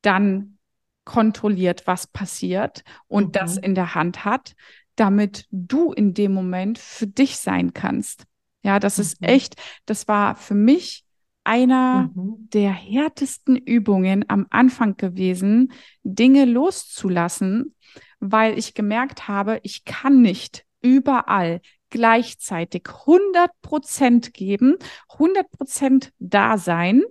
dann 0.02 0.59
kontrolliert, 1.07 1.87
was 1.87 2.07
passiert 2.07 2.83
und 3.09 3.28
mhm. 3.28 3.33
das 3.33 3.57
in 3.57 3.74
der 3.74 3.94
Hand 3.94 4.24
hat 4.24 4.54
damit 4.96 5.46
du 5.50 5.92
in 5.92 6.14
dem 6.14 6.33
Moment 6.33 6.78
für 6.78 7.07
dich 7.07 7.37
sein 7.37 7.72
kannst. 7.74 8.24
Ja, 8.62 8.78
das 8.80 8.98
mhm. 8.98 9.02
ist 9.02 9.22
echt, 9.22 9.57
das 9.87 10.09
war 10.09 10.35
für 10.37 10.54
mich 10.54 11.04
einer 11.44 12.11
mhm. 12.14 12.48
der 12.52 12.72
härtesten 12.72 13.57
Übungen 13.57 14.24
am 14.28 14.46
Anfang 14.50 14.96
gewesen, 14.96 15.72
Dinge 16.02 16.46
loszulassen, 16.46 17.74
weil 18.18 18.59
ich 18.59 18.74
gemerkt 18.74 19.28
habe, 19.28 19.61
ich 19.62 19.85
kann 19.85 20.22
nicht 20.22 20.64
überall 20.80 21.61
gleichzeitig 21.90 22.88
100 22.88 23.50
Prozent 23.62 24.35
geben, 24.35 24.76
100 25.12 25.50
Prozent 25.50 26.12
da 26.18 26.59
sein. 26.59 27.02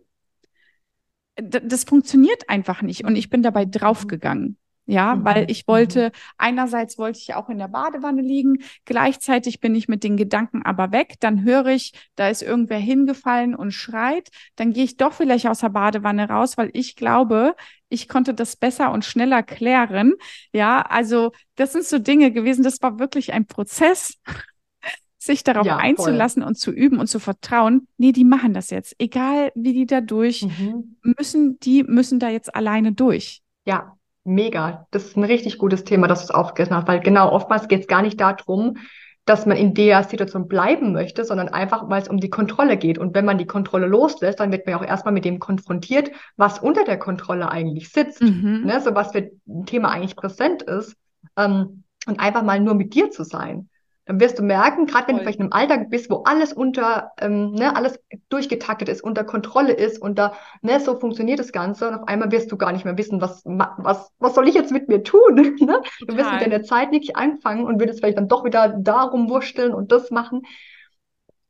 das 1.36 1.84
funktioniert 1.84 2.50
einfach 2.50 2.82
nicht. 2.82 3.06
Und 3.06 3.16
ich 3.16 3.30
bin 3.30 3.44
dabei 3.44 3.66
mhm. 3.66 3.72
draufgegangen. 3.72 4.58
Ja, 4.86 5.16
mhm. 5.16 5.26
weil 5.26 5.50
ich 5.50 5.66
wollte, 5.68 6.08
mhm. 6.08 6.12
einerseits 6.38 6.98
wollte 6.98 7.20
ich 7.20 7.34
auch 7.36 7.50
in 7.50 7.58
der 7.58 7.70
Badewanne 7.70 8.22
liegen, 8.22 8.58
gleichzeitig 8.84 9.62
bin 9.62 9.76
ich 9.76 9.88
mit 9.88 10.04
den 10.04 10.18
Gedanken 10.18 10.62
aber 10.64 10.92
weg, 10.92 11.16
dann 11.22 11.44
höre 11.44 11.68
ich, 11.68 11.94
da 12.16 12.28
ist 12.28 12.42
irgendwer 12.42 12.80
hingefallen 12.80 13.56
und 13.56 13.72
schreit, 13.72 14.30
dann 14.58 14.74
gehe 14.74 14.84
ich 14.84 14.98
doch 14.98 15.14
vielleicht 15.14 15.48
aus 15.48 15.60
der 15.60 15.70
Badewanne 15.70 16.28
raus, 16.28 16.58
weil 16.58 16.70
ich 16.74 16.98
glaube, 16.98 17.56
ich 17.88 18.10
konnte 18.10 18.34
das 18.34 18.58
besser 18.58 18.92
und 18.92 19.06
schneller 19.06 19.42
klären. 19.44 20.14
Ja, 20.52 20.82
also 20.82 21.32
das 21.56 21.72
sind 21.72 21.86
so 21.86 22.00
Dinge 22.00 22.32
gewesen, 22.32 22.64
das 22.64 22.82
war 22.82 23.00
wirklich 23.00 23.32
ein 23.32 23.46
Prozess 23.46 24.20
sich 25.18 25.46
darauf 25.46 25.66
ja, 25.66 25.78
einzulassen 25.78 26.42
voll. 26.42 26.50
und 26.50 26.56
zu 26.56 26.72
üben 26.72 27.00
und 27.00 27.08
zu 27.08 27.20
vertrauen, 27.20 27.88
nee, 27.98 28.12
die 28.12 28.26
machen 28.26 28.54
das 28.54 28.70
jetzt. 28.70 28.96
Egal 29.00 29.54
wie 29.56 29.72
die 29.72 29.86
da 29.86 30.02
durch 30.02 30.42
mhm. 30.44 30.98
müssen, 31.02 31.58
die 31.62 31.84
müssen 31.84 32.20
da 32.20 32.28
jetzt 32.28 32.54
alleine 32.54 32.92
durch. 32.92 33.42
Ja, 33.66 33.98
mega. 34.24 34.88
Das 34.92 35.06
ist 35.06 35.18
ein 35.18 35.24
richtig 35.24 35.58
gutes 35.58 35.84
Thema, 35.84 36.08
das 36.08 36.20
du 36.20 36.26
es 36.26 36.32
aufgegriffen 36.32 36.76
hast, 36.76 36.88
weil 36.88 37.00
genau 37.00 37.32
oftmals 37.32 37.68
geht 37.68 37.82
es 37.82 37.88
gar 37.88 38.02
nicht 38.02 38.20
darum, 38.20 38.78
dass 39.26 39.46
man 39.46 39.56
in 39.56 39.74
der 39.74 40.04
Situation 40.04 40.48
bleiben 40.48 40.92
möchte, 40.92 41.24
sondern 41.24 41.48
einfach, 41.48 41.90
weil 41.90 42.02
es 42.02 42.10
um 42.10 42.18
die 42.18 42.30
Kontrolle 42.30 42.76
geht. 42.76 42.98
Und 42.98 43.16
wenn 43.16 43.24
man 43.24 43.38
die 43.38 43.46
Kontrolle 43.46 43.88
loslässt, 43.88 44.40
dann 44.40 44.52
wird 44.52 44.66
man 44.66 44.74
ja 44.74 44.82
auch 44.82 44.86
erstmal 44.86 45.14
mit 45.14 45.24
dem 45.24 45.40
konfrontiert, 45.40 46.12
was 46.36 46.60
unter 46.60 46.84
der 46.84 47.00
Kontrolle 47.00 47.50
eigentlich 47.50 47.90
sitzt. 47.90 48.22
Mhm. 48.22 48.64
Ne? 48.66 48.82
So 48.82 48.94
was 48.96 49.14
für 49.14 49.32
ein 49.48 49.66
Thema 49.66 49.92
eigentlich 49.92 50.18
präsent 50.18 50.64
ist. 50.64 50.96
Ähm, 51.38 51.84
und 52.06 52.20
einfach 52.20 52.44
mal 52.44 52.60
nur 52.60 52.74
mit 52.74 52.94
dir 52.94 53.12
zu 53.12 53.24
sein 53.24 53.70
dann 54.06 54.20
wirst 54.20 54.38
du 54.38 54.44
merken, 54.44 54.86
gerade 54.86 55.08
wenn 55.08 55.16
Voll. 55.16 55.20
du 55.20 55.24
vielleicht 55.24 55.40
in 55.40 55.52
einem 55.52 55.54
Alltag 55.54 55.90
bist, 55.90 56.10
wo 56.10 56.24
alles 56.24 56.52
unter, 56.52 57.12
ähm, 57.20 57.54
ne, 57.54 57.76
alles 57.76 58.00
durchgetaktet 58.30 58.90
ist, 58.90 59.02
unter 59.02 59.24
Kontrolle 59.24 59.72
ist, 59.74 60.02
unter, 60.02 60.34
ne, 60.62 60.80
so 60.80 61.00
funktioniert 61.00 61.40
das 61.40 61.54
Ganze 61.54 61.88
und 61.88 61.96
auf 61.96 62.08
einmal 62.08 62.32
wirst 62.32 62.52
du 62.52 62.58
gar 62.58 62.74
nicht 62.74 62.84
mehr 62.84 62.98
wissen, 62.98 63.22
was, 63.22 63.44
was, 63.46 64.12
was 64.20 64.36
soll 64.36 64.48
ich 64.48 64.56
jetzt 64.56 64.72
mit 64.72 64.90
mir 64.90 65.04
tun? 65.04 65.56
ne? 65.60 65.82
Du 66.06 66.18
wirst 66.18 66.32
mit 66.32 66.42
deiner 66.42 66.64
Zeit 66.64 66.92
nicht 66.92 67.16
anfangen 67.16 67.66
und 67.66 67.80
würdest 67.80 68.00
vielleicht 68.00 68.18
dann 68.18 68.28
doch 68.28 68.44
wieder 68.44 68.76
darum 68.78 69.30
wursteln 69.30 69.74
und 69.74 69.92
das 69.92 70.12
machen. 70.12 70.42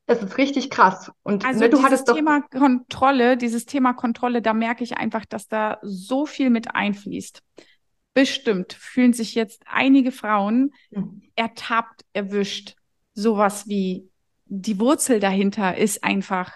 Das 0.05 0.21
ist 0.21 0.37
richtig 0.37 0.69
krass. 0.69 1.11
Und 1.23 1.45
also 1.45 1.61
ne, 1.61 1.69
du 1.69 1.77
dieses 1.77 2.03
Thema 2.03 2.41
Kontrolle, 2.41 3.37
dieses 3.37 3.65
Thema 3.65 3.93
Kontrolle, 3.93 4.41
da 4.41 4.53
merke 4.53 4.83
ich 4.83 4.97
einfach, 4.97 5.25
dass 5.25 5.47
da 5.47 5.79
so 5.81 6.25
viel 6.25 6.49
mit 6.51 6.75
einfließt 6.75 7.41
bestimmt 8.13 8.73
fühlen 8.73 9.13
sich 9.13 9.35
jetzt 9.35 9.63
einige 9.65 10.11
Frauen 10.11 10.73
mhm. 10.91 11.23
ertappt, 11.35 12.05
erwischt. 12.13 12.75
Sowas 13.13 13.67
wie 13.67 14.09
die 14.45 14.79
Wurzel 14.79 15.19
dahinter 15.19 15.77
ist 15.77 16.03
einfach, 16.03 16.51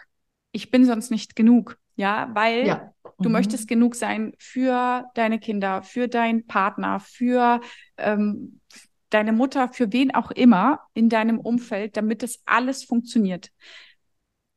ich 0.51 0.71
bin 0.71 0.85
sonst 0.85 1.11
nicht 1.11 1.35
genug. 1.35 1.77
Ja, 1.95 2.29
weil 2.33 2.67
ja. 2.67 2.93
mhm. 3.03 3.23
du 3.23 3.29
möchtest 3.29 3.67
genug 3.67 3.95
sein 3.95 4.33
für 4.37 5.05
deine 5.15 5.39
Kinder, 5.39 5.81
für 5.81 6.07
deinen 6.07 6.45
Partner, 6.45 6.99
für 6.99 7.59
ähm, 7.97 8.61
deine 9.09 9.33
Mutter, 9.33 9.69
für 9.69 9.91
wen 9.91 10.13
auch 10.13 10.31
immer 10.31 10.81
in 10.93 11.09
deinem 11.09 11.39
Umfeld, 11.39 11.97
damit 11.97 12.21
das 12.21 12.41
alles 12.45 12.83
funktioniert. 12.83 13.51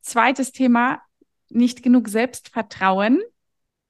Zweites 0.01 0.51
Thema, 0.51 1.01
nicht 1.49 1.83
genug 1.83 2.09
Selbstvertrauen 2.09 3.21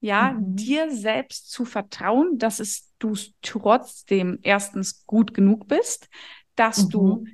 ja, 0.02 0.34
mhm. 0.34 0.56
dir 0.56 0.92
selbst 0.92 1.50
zu 1.52 1.64
vertrauen, 1.64 2.38
dass 2.38 2.60
es 2.60 2.92
du 3.00 3.14
trotzdem 3.42 4.40
erstens 4.42 5.06
gut 5.06 5.34
genug 5.34 5.68
bist, 5.68 6.10
dass 6.56 6.86
mhm. 6.86 6.90
du 6.90 7.26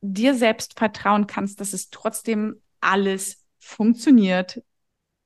dir 0.00 0.34
selbst 0.34 0.78
vertrauen 0.78 1.26
kannst, 1.26 1.60
dass 1.60 1.72
es 1.72 1.88
trotzdem 1.90 2.60
alles 2.80 3.44
funktioniert. 3.58 4.62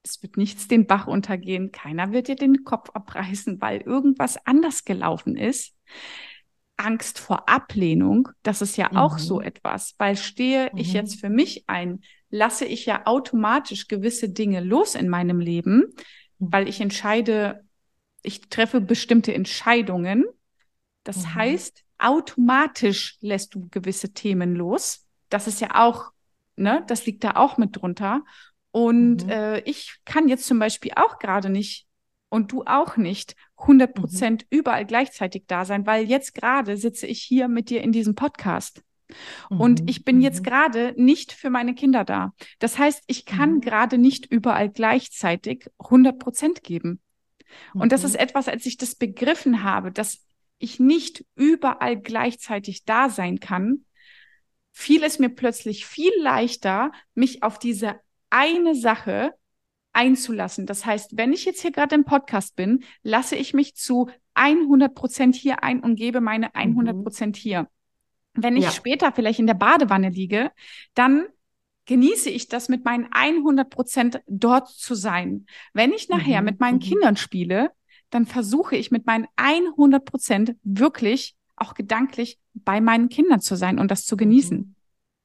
Es 0.02 0.22
wird 0.22 0.36
nichts 0.36 0.68
den 0.68 0.86
Bach 0.86 1.06
untergehen, 1.06 1.72
keiner 1.72 2.12
wird 2.12 2.28
dir 2.28 2.36
den 2.36 2.64
Kopf 2.64 2.90
abreißen, 2.90 3.60
weil 3.60 3.80
irgendwas 3.80 4.46
anders 4.46 4.84
gelaufen 4.84 5.36
ist. 5.36 5.74
Angst 6.76 7.18
vor 7.18 7.48
Ablehnung, 7.48 8.28
das 8.42 8.62
ist 8.62 8.76
ja 8.78 8.88
mhm. 8.90 8.96
auch 8.96 9.18
so 9.18 9.40
etwas, 9.40 9.94
weil 9.98 10.16
stehe 10.16 10.70
ich 10.76 10.88
mhm. 10.88 10.94
jetzt 10.94 11.20
für 11.20 11.28
mich 11.28 11.64
ein, 11.66 12.00
lasse 12.30 12.64
ich 12.64 12.86
ja 12.86 13.06
automatisch 13.06 13.88
gewisse 13.88 14.30
Dinge 14.30 14.60
los 14.60 14.94
in 14.94 15.08
meinem 15.08 15.40
Leben, 15.40 15.94
weil 16.40 16.68
ich 16.68 16.80
entscheide, 16.80 17.64
ich 18.22 18.48
treffe 18.48 18.80
bestimmte 18.80 19.32
Entscheidungen. 19.32 20.24
Das 21.04 21.18
mhm. 21.18 21.34
heißt, 21.36 21.84
automatisch 21.98 23.18
lässt 23.20 23.54
du 23.54 23.68
gewisse 23.70 24.12
Themen 24.12 24.56
los. 24.56 25.06
Das 25.28 25.46
ist 25.46 25.60
ja 25.60 25.74
auch, 25.74 26.10
ne, 26.56 26.82
das 26.88 27.06
liegt 27.06 27.22
da 27.22 27.32
auch 27.36 27.58
mit 27.58 27.76
drunter. 27.76 28.24
Und 28.72 29.24
mhm. 29.24 29.30
äh, 29.30 29.60
ich 29.60 30.00
kann 30.04 30.28
jetzt 30.28 30.46
zum 30.46 30.58
Beispiel 30.58 30.92
auch 30.96 31.18
gerade 31.18 31.50
nicht 31.50 31.86
und 32.30 32.52
du 32.52 32.62
auch 32.64 32.96
nicht 32.96 33.36
100 33.58 33.94
Prozent 33.94 34.42
mhm. 34.44 34.58
überall 34.58 34.86
gleichzeitig 34.86 35.44
da 35.46 35.64
sein, 35.64 35.86
weil 35.86 36.04
jetzt 36.06 36.34
gerade 36.34 36.76
sitze 36.76 37.06
ich 37.06 37.22
hier 37.22 37.48
mit 37.48 37.68
dir 37.70 37.82
in 37.82 37.92
diesem 37.92 38.14
Podcast. 38.14 38.82
Und 39.48 39.82
mhm, 39.82 39.88
ich 39.88 40.04
bin 40.04 40.20
jetzt 40.20 40.40
mhm. 40.40 40.44
gerade 40.44 40.94
nicht 40.96 41.32
für 41.32 41.50
meine 41.50 41.74
Kinder 41.74 42.04
da. 42.04 42.32
Das 42.58 42.78
heißt, 42.78 43.04
ich 43.06 43.24
kann 43.24 43.54
mhm. 43.54 43.60
gerade 43.60 43.98
nicht 43.98 44.26
überall 44.26 44.70
gleichzeitig 44.70 45.66
100 45.78 46.18
Prozent 46.18 46.62
geben. 46.62 47.00
Und 47.74 47.92
das 47.92 48.04
ist 48.04 48.14
etwas, 48.14 48.48
als 48.48 48.64
ich 48.66 48.76
das 48.76 48.94
begriffen 48.94 49.64
habe, 49.64 49.90
dass 49.90 50.24
ich 50.58 50.78
nicht 50.78 51.24
überall 51.34 52.00
gleichzeitig 52.00 52.84
da 52.84 53.08
sein 53.08 53.40
kann, 53.40 53.84
fiel 54.72 55.02
es 55.02 55.18
mir 55.18 55.30
plötzlich 55.30 55.86
viel 55.86 56.12
leichter, 56.20 56.92
mich 57.14 57.42
auf 57.42 57.58
diese 57.58 58.00
eine 58.30 58.74
Sache 58.74 59.34
einzulassen. 59.92 60.66
Das 60.66 60.86
heißt, 60.86 61.16
wenn 61.16 61.32
ich 61.32 61.44
jetzt 61.44 61.62
hier 61.62 61.72
gerade 61.72 61.94
im 61.94 62.04
Podcast 62.04 62.54
bin, 62.56 62.84
lasse 63.02 63.36
ich 63.36 63.54
mich 63.54 63.74
zu 63.74 64.08
100 64.34 64.94
Prozent 64.94 65.34
hier 65.34 65.62
ein 65.64 65.80
und 65.80 65.96
gebe 65.96 66.20
meine 66.20 66.54
100 66.54 67.02
Prozent 67.02 67.36
hier. 67.36 67.68
Wenn 68.34 68.56
ich 68.56 68.64
ja. 68.64 68.70
später 68.70 69.12
vielleicht 69.12 69.40
in 69.40 69.46
der 69.46 69.54
Badewanne 69.54 70.10
liege, 70.10 70.50
dann 70.94 71.26
genieße 71.86 72.30
ich 72.30 72.48
das 72.48 72.68
mit 72.68 72.84
meinen 72.84 73.08
100 73.10 73.68
Prozent 73.68 74.22
dort 74.28 74.68
zu 74.68 74.94
sein. 74.94 75.46
Wenn 75.72 75.92
ich 75.92 76.08
nachher 76.08 76.40
mhm. 76.40 76.44
mit 76.44 76.60
meinen 76.60 76.76
mhm. 76.76 76.82
Kindern 76.82 77.16
spiele, 77.16 77.70
dann 78.10 78.26
versuche 78.26 78.76
ich 78.76 78.90
mit 78.90 79.06
meinen 79.06 79.26
100 79.36 80.04
Prozent 80.04 80.54
wirklich 80.62 81.36
auch 81.56 81.74
gedanklich 81.74 82.38
bei 82.54 82.80
meinen 82.80 83.08
Kindern 83.08 83.40
zu 83.40 83.56
sein 83.56 83.78
und 83.78 83.90
das 83.90 84.06
zu 84.06 84.16
genießen. 84.16 84.58
Mhm. 84.58 84.74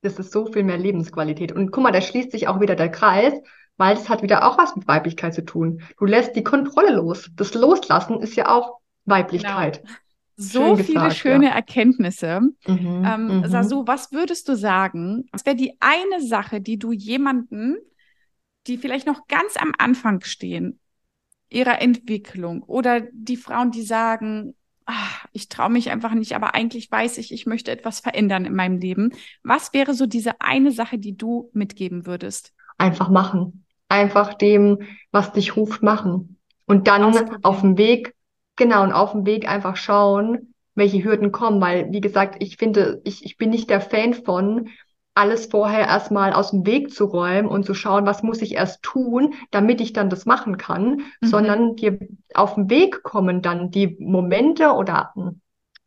Das 0.02 0.20
ist 0.20 0.32
so 0.32 0.52
viel 0.52 0.64
mehr 0.64 0.78
Lebensqualität. 0.78 1.52
Und 1.52 1.72
guck 1.72 1.84
mal, 1.84 1.92
da 1.92 2.02
schließt 2.02 2.32
sich 2.32 2.48
auch 2.48 2.60
wieder 2.60 2.76
der 2.76 2.90
Kreis, 2.90 3.34
weil 3.78 3.96
es 3.98 4.08
hat 4.08 4.22
wieder 4.22 4.48
auch 4.48 4.58
was 4.58 4.76
mit 4.76 4.88
Weiblichkeit 4.88 5.34
zu 5.34 5.44
tun. 5.44 5.82
Du 5.98 6.06
lässt 6.06 6.36
die 6.36 6.44
Kontrolle 6.44 6.96
los. 6.96 7.30
Das 7.36 7.54
Loslassen 7.54 8.22
ist 8.22 8.36
ja 8.36 8.50
auch 8.50 8.80
Weiblichkeit. 9.06 9.82
Genau 9.82 9.96
so 10.38 10.76
Schön 10.76 10.86
viele 10.86 11.12
schöne 11.12 11.46
ja. 11.46 11.52
Erkenntnisse. 11.52 12.42
Mhm, 12.68 13.06
ähm, 13.06 13.38
mhm. 13.38 13.48
Sasu, 13.48 13.88
was 13.88 14.12
würdest 14.12 14.50
du 14.50 14.56
sagen? 14.56 15.26
Was 15.32 15.46
wäre 15.46 15.56
die 15.56 15.78
eine 15.80 16.22
Sache, 16.22 16.62
die 16.62 16.78
du 16.78 16.92
jemanden, 16.92 17.78
die 18.68 18.78
vielleicht 18.78 19.08
noch 19.08 19.28
ganz 19.28 19.56
am 19.58 19.72
Anfang 19.78 20.22
stehen, 20.22 20.80
ihrer 21.50 21.82
Entwicklung 21.82 22.64
oder 22.64 23.02
die 23.14 23.38
Frauen, 23.38 23.72
die 23.72 23.84
sagen, 23.84 24.56
ach, 24.86 25.26
ich 25.32 25.50
traue 25.50 25.70
mich 25.70 25.90
einfach 25.90 26.14
nicht, 26.14 26.36
aber 26.36 26.54
eigentlich 26.54 26.92
weiß 26.92 27.18
ich, 27.18 27.32
ich 27.32 27.46
möchte 27.46 27.72
etwas 27.72 28.00
verändern 28.00 28.46
in 28.46 28.56
meinem 28.56 28.78
Leben. 28.78 29.12
Was 29.44 29.74
wäre 29.74 29.94
so 29.94 30.06
diese 30.06 30.42
eine 30.42 30.72
Sache, 30.72 30.98
die 30.98 31.16
du 31.16 31.50
mitgeben 31.54 32.06
würdest? 32.06 32.54
Einfach 32.78 33.10
machen. 33.10 33.66
Einfach 33.88 34.34
dem, 34.34 34.80
was 35.12 35.32
dich 35.32 35.56
ruft, 35.56 35.82
machen. 35.82 36.38
Und 36.66 36.88
dann 36.88 37.04
auf 37.44 37.62
dem 37.62 37.78
Weg 37.78 38.16
Genau, 38.56 38.84
und 38.84 38.94
auf 38.94 39.12
dem 39.12 39.26
Weg 39.26 39.50
einfach 39.50 39.76
schauen, 39.76 40.54
welche 40.76 41.04
Hürden 41.04 41.32
kommen, 41.32 41.62
weil, 41.62 41.92
wie 41.92 42.02
gesagt, 42.02 42.42
ich 42.42 42.58
finde, 42.58 43.02
ich, 43.04 43.26
ich 43.26 43.38
bin 43.38 43.50
nicht 43.50 43.70
der 43.70 43.82
Fan 43.82 44.14
von, 44.14 44.70
alles 45.16 45.46
vorher 45.46 45.88
erstmal 45.88 46.34
aus 46.34 46.52
dem 46.52 46.66
Weg 46.66 46.94
zu 46.94 47.06
räumen 47.06 47.48
und 47.48 47.66
zu 47.66 47.74
schauen, 47.74 48.06
was 48.06 48.22
muss 48.22 48.42
ich 48.42 48.56
erst 48.56 48.84
tun, 48.84 49.34
damit 49.50 49.80
ich 49.80 49.94
dann 49.94 50.10
das 50.10 50.26
machen 50.26 50.58
kann, 50.58 50.98
mhm. 51.22 51.28
sondern 51.28 51.76
dir 51.78 51.98
auf 52.34 52.56
dem 52.56 52.70
Weg 52.70 53.02
kommen 53.02 53.42
dann 53.42 53.72
die 53.72 53.96
Momente 54.00 54.72
oder 54.74 55.14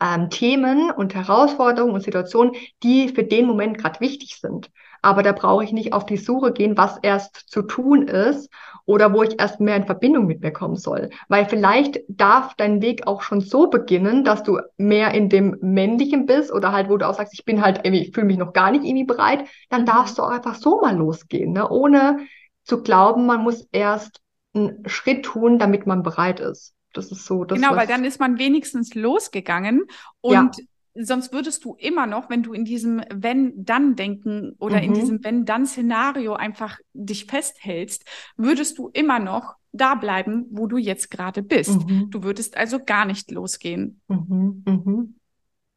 ähm, 0.00 0.30
Themen 0.30 0.90
und 0.90 1.14
Herausforderungen 1.14 1.94
und 1.94 2.02
Situationen, 2.02 2.54
die 2.82 3.08
für 3.08 3.24
den 3.24 3.46
Moment 3.46 3.78
gerade 3.78 4.00
wichtig 4.00 4.37
sind. 4.40 4.70
Aber 5.02 5.22
da 5.22 5.32
brauche 5.32 5.62
ich 5.64 5.72
nicht 5.72 5.92
auf 5.92 6.06
die 6.06 6.16
Suche 6.16 6.52
gehen, 6.52 6.76
was 6.76 6.98
erst 7.02 7.37
zu 7.48 7.62
tun 7.62 8.08
ist 8.08 8.50
oder 8.84 9.12
wo 9.12 9.22
ich 9.22 9.38
erst 9.38 9.61
mehr 9.61 9.76
in 9.76 9.87
Verbindung 9.87 10.26
mit 10.26 10.40
mir 10.40 10.52
kommen 10.52 10.76
soll. 10.76 11.11
Weil 11.28 11.46
vielleicht 11.46 12.00
darf 12.08 12.54
dein 12.56 12.82
Weg 12.82 13.06
auch 13.06 13.22
schon 13.22 13.40
so 13.40 13.68
beginnen, 13.68 14.24
dass 14.24 14.42
du 14.42 14.58
mehr 14.76 15.14
in 15.14 15.28
dem 15.28 15.56
Männlichen 15.61 16.26
bist 16.26 16.52
oder 16.52 16.72
halt, 16.72 16.88
wo 16.88 16.96
du 16.96 17.06
auch 17.06 17.14
sagst, 17.14 17.34
ich 17.34 17.44
bin 17.44 17.62
halt 17.62 17.80
irgendwie, 17.84 18.02
ich 18.02 18.14
fühle 18.14 18.26
mich 18.26 18.38
noch 18.38 18.52
gar 18.52 18.70
nicht 18.70 18.84
irgendwie 18.84 19.04
bereit, 19.04 19.46
dann 19.68 19.87
darfst 19.87 20.18
du 20.18 20.22
auch 20.22 20.30
einfach 20.30 20.56
so 20.56 20.80
mal 20.80 20.96
losgehen, 20.96 21.52
ne? 21.52 21.68
ohne 21.68 22.18
zu 22.64 22.82
glauben, 22.82 23.26
man 23.26 23.42
muss 23.42 23.68
erst 23.72 24.20
einen 24.54 24.82
Schritt 24.88 25.24
tun, 25.24 25.58
damit 25.58 25.87
man 25.87 26.02
bereit 26.02 26.40
ist. 26.40 26.74
Das 26.98 27.12
ist 27.12 27.24
so. 27.24 27.44
Das, 27.44 27.58
genau, 27.58 27.76
weil 27.76 27.87
dann 27.87 28.04
ist 28.04 28.20
man 28.20 28.38
wenigstens 28.38 28.94
losgegangen 28.94 29.84
und 30.20 30.34
ja 30.34 30.64
sonst 31.00 31.32
würdest 31.32 31.64
du 31.64 31.76
immer 31.78 32.06
noch, 32.06 32.28
wenn 32.30 32.42
du 32.42 32.52
in 32.52 32.64
diesem 32.64 33.02
Wenn-Dann-Denken 33.14 34.56
oder 34.58 34.78
mhm. 34.78 34.82
in 34.82 34.94
diesem 34.94 35.24
Wenn-Dann-Szenario 35.24 36.34
einfach 36.34 36.78
dich 36.92 37.26
festhältst, 37.26 38.04
würdest 38.37 38.78
du 38.78 38.88
immer 38.92 39.18
noch 39.18 39.54
da 39.72 39.94
bleiben, 39.94 40.46
wo 40.50 40.66
du 40.66 40.76
jetzt 40.76 41.11
gerade 41.11 41.42
bist. 41.42 41.88
Mhm. 41.88 42.11
Du 42.11 42.22
würdest 42.22 42.56
also 42.56 42.78
gar 42.84 43.04
nicht 43.04 43.30
losgehen. 43.30 44.00
Mhm. 44.08 44.64
Mhm. 44.66 45.14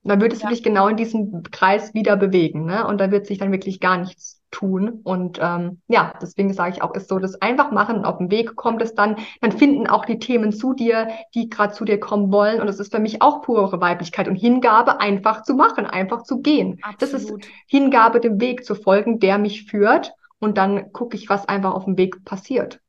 Dann 0.04 0.22
würdest 0.22 0.42
ja. 0.42 0.50
du 0.50 0.56
dich 0.56 0.64
genau 0.64 0.88
in 0.88 0.98
diesem 0.98 1.44
Kreis 1.44 1.94
wieder 1.94 2.18
bewegen, 2.18 2.66
ne? 2.66 2.88
Und 2.88 2.98
da 2.98 3.12
wird 3.12 3.28
sich 3.28 3.38
dann 3.38 3.52
wirklich 3.52 3.80
gar 3.80 3.98
nichts 3.98 4.41
tun. 4.52 5.02
Und 5.04 5.40
ähm, 5.42 5.82
ja, 5.88 6.14
deswegen 6.22 6.54
sage 6.54 6.74
ich 6.76 6.84
auch, 6.84 6.94
ist 6.94 7.10
so 7.10 7.18
das 7.20 7.42
einfach 7.42 7.72
machen 7.72 7.98
und 7.98 8.06
auf 8.06 8.18
dem 8.18 8.30
Weg 8.30 8.56
kommt 8.56 8.82
es 8.82 8.94
dann, 8.94 9.16
dann 9.42 9.52
finden 9.52 9.88
auch 9.88 10.06
die 10.06 10.20
Themen 10.20 10.52
zu 10.52 10.74
dir, 10.74 11.08
die 11.34 11.50
gerade 11.50 11.74
zu 11.74 11.86
dir 11.86 12.00
kommen 12.00 12.32
wollen. 12.32 12.62
Und 12.62 12.68
das 12.68 12.80
ist 12.80 12.94
für 12.94 13.00
mich 13.00 13.22
auch 13.22 13.42
pure 13.42 13.82
Weiblichkeit 13.82 14.28
und 14.28 14.36
Hingabe, 14.36 15.00
einfach 15.00 15.44
zu 15.44 15.56
machen, 15.56 15.86
einfach 15.86 16.24
zu 16.24 16.42
gehen. 16.42 16.80
Absolut. 16.84 17.02
Das 17.02 17.14
ist 17.14 17.34
Hingabe, 17.68 18.20
dem 18.20 18.40
Weg 18.40 18.66
zu 18.66 18.76
folgen, 18.76 19.20
der 19.20 19.38
mich 19.38 19.66
führt. 19.66 20.14
Und 20.40 20.58
dann 20.58 20.92
gucke 20.92 21.16
ich, 21.16 21.30
was 21.30 21.48
einfach 21.48 21.74
auf 21.74 21.86
dem 21.86 21.98
Weg 21.98 22.26
passiert. 22.26 22.80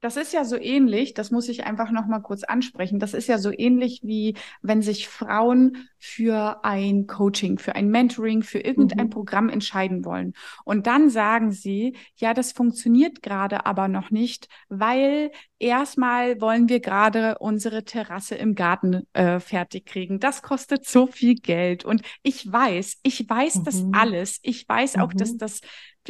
Das 0.00 0.16
ist 0.16 0.32
ja 0.32 0.44
so 0.44 0.56
ähnlich, 0.56 1.14
das 1.14 1.30
muss 1.30 1.48
ich 1.48 1.64
einfach 1.64 1.90
noch 1.90 2.06
mal 2.06 2.20
kurz 2.20 2.42
ansprechen. 2.42 2.98
Das 2.98 3.14
ist 3.14 3.28
ja 3.28 3.38
so 3.38 3.52
ähnlich 3.52 4.00
wie 4.02 4.34
wenn 4.62 4.82
sich 4.82 5.08
Frauen 5.08 5.88
für 5.98 6.64
ein 6.64 7.06
Coaching, 7.06 7.58
für 7.58 7.74
ein 7.74 7.88
Mentoring, 7.88 8.42
für 8.42 8.60
irgendein 8.60 9.06
mhm. 9.06 9.10
Programm 9.10 9.48
entscheiden 9.48 10.04
wollen 10.04 10.32
und 10.64 10.86
dann 10.86 11.10
sagen 11.10 11.52
sie, 11.52 11.96
ja, 12.16 12.32
das 12.32 12.52
funktioniert 12.52 13.22
gerade 13.22 13.66
aber 13.66 13.88
noch 13.88 14.10
nicht, 14.10 14.48
weil 14.68 15.30
erstmal 15.58 16.40
wollen 16.40 16.68
wir 16.68 16.80
gerade 16.80 17.38
unsere 17.38 17.84
Terrasse 17.84 18.34
im 18.34 18.54
Garten 18.54 19.06
äh, 19.12 19.40
fertig 19.40 19.86
kriegen. 19.86 20.18
Das 20.18 20.42
kostet 20.42 20.86
so 20.86 21.06
viel 21.06 21.34
Geld 21.34 21.84
und 21.84 22.02
ich 22.22 22.50
weiß, 22.50 22.98
ich 23.02 23.28
weiß 23.28 23.56
mhm. 23.56 23.64
das 23.64 23.84
alles. 23.92 24.38
Ich 24.42 24.68
weiß 24.68 24.96
auch, 24.96 25.12
dass 25.12 25.32
mhm. 25.32 25.38
das 25.38 25.60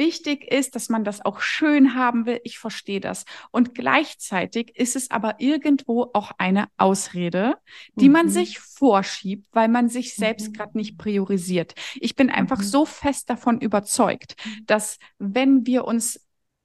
wichtig 0.01 0.51
ist, 0.51 0.75
dass 0.75 0.89
man 0.89 1.03
das 1.03 1.23
auch 1.23 1.41
schön 1.41 1.93
haben 1.93 2.25
will. 2.25 2.41
Ich 2.43 2.57
verstehe 2.57 2.99
das. 2.99 3.25
Und 3.51 3.75
gleichzeitig 3.75 4.75
ist 4.75 4.95
es 4.95 5.11
aber 5.11 5.35
irgendwo 5.39 6.09
auch 6.13 6.31
eine 6.39 6.67
Ausrede, 6.77 7.55
die 7.93 8.09
mhm. 8.09 8.13
man 8.13 8.29
sich 8.29 8.59
vorschiebt, 8.59 9.47
weil 9.51 9.67
man 9.67 9.89
sich 9.89 10.15
selbst 10.15 10.49
mhm. 10.49 10.53
gerade 10.53 10.75
nicht 10.77 10.97
priorisiert. 10.97 11.75
Ich 11.95 12.15
bin 12.15 12.31
einfach 12.31 12.57
mhm. 12.57 12.63
so 12.63 12.85
fest 12.85 13.29
davon 13.29 13.61
überzeugt, 13.61 14.35
dass 14.65 14.97
wenn 15.19 15.67
wir 15.67 15.85
uns 15.85 16.19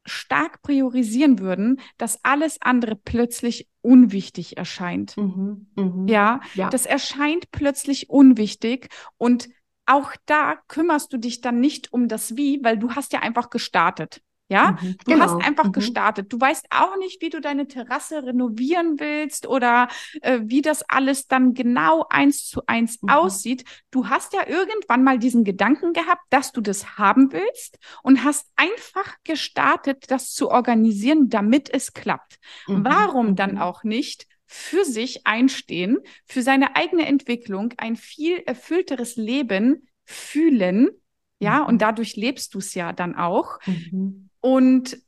stark 0.07 0.63
priorisieren 0.63 1.39
würden, 1.41 1.81
dass 1.99 2.25
alles 2.25 2.63
andere 2.63 2.97
plötzlich 2.97 3.69
unwichtig 3.83 4.57
erscheint. 4.57 5.17
Mhm, 5.17 5.67
mh. 5.75 6.11
ja, 6.11 6.41
ja, 6.55 6.71
das 6.71 6.87
erscheint 6.87 7.51
plötzlich 7.51 8.09
unwichtig 8.09 8.89
und 9.19 9.49
auch 9.87 10.13
da 10.27 10.57
kümmerst 10.69 11.13
du 11.13 11.17
dich 11.17 11.41
dann 11.41 11.61
nicht 11.61 11.93
um 11.93 12.09
das 12.09 12.37
Wie, 12.37 12.63
weil 12.63 12.79
du 12.79 12.93
hast 12.93 13.13
ja 13.13 13.21
einfach 13.21 13.51
gestartet. 13.51 14.21
Ja, 14.49 14.79
mhm, 14.81 14.97
du 15.05 15.13
genau. 15.13 15.25
hast 15.25 15.45
einfach 15.45 15.65
mhm. 15.65 15.73
gestartet. 15.73 16.33
Du 16.33 16.41
weißt 16.41 16.67
auch 16.71 16.97
nicht, 16.99 17.21
wie 17.21 17.31
du 17.31 17.41
deine 17.41 17.67
Terrasse 17.67 18.23
renovieren 18.23 19.01
willst 19.01 19.47
oder 19.49 19.89
äh, 20.23 20.41
wie 20.45 20.63
das 20.63 20.89
alles 20.89 21.27
dann 21.27 21.53
genau 21.53 22.07
eins 22.11 22.47
zu 22.47 22.63
eins 22.67 23.03
mhm. 23.03 23.09
aussieht. 23.09 23.65
Du 23.91 24.09
hast 24.09 24.35
ja 24.35 24.47
irgendwann 24.47 25.03
mal 25.03 25.19
diesen 25.19 25.43
Gedanken 25.43 25.93
gehabt, 25.93 26.23
dass 26.31 26.53
du 26.53 26.61
das 26.61 26.97
haben 26.97 27.33
willst 27.33 27.79
und 28.05 28.23
hast 28.23 28.47
einfach 28.55 29.17
gestartet, 29.25 30.11
das 30.13 30.31
zu 30.33 30.49
organisieren, 30.49 31.29
damit 31.29 31.69
es 31.73 31.93
klappt. 31.93 32.39
Mhm, 32.69 32.85
Warum 32.85 33.35
dann 33.35 33.53
mhm. 33.53 33.59
auch 33.59 33.83
nicht 33.83 34.29
für 34.47 34.85
sich 34.85 35.27
einstehen, 35.27 35.99
für 36.25 36.43
seine 36.43 36.77
eigene 36.77 37.07
Entwicklung, 37.07 37.75
ein 37.79 37.97
viel 37.97 38.39
erfüllteres 38.47 39.17
Leben 39.17 39.89
fühlen, 40.05 40.91
ja, 41.39 41.61
mhm. 41.61 41.67
und 41.67 41.83
dadurch 41.83 42.17
lebst 42.17 42.55
du 42.55 42.59
es 42.59 42.75
ja 42.75 42.93
dann 42.93 43.15
auch. 43.15 43.59
Mhm. 43.67 44.31
Und 44.41 44.99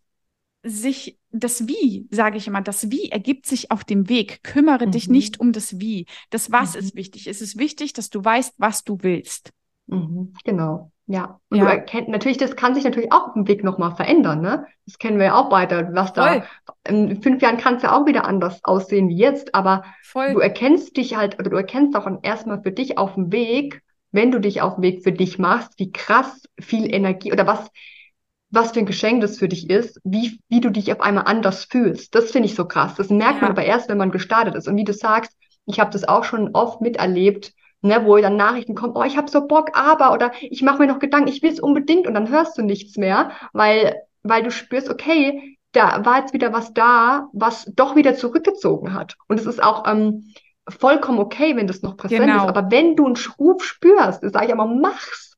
sich 0.63 1.19
das 1.31 1.69
Wie, 1.69 2.07
sage 2.11 2.37
ich 2.37 2.47
immer, 2.47 2.61
das 2.61 2.91
Wie 2.91 3.11
ergibt 3.11 3.47
sich 3.47 3.71
auf 3.71 3.85
dem 3.85 4.09
Weg. 4.09 4.43
Kümmere 4.43 4.87
mhm. 4.87 4.91
dich 4.93 5.09
nicht 5.09 5.41
um 5.41 5.53
das 5.53 5.79
Wie. 5.79 6.07
Das 6.31 6.51
Was 6.51 6.75
ist 6.75 6.95
mhm. 6.95 6.99
wichtig. 6.99 7.27
Es 7.27 7.41
ist 7.41 7.59
wichtig, 7.59 7.93
dass 7.93 8.11
du 8.11 8.25
weißt, 8.25 8.55
was 8.59 8.85
du 8.85 8.99
willst. 9.03 9.53
Mhm. 9.87 10.35
Genau. 10.45 10.93
Ja, 11.11 11.41
und 11.49 11.57
ja. 11.57 11.65
du 11.65 11.71
erkennst 11.71 12.11
natürlich, 12.11 12.37
das 12.37 12.55
kann 12.55 12.75
sich 12.75 12.85
natürlich 12.85 13.11
auch 13.13 13.29
auf 13.29 13.33
dem 13.33 13.49
Weg 13.49 13.65
nochmal 13.65 13.97
verändern, 13.97 14.43
ne? 14.43 14.67
Das 14.85 14.99
kennen 14.99 15.19
wir 15.19 15.27
ja 15.27 15.35
auch 15.37 15.51
weiter. 15.51 15.89
Was 15.95 16.11
Voll. 16.11 16.43
da 16.85 16.91
in 16.91 17.23
fünf 17.23 17.41
Jahren 17.41 17.57
kann 17.57 17.77
es 17.77 17.83
ja 17.83 17.97
auch 17.97 18.05
wieder 18.05 18.27
anders 18.27 18.63
aussehen 18.63 19.09
wie 19.09 19.17
jetzt, 19.17 19.55
aber 19.55 19.85
Voll. 20.05 20.35
du 20.35 20.41
erkennst 20.41 20.99
dich 20.99 21.17
halt, 21.17 21.39
oder 21.39 21.49
du 21.49 21.57
erkennst 21.57 21.97
auch 21.97 22.07
erstmal 22.23 22.63
für 22.63 22.73
dich 22.73 22.99
auf 22.99 23.15
dem 23.15 23.33
Weg, 23.33 23.83
wenn 24.13 24.31
du 24.31 24.39
dich 24.39 24.61
auf 24.61 24.75
dem 24.75 24.83
Weg 24.83 25.03
für 25.03 25.13
dich 25.13 25.39
machst, 25.39 25.79
wie 25.79 25.93
krass 25.93 26.43
viel 26.61 26.93
Energie 26.95 27.33
oder 27.33 27.47
was, 27.47 27.71
was 28.51 28.73
für 28.73 28.81
ein 28.81 28.87
Geschenk 28.87 29.23
das 29.23 29.39
für 29.39 29.49
dich 29.49 29.71
ist, 29.71 29.99
wie, 30.05 30.41
wie 30.51 30.61
du 30.61 30.71
dich 30.71 30.93
auf 30.93 31.01
einmal 31.01 31.25
anders 31.25 31.65
fühlst. 31.65 32.15
Das 32.15 32.31
finde 32.33 32.49
ich 32.49 32.55
so 32.55 32.67
krass. 32.67 32.97
Das 32.97 33.09
merkt 33.09 33.37
ja. 33.37 33.43
man 33.43 33.53
aber 33.53 33.65
erst, 33.65 33.89
wenn 33.89 33.99
man 33.99 34.11
gestartet 34.11 34.55
ist. 34.55 34.69
Und 34.69 34.77
wie 34.77 34.85
du 34.85 34.93
sagst, 34.93 35.35
ich 35.65 35.81
habe 35.81 35.91
das 35.91 36.07
auch 36.07 36.25
schon 36.25 36.51
oft 36.55 36.83
miterlebt, 36.83 37.55
ne, 37.83 38.05
wo 38.05 38.17
dann 38.19 38.37
Nachrichten 38.37 38.75
kommen, 38.75 38.95
oh, 38.97 39.03
ich 39.05 39.17
habe 39.17 39.31
so 39.31 39.47
Bock, 39.47 39.71
aber 39.75 40.13
oder 40.13 40.33
ich 40.41 40.63
mache 40.63 40.79
mir 40.79 40.87
noch 40.87 40.99
Gedanken, 40.99 41.29
ich 41.29 41.43
will 41.43 41.53
es 41.53 41.61
unbedingt 41.61 42.07
und 42.07 42.15
dann 42.15 42.29
hörst 42.29 42.59
du 42.59 42.63
nichts 42.63 42.97
mehr, 42.97 43.31
weil 43.53 44.03
weil 44.23 44.43
du 44.43 44.51
spürst, 44.51 44.91
okay, 44.91 45.59
da 45.73 46.05
war 46.05 46.21
jetzt 46.21 46.33
wieder 46.33 46.53
was 46.53 46.73
da, 46.73 47.29
was 47.33 47.71
doch 47.75 47.97
wieder 47.97 48.15
zurückgezogen 48.15 48.95
hat. 48.95 49.17
Und 49.29 49.39
es 49.39 49.47
ist 49.47 49.63
auch 49.63 49.87
ähm, 49.87 50.33
vollkommen 50.69 51.19
okay, 51.19 51.57
wenn 51.57 51.67
das 51.67 51.83
noch 51.83 51.97
präsent 51.97 52.27
genau. 52.27 52.45
ist. 52.45 52.49
Aber 52.49 52.71
wenn 52.71 52.97
du 52.97 53.07
einen 53.07 53.17
Ruf 53.39 53.63
spürst, 53.65 54.23
sage 54.23 54.47
ich 54.47 54.53
aber, 54.53 54.67
mach's. 54.67 55.37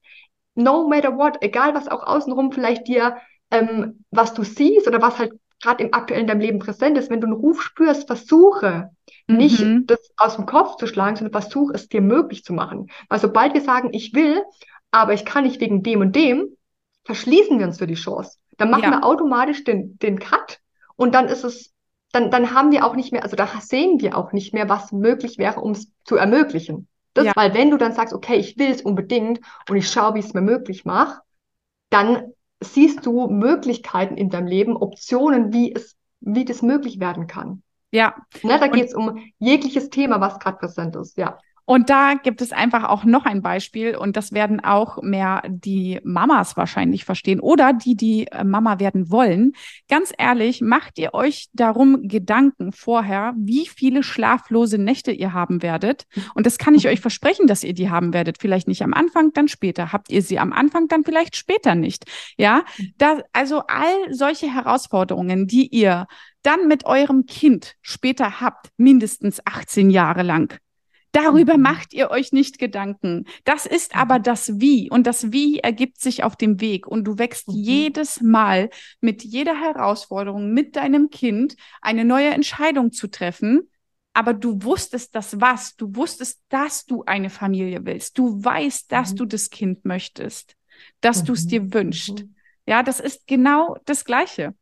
No 0.56 0.88
matter 0.88 1.16
what, 1.16 1.38
egal 1.42 1.74
was 1.74 1.88
auch 1.88 2.02
außenrum 2.02 2.52
vielleicht 2.52 2.88
dir, 2.88 3.16
ähm, 3.50 4.04
was 4.10 4.34
du 4.34 4.42
siehst 4.42 4.88
oder 4.88 5.00
was 5.00 5.18
halt 5.18 5.32
gerade 5.60 5.84
im 5.84 5.94
aktuellen 5.94 6.26
deinem 6.26 6.40
Leben 6.40 6.58
präsent 6.58 6.96
ist, 6.98 7.10
wenn 7.10 7.20
du 7.20 7.26
einen 7.26 7.36
Ruf 7.36 7.62
spürst, 7.62 8.06
versuche, 8.06 8.90
nicht 9.26 9.60
mhm. 9.60 9.86
das 9.86 10.00
aus 10.16 10.36
dem 10.36 10.46
Kopf 10.46 10.76
zu 10.76 10.86
schlagen, 10.86 11.16
sondern 11.16 11.40
versuch 11.40 11.70
es 11.72 11.88
dir 11.88 12.00
möglich 12.00 12.44
zu 12.44 12.52
machen. 12.52 12.90
Weil 13.08 13.20
sobald 13.20 13.54
wir 13.54 13.60
sagen, 13.60 13.90
ich 13.92 14.14
will, 14.14 14.42
aber 14.90 15.12
ich 15.12 15.24
kann 15.24 15.44
nicht 15.44 15.60
wegen 15.60 15.82
dem 15.82 16.00
und 16.00 16.16
dem, 16.16 16.48
verschließen 17.04 17.58
wir 17.58 17.66
uns 17.66 17.78
für 17.78 17.86
die 17.86 17.94
Chance. 17.94 18.38
Dann 18.56 18.70
machen 18.70 18.84
ja. 18.84 18.90
wir 18.90 19.04
automatisch 19.04 19.64
den, 19.64 19.98
den 19.98 20.18
Cut 20.18 20.58
und 20.96 21.14
dann 21.14 21.28
ist 21.28 21.44
es, 21.44 21.72
dann, 22.12 22.30
dann 22.30 22.54
haben 22.54 22.72
wir 22.72 22.84
auch 22.84 22.96
nicht 22.96 23.12
mehr, 23.12 23.22
also 23.22 23.36
da 23.36 23.48
sehen 23.60 24.00
wir 24.00 24.16
auch 24.16 24.32
nicht 24.32 24.52
mehr, 24.52 24.68
was 24.68 24.92
möglich 24.92 25.38
wäre, 25.38 25.60
um 25.60 25.72
es 25.72 25.92
zu 26.04 26.16
ermöglichen. 26.16 26.88
Das, 27.14 27.26
ja. 27.26 27.32
Weil 27.34 27.54
wenn 27.54 27.70
du 27.70 27.76
dann 27.76 27.92
sagst, 27.92 28.14
okay, 28.14 28.36
ich 28.36 28.58
will 28.58 28.70
es 28.70 28.82
unbedingt 28.82 29.40
und 29.68 29.76
ich 29.76 29.88
schaue, 29.88 30.14
wie 30.14 30.20
ich 30.20 30.26
es 30.26 30.34
mir 30.34 30.42
möglich 30.42 30.84
mache, 30.84 31.20
dann 31.90 32.32
siehst 32.62 33.06
du 33.06 33.28
Möglichkeiten 33.28 34.16
in 34.16 34.28
deinem 34.28 34.46
Leben, 34.46 34.76
Optionen, 34.76 35.52
wie 35.52 35.74
es, 35.74 35.96
wie 36.20 36.44
das 36.44 36.62
möglich 36.62 37.00
werden 37.00 37.26
kann. 37.26 37.62
Ja. 37.90 38.14
Ne, 38.42 38.58
da 38.58 38.68
geht 38.68 38.86
es 38.86 38.94
um 38.94 39.18
jegliches 39.38 39.90
Thema, 39.90 40.20
was 40.20 40.38
gerade 40.38 40.58
präsent 40.58 40.96
ist, 40.96 41.16
ja. 41.16 41.38
Und 41.70 41.88
da 41.88 42.14
gibt 42.14 42.42
es 42.42 42.50
einfach 42.50 42.82
auch 42.82 43.04
noch 43.04 43.26
ein 43.26 43.42
Beispiel 43.42 43.94
und 43.94 44.16
das 44.16 44.32
werden 44.32 44.58
auch 44.58 45.00
mehr 45.02 45.44
die 45.46 46.00
Mamas 46.02 46.56
wahrscheinlich 46.56 47.04
verstehen 47.04 47.38
oder 47.38 47.72
die, 47.72 47.94
die 47.94 48.26
äh, 48.26 48.42
Mama 48.42 48.80
werden 48.80 49.08
wollen. 49.08 49.52
Ganz 49.88 50.12
ehrlich, 50.18 50.62
macht 50.62 50.98
ihr 50.98 51.14
euch 51.14 51.46
darum 51.52 52.08
Gedanken 52.08 52.72
vorher, 52.72 53.34
wie 53.36 53.68
viele 53.68 54.02
schlaflose 54.02 54.78
Nächte 54.78 55.12
ihr 55.12 55.32
haben 55.32 55.62
werdet? 55.62 56.08
Und 56.34 56.44
das 56.44 56.58
kann 56.58 56.74
ich 56.74 56.88
euch 56.88 56.98
versprechen, 56.98 57.46
dass 57.46 57.62
ihr 57.62 57.72
die 57.72 57.88
haben 57.88 58.12
werdet. 58.12 58.38
Vielleicht 58.40 58.66
nicht 58.66 58.82
am 58.82 58.92
Anfang, 58.92 59.32
dann 59.32 59.46
später. 59.46 59.92
Habt 59.92 60.10
ihr 60.10 60.22
sie 60.22 60.40
am 60.40 60.52
Anfang, 60.52 60.88
dann 60.88 61.04
vielleicht 61.04 61.36
später 61.36 61.76
nicht. 61.76 62.02
Ja, 62.36 62.64
da, 62.98 63.22
also 63.32 63.62
all 63.68 64.12
solche 64.12 64.52
Herausforderungen, 64.52 65.46
die 65.46 65.68
ihr 65.68 66.08
dann 66.42 66.66
mit 66.66 66.84
eurem 66.84 67.26
Kind 67.26 67.76
später 67.80 68.40
habt, 68.40 68.70
mindestens 68.76 69.40
18 69.46 69.90
Jahre 69.90 70.24
lang. 70.24 70.58
Darüber 71.12 71.56
mhm. 71.56 71.62
macht 71.62 71.92
ihr 71.92 72.10
euch 72.10 72.32
nicht 72.32 72.58
Gedanken. 72.58 73.24
Das 73.44 73.66
ist 73.66 73.96
aber 73.96 74.18
mhm. 74.18 74.22
das 74.22 74.60
Wie 74.60 74.90
und 74.90 75.06
das 75.06 75.32
Wie 75.32 75.58
ergibt 75.58 76.00
sich 76.00 76.22
auf 76.22 76.36
dem 76.36 76.60
Weg 76.60 76.86
und 76.86 77.04
du 77.04 77.18
wächst 77.18 77.48
mhm. 77.48 77.54
jedes 77.54 78.20
Mal 78.20 78.70
mit 79.00 79.24
jeder 79.24 79.58
Herausforderung 79.60 80.52
mit 80.52 80.76
deinem 80.76 81.10
Kind 81.10 81.56
eine 81.80 82.04
neue 82.04 82.30
Entscheidung 82.30 82.92
zu 82.92 83.08
treffen. 83.08 83.68
Aber 84.12 84.34
du 84.34 84.62
wusstest 84.62 85.14
das 85.14 85.40
was. 85.40 85.76
Du 85.76 85.94
wusstest, 85.94 86.42
dass 86.48 86.84
du 86.84 87.04
eine 87.04 87.30
Familie 87.30 87.84
willst. 87.84 88.18
Du 88.18 88.42
weißt, 88.44 88.90
dass 88.90 89.12
mhm. 89.12 89.16
du 89.16 89.24
das 89.26 89.50
Kind 89.50 89.84
möchtest, 89.84 90.56
dass 91.00 91.22
du 91.22 91.32
es 91.32 91.46
dir 91.46 91.72
wünschst. 91.72 92.24
Ja, 92.66 92.82
das 92.82 93.00
ist 93.00 93.26
genau 93.26 93.76
das 93.84 94.04
Gleiche 94.04 94.54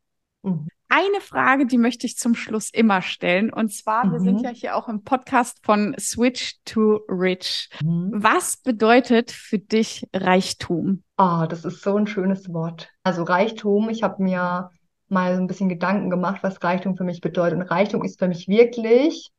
eine 0.88 1.20
Frage, 1.20 1.66
die 1.66 1.78
möchte 1.78 2.06
ich 2.06 2.16
zum 2.16 2.34
Schluss 2.34 2.70
immer 2.70 3.02
stellen. 3.02 3.52
Und 3.52 3.72
zwar, 3.72 4.06
mhm. 4.06 4.12
wir 4.12 4.20
sind 4.20 4.38
mhm. 4.38 4.44
ja 4.44 4.50
hier 4.50 4.76
auch 4.76 4.88
im 4.88 5.04
Podcast 5.04 5.58
von 5.62 5.94
Switch 5.98 6.56
to 6.64 7.00
Rich. 7.08 7.68
Mhm. 7.82 8.10
Was 8.14 8.56
bedeutet 8.56 9.30
für 9.30 9.58
dich 9.58 10.06
Reichtum? 10.14 11.02
Oh, 11.18 11.44
das 11.48 11.64
ist 11.64 11.82
so 11.82 11.96
ein 11.96 12.06
schönes 12.06 12.52
Wort. 12.52 12.88
Also 13.02 13.22
Reichtum, 13.22 13.88
ich 13.90 14.02
habe 14.02 14.22
mir 14.22 14.70
mal 15.08 15.34
so 15.34 15.40
ein 15.40 15.46
bisschen 15.46 15.68
Gedanken 15.68 16.10
gemacht, 16.10 16.42
was 16.42 16.62
Reichtum 16.62 16.96
für 16.96 17.04
mich 17.04 17.20
bedeutet. 17.20 17.58
Und 17.58 17.62
Reichtum 17.62 18.04
ist 18.04 18.18
für 18.18 18.28
mich 18.28 18.48
wirklich 18.48 19.30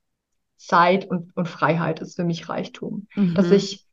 Zeit 0.58 1.10
und, 1.10 1.36
und 1.36 1.47
Freiheit 1.47 2.00
ist 2.00 2.16
für 2.16 2.26
mich 2.26 2.50
Reichtum. 2.50 3.08
Mhm. 3.16 3.34
Dass 3.34 3.50
ich 3.52 3.86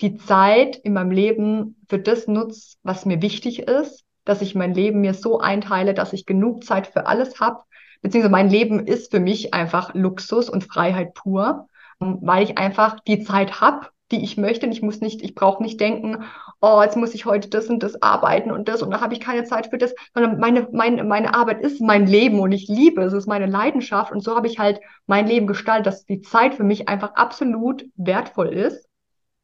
die 0.00 0.16
Zeit 0.16 0.76
in 0.76 0.94
meinem 0.94 1.12
Leben 1.12 1.76
für 1.88 1.98
das 1.98 2.26
nutze, 2.26 2.76
was 2.82 3.06
mir 3.06 3.22
wichtig 3.22 3.60
ist 3.60 4.03
dass 4.24 4.42
ich 4.42 4.54
mein 4.54 4.74
Leben 4.74 5.00
mir 5.00 5.14
so 5.14 5.40
einteile, 5.40 5.94
dass 5.94 6.12
ich 6.12 6.26
genug 6.26 6.64
Zeit 6.64 6.86
für 6.86 7.06
alles 7.06 7.40
habe. 7.40 7.62
Beziehungsweise 8.02 8.32
mein 8.32 8.50
Leben 8.50 8.86
ist 8.86 9.10
für 9.10 9.20
mich 9.20 9.54
einfach 9.54 9.94
Luxus 9.94 10.50
und 10.50 10.64
Freiheit 10.64 11.14
pur, 11.14 11.68
weil 11.98 12.44
ich 12.44 12.58
einfach 12.58 13.00
die 13.00 13.22
Zeit 13.22 13.60
habe, 13.60 13.88
die 14.10 14.22
ich 14.22 14.36
möchte. 14.36 14.66
Und 14.66 14.72
ich 14.72 14.82
muss 14.82 15.00
nicht, 15.00 15.22
ich 15.22 15.34
brauche 15.34 15.62
nicht 15.62 15.80
denken, 15.80 16.24
oh, 16.60 16.80
jetzt 16.82 16.96
muss 16.96 17.14
ich 17.14 17.26
heute 17.26 17.48
das 17.48 17.66
und 17.68 17.82
das 17.82 18.00
arbeiten 18.02 18.50
und 18.50 18.68
das 18.68 18.82
und 18.82 18.90
da 18.90 19.00
habe 19.00 19.14
ich 19.14 19.20
keine 19.20 19.44
Zeit 19.44 19.68
für 19.68 19.78
das, 19.78 19.94
sondern 20.14 20.38
meine, 20.38 20.68
meine, 20.72 21.04
meine 21.04 21.34
Arbeit 21.34 21.60
ist 21.60 21.80
mein 21.80 22.06
Leben 22.06 22.40
und 22.40 22.52
ich 22.52 22.68
liebe 22.68 23.02
es, 23.02 23.12
es 23.12 23.20
ist 23.20 23.28
meine 23.28 23.46
Leidenschaft 23.46 24.12
und 24.12 24.22
so 24.22 24.36
habe 24.36 24.46
ich 24.46 24.58
halt 24.58 24.80
mein 25.06 25.26
Leben 25.26 25.46
gestaltet, 25.46 25.86
dass 25.86 26.04
die 26.04 26.22
Zeit 26.22 26.54
für 26.54 26.64
mich 26.64 26.88
einfach 26.88 27.14
absolut 27.14 27.84
wertvoll 27.96 28.48
ist 28.48 28.88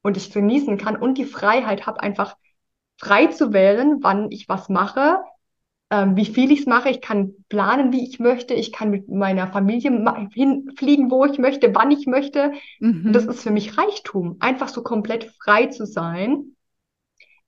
und 0.02 0.16
ich 0.16 0.32
genießen 0.32 0.78
kann 0.78 0.96
und 0.96 1.18
die 1.18 1.26
Freiheit 1.26 1.86
habe, 1.86 2.00
einfach 2.02 2.36
frei 3.00 3.26
zu 3.26 3.52
wählen, 3.52 3.98
wann 4.02 4.30
ich 4.30 4.48
was 4.48 4.68
mache, 4.68 5.18
ähm, 5.90 6.16
wie 6.16 6.26
viel 6.26 6.52
ich 6.52 6.60
es 6.60 6.66
mache. 6.66 6.90
Ich 6.90 7.00
kann 7.00 7.32
planen, 7.48 7.92
wie 7.92 8.06
ich 8.08 8.20
möchte. 8.20 8.54
Ich 8.54 8.72
kann 8.72 8.90
mit 8.90 9.08
meiner 9.08 9.48
Familie 9.48 9.90
hinfliegen, 10.32 11.10
wo 11.10 11.24
ich 11.24 11.38
möchte, 11.38 11.74
wann 11.74 11.90
ich 11.90 12.06
möchte. 12.06 12.52
Mhm. 12.78 13.12
Das 13.12 13.26
ist 13.26 13.42
für 13.42 13.50
mich 13.50 13.76
Reichtum, 13.76 14.36
einfach 14.40 14.68
so 14.68 14.82
komplett 14.82 15.32
frei 15.42 15.66
zu 15.66 15.86
sein 15.86 16.56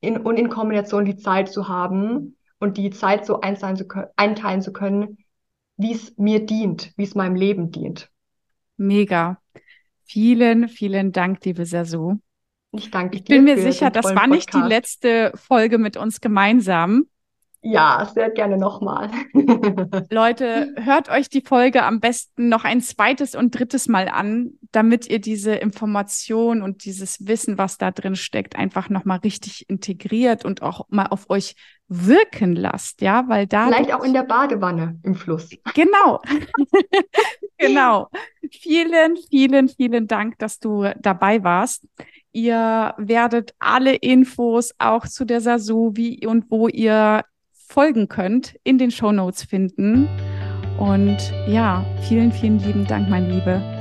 in, 0.00 0.16
und 0.16 0.36
in 0.36 0.48
Kombination 0.48 1.04
die 1.04 1.16
Zeit 1.16 1.48
zu 1.50 1.68
haben 1.68 2.36
und 2.58 2.76
die 2.76 2.90
Zeit 2.90 3.26
so 3.26 3.40
einteilen 3.40 3.76
zu 3.76 3.86
können, 3.86 4.08
einteilen 4.16 4.62
zu 4.62 4.72
können 4.72 5.18
wie 5.76 5.92
es 5.92 6.16
mir 6.16 6.44
dient, 6.44 6.92
wie 6.96 7.04
es 7.04 7.14
meinem 7.14 7.34
Leben 7.34 7.70
dient. 7.70 8.10
Mega. 8.76 9.40
Vielen, 10.04 10.68
vielen 10.68 11.12
Dank, 11.12 11.44
liebe 11.44 11.66
Sasu. 11.66 12.18
Ich 12.72 12.90
danke 12.90 13.18
Ich 13.18 13.24
bin 13.24 13.44
mir 13.44 13.58
sicher, 13.58 13.90
das 13.90 14.06
war 14.06 14.12
Podcast. 14.14 14.32
nicht 14.32 14.54
die 14.54 14.60
letzte 14.60 15.32
Folge 15.36 15.78
mit 15.78 15.96
uns 15.96 16.20
gemeinsam. 16.20 17.06
Ja, 17.64 18.10
sehr 18.12 18.30
gerne 18.30 18.56
nochmal. 18.56 19.08
Leute, 20.10 20.74
hört 20.78 21.08
euch 21.08 21.28
die 21.28 21.42
Folge 21.42 21.84
am 21.84 22.00
besten 22.00 22.48
noch 22.48 22.64
ein 22.64 22.80
zweites 22.80 23.36
und 23.36 23.56
drittes 23.56 23.86
Mal 23.86 24.08
an, 24.08 24.54
damit 24.72 25.08
ihr 25.08 25.20
diese 25.20 25.54
Information 25.54 26.60
und 26.60 26.84
dieses 26.84 27.24
Wissen, 27.28 27.58
was 27.58 27.78
da 27.78 27.92
drin 27.92 28.16
steckt, 28.16 28.56
einfach 28.56 28.88
nochmal 28.88 29.18
richtig 29.18 29.70
integriert 29.70 30.44
und 30.44 30.62
auch 30.62 30.86
mal 30.88 31.06
auf 31.06 31.30
euch 31.30 31.54
wirken 31.86 32.56
lasst, 32.56 33.00
ja, 33.00 33.28
weil 33.28 33.46
da. 33.46 33.68
Vielleicht 33.68 33.94
auch 33.94 34.02
in 34.02 34.14
der 34.14 34.24
Badewanne 34.24 34.98
im 35.04 35.14
Fluss. 35.14 35.50
Genau. 35.74 36.20
genau. 37.58 38.08
Vielen, 38.50 39.16
vielen, 39.30 39.68
vielen 39.68 40.08
Dank, 40.08 40.36
dass 40.38 40.58
du 40.58 40.90
dabei 40.98 41.44
warst. 41.44 41.86
Ihr 42.32 42.94
werdet 42.96 43.54
alle 43.58 43.94
Infos 43.94 44.72
auch 44.78 45.06
zu 45.06 45.24
der 45.24 45.40
Sasu, 45.40 45.92
wie 45.94 46.26
und 46.26 46.50
wo 46.50 46.68
ihr 46.68 47.24
folgen 47.52 48.08
könnt, 48.08 48.56
in 48.64 48.78
den 48.78 48.90
Show 48.90 49.12
Notes 49.12 49.44
finden. 49.44 50.08
Und 50.78 51.18
ja, 51.46 51.84
vielen, 52.08 52.32
vielen 52.32 52.58
lieben 52.58 52.86
Dank, 52.86 53.08
mein 53.08 53.28
Liebe. 53.28 53.71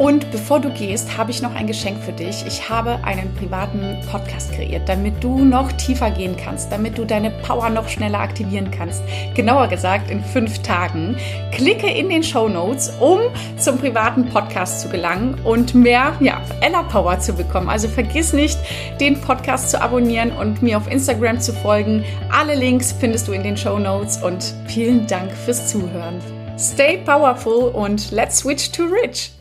Und 0.00 0.30
bevor 0.30 0.60
du 0.60 0.70
gehst, 0.70 1.18
habe 1.18 1.30
ich 1.30 1.42
noch 1.42 1.54
ein 1.54 1.66
Geschenk 1.66 2.02
für 2.02 2.12
dich. 2.12 2.46
Ich 2.46 2.70
habe 2.70 3.04
einen 3.04 3.34
privaten 3.34 3.98
Podcast 4.10 4.50
kreiert, 4.50 4.88
damit 4.88 5.22
du 5.22 5.44
noch 5.44 5.70
tiefer 5.72 6.10
gehen 6.10 6.38
kannst, 6.42 6.72
damit 6.72 6.96
du 6.96 7.04
deine 7.04 7.30
Power 7.30 7.68
noch 7.68 7.86
schneller 7.86 8.18
aktivieren 8.18 8.70
kannst. 8.70 9.02
Genauer 9.34 9.68
gesagt 9.68 10.10
in 10.10 10.24
fünf 10.24 10.60
Tagen. 10.60 11.18
Klicke 11.52 11.86
in 11.86 12.08
den 12.08 12.22
Show 12.22 12.48
Notes, 12.48 12.90
um 12.98 13.20
zum 13.58 13.76
privaten 13.76 14.24
Podcast 14.24 14.80
zu 14.80 14.88
gelangen 14.88 15.34
und 15.44 15.74
mehr 15.74 16.14
ja, 16.20 16.40
Ella 16.62 16.82
Power 16.84 17.18
zu 17.18 17.34
bekommen. 17.34 17.68
Also 17.68 17.86
vergiss 17.86 18.32
nicht, 18.32 18.58
den 19.00 19.20
Podcast 19.20 19.68
zu 19.68 19.82
abonnieren 19.82 20.32
und 20.32 20.62
mir 20.62 20.78
auf 20.78 20.90
Instagram 20.90 21.40
zu 21.40 21.52
folgen. 21.52 22.06
Alle 22.32 22.54
Links 22.54 22.90
findest 22.90 23.28
du 23.28 23.32
in 23.32 23.42
den 23.42 23.58
Show 23.58 23.78
Notes 23.78 24.16
und 24.22 24.54
vielen 24.66 25.06
Dank 25.06 25.30
fürs 25.30 25.68
Zuhören. 25.68 26.20
Stay 26.58 26.96
powerful 27.04 27.64
und 27.74 28.10
let's 28.12 28.38
switch 28.38 28.72
to 28.72 28.84
rich. 28.84 29.32